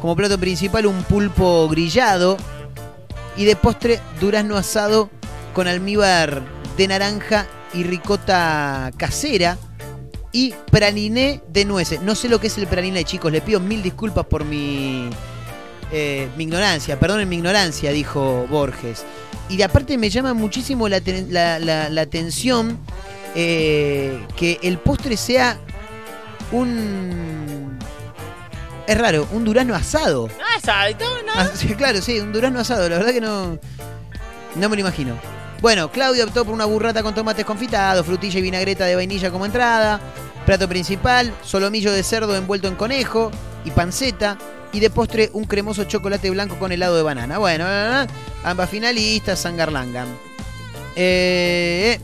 como 0.00 0.16
plato 0.16 0.38
principal 0.40 0.86
un 0.86 1.02
pulpo 1.02 1.68
grillado 1.68 2.38
y 3.36 3.44
de 3.44 3.54
postre 3.54 4.00
durazno 4.18 4.56
asado 4.56 5.10
con 5.52 5.68
almíbar 5.68 6.40
de 6.78 6.88
naranja 6.88 7.46
y 7.74 7.82
ricota 7.82 8.90
casera 8.96 9.58
y 10.32 10.54
praliné 10.70 11.42
de 11.48 11.66
nueces. 11.66 12.00
No 12.00 12.14
sé 12.14 12.30
lo 12.30 12.40
que 12.40 12.46
es 12.46 12.56
el 12.56 12.66
praliné, 12.66 13.04
chicos, 13.04 13.30
les 13.30 13.42
pido 13.42 13.60
mil 13.60 13.82
disculpas 13.82 14.24
por 14.24 14.46
mi, 14.46 15.10
eh, 15.92 16.30
mi 16.38 16.44
ignorancia, 16.44 16.98
perdonen 16.98 17.28
mi 17.28 17.36
ignorancia, 17.36 17.92
dijo 17.92 18.46
Borges. 18.48 19.04
Y 19.50 19.60
aparte 19.60 19.98
me 19.98 20.08
llama 20.08 20.32
muchísimo 20.32 20.88
la- 20.88 21.02
la 21.58 22.00
atención 22.00 22.78
eh, 23.34 24.26
que 24.36 24.58
el 24.62 24.78
postre 24.78 25.16
sea 25.16 25.58
un... 26.52 27.78
Es 28.86 28.98
raro, 28.98 29.28
un 29.32 29.44
durazno 29.44 29.74
asado. 29.74 30.28
Ah, 30.40 30.56
asadito, 30.56 31.04
¿no? 31.24 31.32
Ah, 31.36 31.48
claro, 31.76 32.02
sí, 32.02 32.18
un 32.18 32.32
durazno 32.32 32.58
asado, 32.58 32.88
la 32.88 32.98
verdad 32.98 33.12
que 33.12 33.20
no. 33.20 33.58
No 34.56 34.68
me 34.68 34.74
lo 34.76 34.80
imagino. 34.80 35.16
Bueno, 35.60 35.92
Claudia 35.92 36.24
optó 36.24 36.44
por 36.44 36.54
una 36.54 36.64
burrata 36.64 37.02
con 37.02 37.14
tomates 37.14 37.44
confitados, 37.44 38.04
frutilla 38.04 38.38
y 38.38 38.42
vinagreta 38.42 38.86
de 38.86 38.96
vainilla 38.96 39.30
como 39.30 39.46
entrada. 39.46 40.00
Plato 40.46 40.68
principal, 40.68 41.32
solomillo 41.44 41.92
de 41.92 42.02
cerdo 42.02 42.34
envuelto 42.34 42.66
en 42.66 42.74
conejo 42.74 43.30
y 43.64 43.70
panceta. 43.70 44.38
Y 44.72 44.80
de 44.80 44.88
postre, 44.88 45.30
un 45.32 45.44
cremoso 45.44 45.84
chocolate 45.84 46.30
blanco 46.30 46.58
con 46.58 46.72
helado 46.72 46.96
de 46.96 47.02
banana. 47.02 47.38
Bueno, 47.38 47.64
eh, 47.68 48.06
ambas 48.44 48.70
finalistas, 48.70 49.40
Sangarlangan. 49.40 50.08
Eh, 50.96 52.00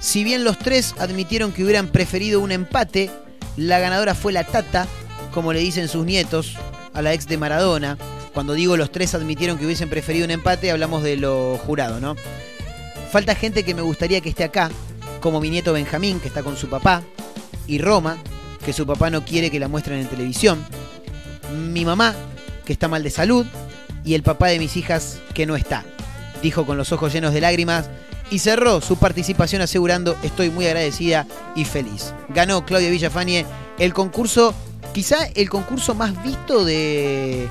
si 0.00 0.24
bien 0.24 0.44
los 0.44 0.58
tres 0.58 0.94
admitieron 0.98 1.52
que 1.52 1.64
hubieran 1.64 1.88
preferido 1.88 2.40
un 2.40 2.52
empate, 2.52 3.10
la 3.56 3.78
ganadora 3.78 4.14
fue 4.14 4.32
la 4.32 4.44
Tata, 4.44 4.86
como 5.32 5.52
le 5.52 5.60
dicen 5.60 5.88
sus 5.88 6.04
nietos, 6.04 6.56
a 6.94 7.02
la 7.02 7.12
ex 7.12 7.26
de 7.26 7.38
Maradona. 7.38 7.98
Cuando 8.32 8.52
digo 8.52 8.76
los 8.76 8.92
tres 8.92 9.14
admitieron 9.14 9.58
que 9.58 9.66
hubiesen 9.66 9.88
preferido 9.88 10.24
un 10.24 10.30
empate, 10.30 10.70
hablamos 10.70 11.02
de 11.02 11.16
lo 11.16 11.58
jurado, 11.58 12.00
¿no? 12.00 12.14
Falta 13.10 13.34
gente 13.34 13.64
que 13.64 13.74
me 13.74 13.82
gustaría 13.82 14.20
que 14.20 14.28
esté 14.28 14.44
acá, 14.44 14.70
como 15.20 15.40
mi 15.40 15.50
nieto 15.50 15.72
Benjamín, 15.72 16.20
que 16.20 16.28
está 16.28 16.42
con 16.42 16.56
su 16.56 16.68
papá, 16.68 17.02
y 17.66 17.78
Roma, 17.78 18.18
que 18.64 18.72
su 18.72 18.86
papá 18.86 19.10
no 19.10 19.24
quiere 19.24 19.50
que 19.50 19.58
la 19.58 19.68
muestren 19.68 19.98
en 19.98 20.08
televisión, 20.08 20.64
mi 21.56 21.84
mamá, 21.84 22.14
que 22.64 22.72
está 22.72 22.86
mal 22.86 23.02
de 23.02 23.10
salud, 23.10 23.46
y 24.04 24.14
el 24.14 24.22
papá 24.22 24.48
de 24.48 24.58
mis 24.58 24.76
hijas, 24.76 25.18
que 25.34 25.46
no 25.46 25.56
está, 25.56 25.84
dijo 26.42 26.66
con 26.66 26.76
los 26.76 26.92
ojos 26.92 27.12
llenos 27.12 27.32
de 27.32 27.40
lágrimas, 27.40 27.90
y 28.30 28.38
cerró 28.38 28.80
su 28.80 28.96
participación 28.96 29.62
asegurando, 29.62 30.16
estoy 30.22 30.50
muy 30.50 30.66
agradecida 30.66 31.26
y 31.54 31.64
feliz. 31.64 32.12
Ganó 32.28 32.64
Claudia 32.64 32.90
Villafañe 32.90 33.46
el 33.78 33.94
concurso, 33.94 34.54
quizá 34.92 35.26
el 35.34 35.48
concurso 35.48 35.94
más 35.94 36.22
visto 36.22 36.64
de, 36.64 37.48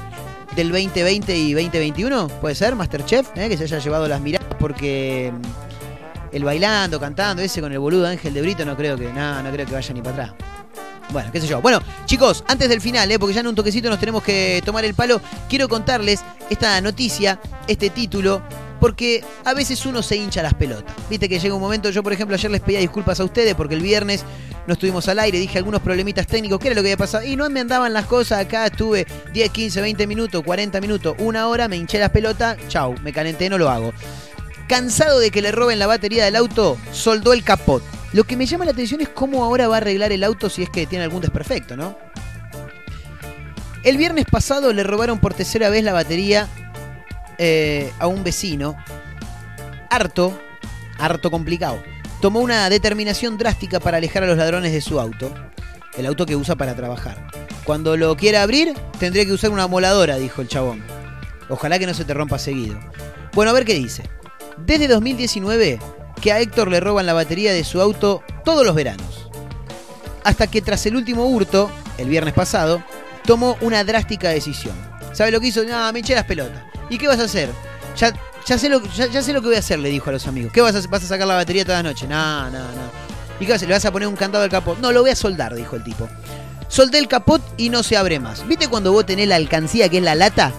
del 0.55 0.71
2020 0.71 1.35
y 1.35 1.53
2021, 1.53 2.27
puede 2.41 2.55
ser, 2.55 2.75
Masterchef, 2.75 3.29
¿eh? 3.35 3.49
que 3.49 3.57
se 3.57 3.63
haya 3.63 3.79
llevado 3.79 4.07
las 4.07 4.21
miradas 4.21 4.47
porque 4.59 5.31
mm, 5.33 6.35
el 6.35 6.43
bailando, 6.43 6.99
cantando, 6.99 7.41
ese 7.41 7.61
con 7.61 7.71
el 7.71 7.79
boludo 7.79 8.07
Ángel 8.07 8.33
de 8.33 8.41
Brito, 8.41 8.65
no 8.65 8.75
creo 8.75 8.97
que, 8.97 9.11
no, 9.11 9.41
no 9.41 9.51
creo 9.51 9.65
que 9.65 9.73
vaya 9.73 9.93
ni 9.93 10.01
para 10.01 10.23
atrás. 10.25 10.31
Bueno, 11.09 11.31
qué 11.31 11.39
sé 11.39 11.47
yo. 11.47 11.61
Bueno, 11.61 11.79
chicos, 12.05 12.43
antes 12.47 12.67
del 12.67 12.81
final, 12.81 13.09
¿eh? 13.09 13.17
porque 13.17 13.33
ya 13.33 13.39
en 13.39 13.47
un 13.47 13.55
toquecito 13.55 13.89
nos 13.89 13.99
tenemos 13.99 14.21
que 14.23 14.61
tomar 14.65 14.83
el 14.83 14.93
palo, 14.93 15.21
quiero 15.47 15.69
contarles 15.69 16.21
esta 16.49 16.81
noticia, 16.81 17.39
este 17.67 17.89
título, 17.89 18.41
porque 18.79 19.23
a 19.45 19.53
veces 19.53 19.85
uno 19.85 20.01
se 20.01 20.15
hincha 20.15 20.43
las 20.43 20.53
pelotas. 20.53 20.93
Viste 21.09 21.27
que 21.27 21.39
llega 21.39 21.55
un 21.55 21.61
momento, 21.61 21.89
yo 21.89 22.03
por 22.03 22.13
ejemplo 22.13 22.35
ayer 22.35 22.51
les 22.51 22.61
pedía 22.61 22.79
disculpas 22.79 23.19
a 23.19 23.23
ustedes 23.23 23.55
porque 23.55 23.75
el 23.75 23.81
viernes 23.81 24.23
no 24.67 24.73
estuvimos 24.73 25.07
al 25.07 25.19
aire, 25.19 25.39
dije 25.39 25.57
algunos 25.57 25.81
problemitas 25.81 26.27
técnicos, 26.27 26.59
¿qué 26.59 26.67
era 26.67 26.75
lo 26.75 26.81
que 26.81 26.89
había 26.89 26.97
pasado? 26.97 27.25
Y 27.25 27.35
no 27.35 27.49
me 27.49 27.61
andaban 27.61 27.93
las 27.93 28.05
cosas 28.05 28.39
acá, 28.45 28.65
estuve 28.65 29.07
10, 29.33 29.49
15, 29.49 29.81
20 29.81 30.07
minutos, 30.07 30.43
40 30.43 30.81
minutos, 30.81 31.15
una 31.19 31.47
hora, 31.47 31.67
me 31.67 31.77
hinché 31.77 31.99
las 31.99 32.09
pelotas, 32.09 32.57
chau, 32.67 32.95
me 33.01 33.13
calenté, 33.13 33.49
no 33.49 33.57
lo 33.57 33.69
hago. 33.69 33.93
Cansado 34.67 35.19
de 35.19 35.31
que 35.31 35.41
le 35.41 35.53
roben 35.53 35.79
la 35.79 35.87
batería 35.87 36.25
del 36.25 36.35
auto, 36.35 36.77
soldó 36.91 37.31
el 37.31 37.43
capot. 37.43 37.81
Lo 38.11 38.25
que 38.25 38.35
me 38.35 38.45
llama 38.45 38.65
la 38.65 38.71
atención 38.71 38.99
es 38.99 39.09
cómo 39.09 39.45
ahora 39.45 39.67
va 39.69 39.75
a 39.75 39.77
arreglar 39.77 40.11
el 40.11 40.23
auto 40.23 40.49
si 40.49 40.63
es 40.63 40.69
que 40.69 40.85
tiene 40.85 41.05
algún 41.05 41.21
desperfecto, 41.21 41.77
¿no? 41.77 41.97
El 43.83 43.95
viernes 43.95 44.25
pasado 44.29 44.73
le 44.73 44.83
robaron 44.83 45.19
por 45.19 45.33
tercera 45.33 45.69
vez 45.69 45.83
la 45.83 45.93
batería 45.93 46.49
eh, 47.37 47.91
a 47.99 48.07
un 48.07 48.23
vecino. 48.23 48.75
Harto, 49.89 50.39
harto 50.97 51.31
complicado. 51.31 51.81
Tomó 52.21 52.39
una 52.39 52.69
determinación 52.69 53.37
drástica 53.37 53.79
para 53.79 53.97
alejar 53.97 54.23
a 54.23 54.27
los 54.27 54.37
ladrones 54.37 54.71
de 54.71 54.81
su 54.81 54.99
auto. 54.99 55.33
El 55.97 56.05
auto 56.05 56.25
que 56.25 56.35
usa 56.35 56.55
para 56.55 56.75
trabajar. 56.75 57.27
Cuando 57.63 57.97
lo 57.97 58.15
quiera 58.15 58.43
abrir, 58.43 58.73
tendría 58.99 59.25
que 59.25 59.33
usar 59.33 59.51
una 59.51 59.67
moladora, 59.67 60.17
dijo 60.17 60.41
el 60.41 60.47
chabón. 60.47 60.83
Ojalá 61.49 61.79
que 61.79 61.87
no 61.87 61.93
se 61.93 62.05
te 62.05 62.13
rompa 62.13 62.39
seguido. 62.39 62.79
Bueno, 63.33 63.51
a 63.51 63.53
ver 63.53 63.65
qué 63.65 63.73
dice. 63.73 64.03
Desde 64.65 64.87
2019 64.87 65.79
que 66.21 66.31
a 66.31 66.39
Héctor 66.39 66.69
le 66.69 66.79
roban 66.79 67.05
la 67.05 67.13
batería 67.13 67.53
de 67.53 67.63
su 67.63 67.81
auto 67.81 68.23
todos 68.43 68.65
los 68.65 68.75
veranos. 68.75 69.29
Hasta 70.23 70.47
que 70.47 70.61
tras 70.61 70.85
el 70.85 70.95
último 70.95 71.25
hurto, 71.25 71.71
el 71.97 72.09
viernes 72.09 72.33
pasado, 72.33 72.83
tomó 73.25 73.57
una 73.61 73.83
drástica 73.83 74.29
decisión. 74.29 74.75
¿Sabe 75.13 75.31
lo 75.31 75.39
que 75.39 75.47
hizo? 75.47 75.63
No, 75.63 75.91
me 75.93 75.99
eché 75.99 76.15
las 76.15 76.25
pelotas. 76.25 76.63
¿Y 76.89 76.97
qué 76.97 77.07
vas 77.07 77.19
a 77.19 77.23
hacer? 77.23 77.49
Ya, 77.95 78.57
sé, 78.57 78.69
lo, 78.69 78.81
que 78.81 79.47
voy 79.47 79.55
a 79.55 79.59
hacer, 79.59 79.79
le 79.79 79.89
dijo 79.89 80.09
a 80.09 80.13
los 80.13 80.27
amigos. 80.27 80.51
¿Qué 80.53 80.61
vas 80.61 80.75
a? 80.75 80.87
¿Vas 80.87 81.03
a 81.03 81.07
sacar 81.07 81.27
la 81.27 81.35
batería 81.35 81.65
toda 81.65 81.81
la 81.81 81.89
noche? 81.89 82.07
No, 82.07 82.49
no, 82.49 82.59
no. 82.59 82.91
¿Y 83.39 83.45
qué 83.45 83.51
vas 83.51 83.53
a 83.53 83.55
hacer? 83.55 83.67
¿Le 83.67 83.75
vas 83.75 83.85
a 83.85 83.91
poner 83.91 84.07
un 84.07 84.15
candado 84.15 84.43
al 84.43 84.49
capot? 84.49 84.79
No, 84.79 84.91
lo 84.91 85.01
voy 85.01 85.09
a 85.09 85.15
soldar, 85.15 85.53
dijo 85.53 85.75
el 85.75 85.83
tipo. 85.83 86.07
Soldé 86.69 86.99
el 86.99 87.07
capot 87.07 87.41
y 87.57 87.69
no 87.69 87.83
se 87.83 87.97
abre 87.97 88.19
más. 88.19 88.47
¿Viste 88.47 88.67
cuando 88.67 88.91
vos 88.91 89.05
tenés 89.05 89.27
la 89.27 89.35
alcancía 89.35 89.89
que 89.89 89.97
es 89.97 90.03
la 90.03 90.15
lata? 90.15 90.53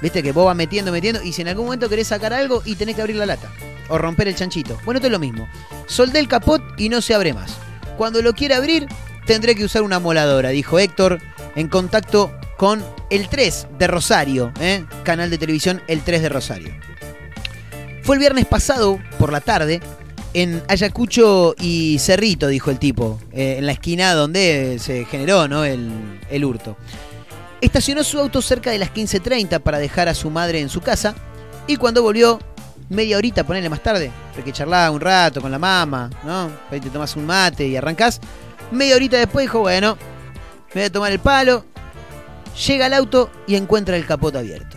¿Viste 0.00 0.22
que 0.22 0.32
vos 0.32 0.46
vas 0.46 0.56
metiendo, 0.56 0.92
metiendo? 0.92 1.22
Y 1.22 1.32
si 1.32 1.42
en 1.42 1.48
algún 1.48 1.66
momento 1.66 1.88
querés 1.88 2.08
sacar 2.08 2.32
algo 2.32 2.62
y 2.64 2.76
tenés 2.76 2.96
que 2.96 3.00
abrir 3.00 3.16
la 3.16 3.26
lata. 3.26 3.48
O 3.88 3.98
romper 3.98 4.28
el 4.28 4.34
chanchito. 4.34 4.78
Bueno, 4.84 4.98
esto 4.98 5.06
es 5.06 5.12
lo 5.12 5.18
mismo. 5.18 5.48
Soldé 5.86 6.18
el 6.18 6.28
capot 6.28 6.62
y 6.76 6.88
no 6.88 7.00
se 7.00 7.14
abre 7.14 7.32
más. 7.32 7.56
Cuando 7.96 8.20
lo 8.22 8.34
quiera 8.34 8.56
abrir, 8.56 8.86
tendré 9.26 9.54
que 9.54 9.64
usar 9.64 9.82
una 9.82 10.00
moladora, 10.00 10.50
dijo 10.50 10.78
Héctor, 10.78 11.20
en 11.54 11.68
contacto 11.68 12.32
con 12.56 12.84
el 13.14 13.28
3 13.28 13.68
de 13.78 13.86
Rosario, 13.86 14.52
¿eh? 14.58 14.84
canal 15.04 15.30
de 15.30 15.38
televisión 15.38 15.80
El 15.86 16.02
3 16.02 16.22
de 16.22 16.28
Rosario. 16.28 16.74
Fue 18.02 18.16
el 18.16 18.20
viernes 18.20 18.44
pasado, 18.44 18.98
por 19.20 19.30
la 19.30 19.40
tarde, 19.40 19.80
en 20.32 20.60
Ayacucho 20.66 21.54
y 21.60 21.98
Cerrito, 22.00 22.48
dijo 22.48 22.72
el 22.72 22.80
tipo, 22.80 23.20
eh, 23.32 23.56
en 23.58 23.66
la 23.66 23.72
esquina 23.72 24.14
donde 24.14 24.78
se 24.80 25.04
generó 25.04 25.46
¿no? 25.46 25.64
el, 25.64 25.92
el 26.28 26.44
hurto. 26.44 26.76
Estacionó 27.60 28.02
su 28.02 28.18
auto 28.18 28.42
cerca 28.42 28.72
de 28.72 28.78
las 28.78 28.92
15.30 28.92 29.60
para 29.60 29.78
dejar 29.78 30.08
a 30.08 30.14
su 30.14 30.28
madre 30.28 30.58
en 30.58 30.68
su 30.68 30.80
casa 30.80 31.14
y 31.68 31.76
cuando 31.76 32.02
volvió, 32.02 32.40
media 32.88 33.16
horita, 33.16 33.44
ponerle 33.44 33.68
más 33.68 33.82
tarde, 33.82 34.10
porque 34.34 34.52
charlaba 34.52 34.90
un 34.90 35.00
rato 35.00 35.40
con 35.40 35.52
la 35.52 35.58
mamá, 35.60 36.10
¿no? 36.24 36.50
Ahí 36.68 36.80
te 36.80 36.90
tomas 36.90 37.14
un 37.14 37.26
mate 37.26 37.68
y 37.68 37.76
arrancás. 37.76 38.20
Media 38.72 38.96
horita 38.96 39.18
después 39.18 39.44
dijo, 39.44 39.60
bueno, 39.60 39.96
me 40.74 40.80
voy 40.80 40.84
a 40.86 40.92
tomar 40.92 41.12
el 41.12 41.20
palo. 41.20 41.64
Llega 42.66 42.86
al 42.86 42.94
auto 42.94 43.30
y 43.46 43.56
encuentra 43.56 43.96
el 43.96 44.06
capot 44.06 44.34
abierto. 44.36 44.76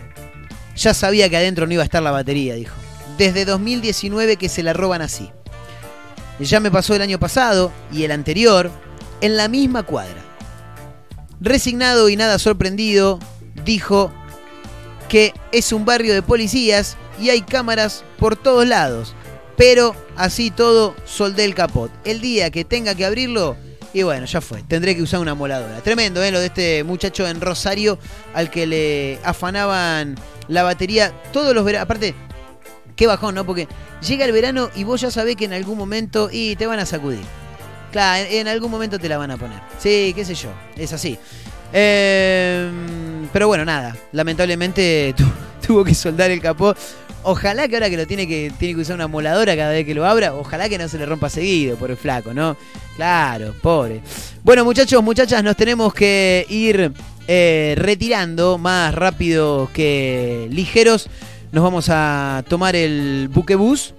Ya 0.76 0.94
sabía 0.94 1.28
que 1.28 1.36
adentro 1.36 1.66
no 1.66 1.72
iba 1.72 1.82
a 1.82 1.84
estar 1.84 2.02
la 2.02 2.10
batería, 2.10 2.54
dijo. 2.54 2.74
Desde 3.16 3.44
2019 3.44 4.36
que 4.36 4.48
se 4.48 4.62
la 4.62 4.72
roban 4.72 5.02
así. 5.02 5.30
Ya 6.40 6.60
me 6.60 6.70
pasó 6.70 6.94
el 6.94 7.02
año 7.02 7.18
pasado 7.18 7.72
y 7.92 8.04
el 8.04 8.12
anterior 8.12 8.70
en 9.20 9.36
la 9.36 9.48
misma 9.48 9.82
cuadra. 9.82 10.22
Resignado 11.40 12.08
y 12.08 12.16
nada 12.16 12.38
sorprendido, 12.38 13.18
dijo 13.64 14.12
que 15.08 15.32
es 15.52 15.72
un 15.72 15.84
barrio 15.84 16.14
de 16.14 16.22
policías 16.22 16.96
y 17.20 17.30
hay 17.30 17.42
cámaras 17.42 18.04
por 18.18 18.36
todos 18.36 18.66
lados. 18.66 19.14
Pero 19.56 19.96
así 20.16 20.50
todo, 20.50 20.94
soldé 21.04 21.44
el 21.44 21.54
capot. 21.54 21.90
El 22.04 22.20
día 22.20 22.50
que 22.50 22.64
tenga 22.64 22.94
que 22.94 23.04
abrirlo, 23.04 23.56
y 23.94 24.02
bueno, 24.02 24.26
ya 24.26 24.40
fue. 24.40 24.62
Tendré 24.62 24.94
que 24.94 25.02
usar 25.02 25.20
una 25.20 25.34
moladora. 25.34 25.80
Tremendo, 25.80 26.22
¿eh? 26.22 26.30
Lo 26.30 26.40
de 26.40 26.46
este 26.46 26.84
muchacho 26.84 27.26
en 27.26 27.40
Rosario 27.40 27.98
al 28.34 28.50
que 28.50 28.66
le 28.66 29.18
afanaban 29.24 30.14
la 30.48 30.62
batería 30.62 31.12
todos 31.32 31.54
los 31.54 31.64
veranos. 31.64 31.84
Aparte, 31.84 32.14
qué 32.96 33.06
bajón, 33.06 33.34
¿no? 33.34 33.44
Porque 33.46 33.66
llega 34.06 34.24
el 34.24 34.32
verano 34.32 34.70
y 34.74 34.84
vos 34.84 35.00
ya 35.00 35.10
sabés 35.10 35.36
que 35.36 35.44
en 35.46 35.52
algún 35.52 35.78
momento 35.78 36.28
y 36.30 36.56
te 36.56 36.66
van 36.66 36.78
a 36.80 36.86
sacudir. 36.86 37.20
Claro, 37.92 38.26
en, 38.30 38.46
algún 38.48 38.70
momento 38.70 38.98
te 38.98 39.08
la 39.08 39.16
van 39.16 39.30
a 39.30 39.36
poner. 39.38 39.60
Sí, 39.78 40.12
qué 40.14 40.24
sé 40.24 40.34
yo. 40.34 40.50
Es 40.76 40.92
así. 40.92 41.18
Eh, 41.72 42.70
pero 43.32 43.46
bueno, 43.48 43.64
nada. 43.64 43.96
Lamentablemente 44.12 45.14
tu- 45.16 45.24
tuvo 45.66 45.84
que 45.84 45.94
soldar 45.94 46.30
el 46.30 46.40
capó. 46.40 46.74
Ojalá 47.24 47.68
que 47.68 47.76
ahora 47.76 47.90
que 47.90 47.96
lo 47.96 48.06
tiene 48.06 48.26
que, 48.26 48.52
tiene 48.58 48.74
que 48.74 48.80
usar 48.80 48.94
una 48.94 49.08
moladora 49.08 49.56
cada 49.56 49.72
vez 49.72 49.84
que 49.84 49.94
lo 49.94 50.06
abra, 50.06 50.34
ojalá 50.34 50.68
que 50.68 50.78
no 50.78 50.88
se 50.88 50.98
le 50.98 51.06
rompa 51.06 51.28
seguido 51.28 51.76
por 51.76 51.90
el 51.90 51.96
flaco, 51.96 52.32
¿no? 52.32 52.56
Claro, 52.96 53.54
pobre. 53.60 54.00
Bueno, 54.42 54.64
muchachos, 54.64 55.02
muchachas, 55.02 55.42
nos 55.42 55.56
tenemos 55.56 55.92
que 55.92 56.46
ir 56.48 56.92
eh, 57.26 57.74
retirando 57.76 58.56
más 58.56 58.94
rápido 58.94 59.68
que 59.74 60.48
ligeros. 60.50 61.08
Nos 61.52 61.64
vamos 61.64 61.88
a 61.90 62.44
tomar 62.48 62.76
el 62.76 63.28
buquebús 63.32 63.94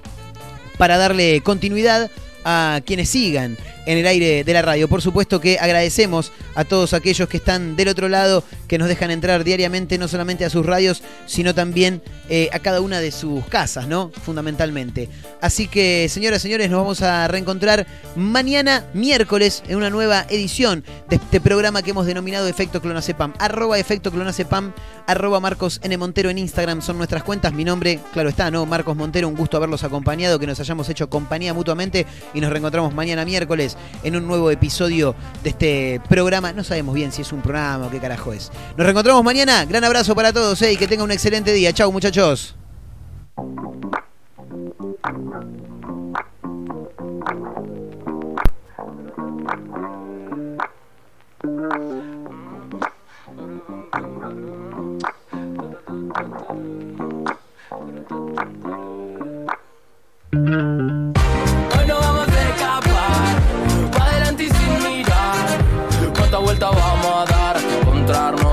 para 0.77 0.97
darle 0.97 1.41
continuidad 1.41 2.09
a 2.45 2.81
quienes 2.85 3.09
sigan 3.09 3.57
en 3.85 3.97
el 3.97 4.07
aire 4.07 4.43
de 4.43 4.53
la 4.53 4.61
radio. 4.61 4.87
Por 4.87 5.01
supuesto 5.01 5.39
que 5.39 5.59
agradecemos 5.59 6.31
a 6.55 6.63
todos 6.65 6.93
aquellos 6.93 7.27
que 7.29 7.37
están 7.37 7.75
del 7.75 7.87
otro 7.87 8.09
lado, 8.09 8.43
que 8.67 8.77
nos 8.77 8.87
dejan 8.87 9.11
entrar 9.11 9.43
diariamente 9.43 9.97
no 9.97 10.07
solamente 10.07 10.45
a 10.45 10.49
sus 10.49 10.65
radios, 10.65 11.01
sino 11.25 11.55
también 11.55 12.01
eh, 12.29 12.49
a 12.53 12.59
cada 12.59 12.81
una 12.81 12.99
de 12.99 13.11
sus 13.11 13.45
casas, 13.45 13.87
¿no? 13.87 14.11
Fundamentalmente. 14.23 15.09
Así 15.41 15.67
que, 15.67 16.07
señoras 16.09 16.41
y 16.41 16.43
señores, 16.43 16.69
nos 16.69 16.81
vamos 16.81 17.01
a 17.01 17.27
reencontrar 17.27 17.87
mañana 18.15 18.85
miércoles 18.93 19.63
en 19.67 19.77
una 19.77 19.89
nueva 19.89 20.25
edición 20.29 20.83
de 21.09 21.15
este 21.15 21.41
programa 21.41 21.81
que 21.81 21.91
hemos 21.91 22.05
denominado 22.05 22.47
Efecto 22.47 22.81
Clonacepam. 22.81 23.33
Arroba 23.39 23.79
Efecto 23.79 24.11
Clonacepam, 24.11 24.73
arroba 25.07 25.39
Marcos 25.39 25.79
N. 25.83 25.97
Montero 25.97 26.29
en 26.29 26.37
Instagram 26.37 26.81
son 26.81 26.97
nuestras 26.97 27.23
cuentas. 27.23 27.53
Mi 27.53 27.63
nombre, 27.63 27.99
claro 28.13 28.29
está, 28.29 28.51
¿no? 28.51 28.65
Marcos 28.65 28.95
Montero, 28.95 29.27
un 29.27 29.35
gusto 29.35 29.57
haberlos 29.57 29.83
acompañado, 29.83 30.39
que 30.39 30.47
nos 30.47 30.59
hayamos 30.59 30.89
hecho 30.89 31.09
compañía 31.09 31.53
mutuamente 31.53 32.05
y 32.33 32.41
nos 32.41 32.51
reencontramos 32.51 32.93
mañana 32.93 33.25
miércoles 33.25 33.68
en 34.03 34.15
un 34.15 34.27
nuevo 34.27 34.51
episodio 34.51 35.15
de 35.43 35.49
este 35.49 36.01
programa. 36.07 36.53
No 36.53 36.63
sabemos 36.63 36.95
bien 36.95 37.11
si 37.11 37.21
es 37.21 37.31
un 37.31 37.41
programa 37.41 37.87
o 37.87 37.89
qué 37.89 37.99
carajo 37.99 38.33
es. 38.33 38.51
Nos 38.77 38.85
reencontramos 38.85 39.23
mañana. 39.23 39.65
Gran 39.65 39.83
abrazo 39.83 40.15
para 40.15 40.33
todos 40.33 40.61
eh, 40.61 40.73
y 40.73 40.77
que 40.77 40.87
tengan 40.87 41.05
un 41.05 41.11
excelente 41.11 41.51
día. 41.53 41.73
Chau, 41.73 41.91
muchachos. 41.91 42.55
Encontrarnos 68.09 68.48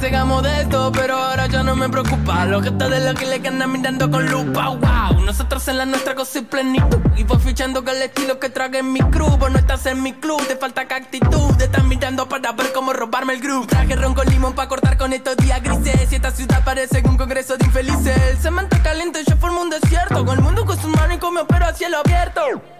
resto, 0.00 0.10
no 0.10 0.10
es 0.10 0.10
que 0.10 0.16
no 0.16 0.20
sigamos 0.20 0.42
de 0.42 0.60
esto, 0.62 0.92
pero 0.92 1.16
ahora 1.16 1.46
ya 1.46 1.62
no 1.62 1.76
me 1.76 1.88
preocupa. 1.88 2.46
Los 2.46 2.62
gestos 2.62 2.90
de 2.90 3.00
los 3.00 3.14
que 3.14 3.26
le 3.26 3.48
andan 3.48 3.72
mirando 3.72 4.10
con 4.10 4.26
lupa, 4.26 4.68
wow. 4.68 5.20
Nosotros 5.24 5.66
en 5.68 5.78
la 5.78 5.86
nuestra 5.86 6.14
cosa 6.14 6.38
y 6.38 6.42
plenitud. 6.42 6.98
Y 7.16 7.24
voy 7.24 7.38
fichando 7.38 7.84
con 7.84 7.94
el 7.94 8.02
estilo 8.02 8.38
que 8.38 8.48
trague 8.48 8.78
en 8.78 8.92
mi 8.92 9.00
crew. 9.00 9.36
Vos 9.36 9.50
no 9.50 9.58
estás 9.58 9.86
en 9.86 10.02
mi 10.02 10.12
club, 10.12 10.44
te 10.46 10.56
falta 10.56 10.86
que 10.86 10.94
actitud. 10.94 11.54
Te 11.56 11.64
están 11.64 11.88
mirando 11.88 12.28
para 12.28 12.52
ver 12.52 12.72
cómo 12.72 12.92
robarme 12.92 13.34
el 13.34 13.40
groove. 13.40 13.66
Traje 13.66 13.96
ron 13.96 14.14
con 14.14 14.28
limón 14.28 14.54
para 14.54 14.68
cortar 14.68 14.96
con 14.96 15.12
estos 15.12 15.36
días 15.36 15.62
grises. 15.62 16.10
Y 16.12 16.14
esta 16.16 16.30
ciudad 16.30 16.64
parece 16.64 17.02
un 17.04 17.16
congreso 17.16 17.56
de 17.56 17.66
infelices. 17.66 18.16
El 18.30 18.38
cemento 18.38 18.76
caliente, 18.82 19.22
yo 19.26 19.36
formo 19.36 19.62
un 19.62 19.70
desierto. 19.70 20.24
Con 20.24 20.38
el 20.38 20.44
mundo 20.44 20.64
con 20.64 20.78
sus 20.80 20.90
y 21.14 21.18
con 21.18 21.34
mi 21.34 21.40
opero 21.40 21.66
a 21.66 21.74
cielo 21.74 21.98
abierto. 21.98 22.79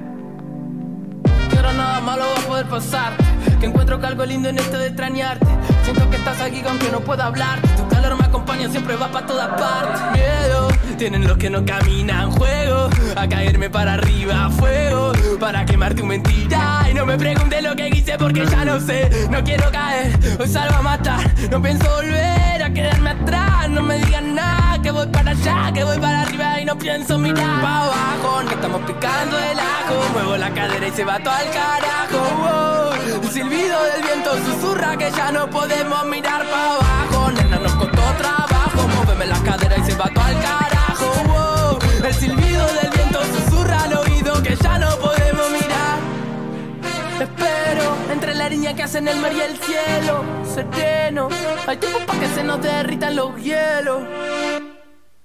Que 1.51 1.57
ahora 1.57 1.73
nada 1.73 1.99
malo 2.01 2.23
va 2.35 2.41
a 2.41 2.47
poder 2.47 2.65
pasar. 2.67 3.13
Que 3.59 3.65
encuentro 3.65 3.99
que 3.99 4.07
algo 4.07 4.25
lindo 4.25 4.49
en 4.49 4.57
esto 4.57 4.77
de 4.77 4.87
extrañarte. 4.87 5.47
Siento 5.83 6.09
que 6.09 6.15
estás 6.17 6.41
aquí 6.41 6.61
aunque 6.67 6.89
no 6.91 7.01
pueda 7.01 7.25
hablar. 7.25 7.59
Tu 7.77 7.87
calor 7.87 8.17
me 8.17 8.25
acompaña, 8.25 8.69
siempre 8.69 8.95
va 8.95 9.09
para 9.09 9.25
todas 9.25 9.49
partes. 9.49 10.01
Miedo, 10.13 10.69
tienen 10.97 11.27
los 11.27 11.37
que 11.37 11.49
no 11.49 11.65
caminan 11.65 12.31
Juego, 12.31 12.89
a 13.15 13.27
caerme 13.27 13.69
para 13.69 13.93
arriba 13.93 14.49
Fuego, 14.51 15.11
para 15.39 15.65
quemar 15.65 15.93
tu 15.93 16.05
mentira. 16.05 16.87
Y 16.89 16.93
no 16.93 17.05
me 17.05 17.17
preguntes 17.17 17.61
lo 17.63 17.75
que 17.75 17.89
hice 17.89 18.17
porque 18.17 18.45
ya 18.45 18.65
no 18.65 18.79
sé. 18.79 19.27
No 19.29 19.43
quiero 19.43 19.71
caer, 19.71 20.17
hoy 20.39 20.47
salgo 20.47 20.75
a 20.75 20.81
matar. 20.81 21.19
No 21.49 21.61
pienso 21.61 21.89
volver 21.89 22.63
a 22.63 22.71
quedarme 22.71 23.09
atrás. 23.11 23.69
No 23.69 23.81
me 23.83 23.97
digan 23.99 24.35
nada, 24.35 24.70
que 24.81 24.91
voy 24.91 25.07
para 25.07 25.31
allá, 25.31 25.71
que 25.73 25.83
voy 25.83 25.99
para 25.99 26.21
arriba 26.21 26.59
y 26.59 26.65
no 26.65 26.77
pienso 26.77 27.17
mirar 27.17 27.61
para 27.61 27.83
abajo. 27.83 28.41
Que 28.47 28.55
estamos 28.55 28.81
picando 28.81 29.37
el 29.37 29.59
ajo, 29.59 29.95
muevo 30.13 30.37
la 30.37 30.49
cadera 30.51 30.87
y 30.87 30.91
se 30.91 31.03
va 31.03 31.19
todo 31.19 31.33
al 31.33 31.49
carajo. 31.51 32.19
Oh, 32.43 32.93
el 32.93 33.29
silbido 33.29 33.83
del 33.83 34.03
viento 34.03 34.31
susurra 34.45 34.97
que 34.97 35.11
ya 35.11 35.31
no 35.31 35.49
podemos 35.49 36.05
mirar 36.05 36.43
para 36.45 36.75
abajo. 36.75 37.31
Nena, 37.31 37.59
nos 37.59 37.73
costó 37.73 38.01
trabajo, 38.17 38.87
móveme 38.95 39.25
la 39.27 39.39
cadera 39.39 39.77
y 39.77 39.83
se 39.83 39.95
va 39.95 40.09
todo 40.09 40.23
al 40.23 40.41
carajo. 40.41 41.79
El 42.03 42.13
silbido 42.13 42.65
del 42.65 42.89
viento 42.91 43.19
susurra 43.23 43.83
al 43.83 43.93
oído 43.93 44.41
que 44.41 44.55
ya 44.55 44.79
no 44.79 44.89
podemos 44.97 45.51
mirar. 45.51 45.99
Espero 47.19 47.95
entre 48.11 48.33
la 48.35 48.49
niña 48.49 48.73
que 48.73 48.83
hacen 48.83 49.07
el 49.07 49.19
mar 49.19 49.31
y 49.33 49.41
el 49.41 49.57
cielo 49.57 50.23
sereno. 50.53 51.29
Hay 51.67 51.77
tiempo 51.77 51.99
para 52.05 52.19
que 52.19 52.27
se 52.27 52.43
nos 52.43 52.61
derritan 52.61 53.15
los 53.15 53.35
hielos. 53.41 54.01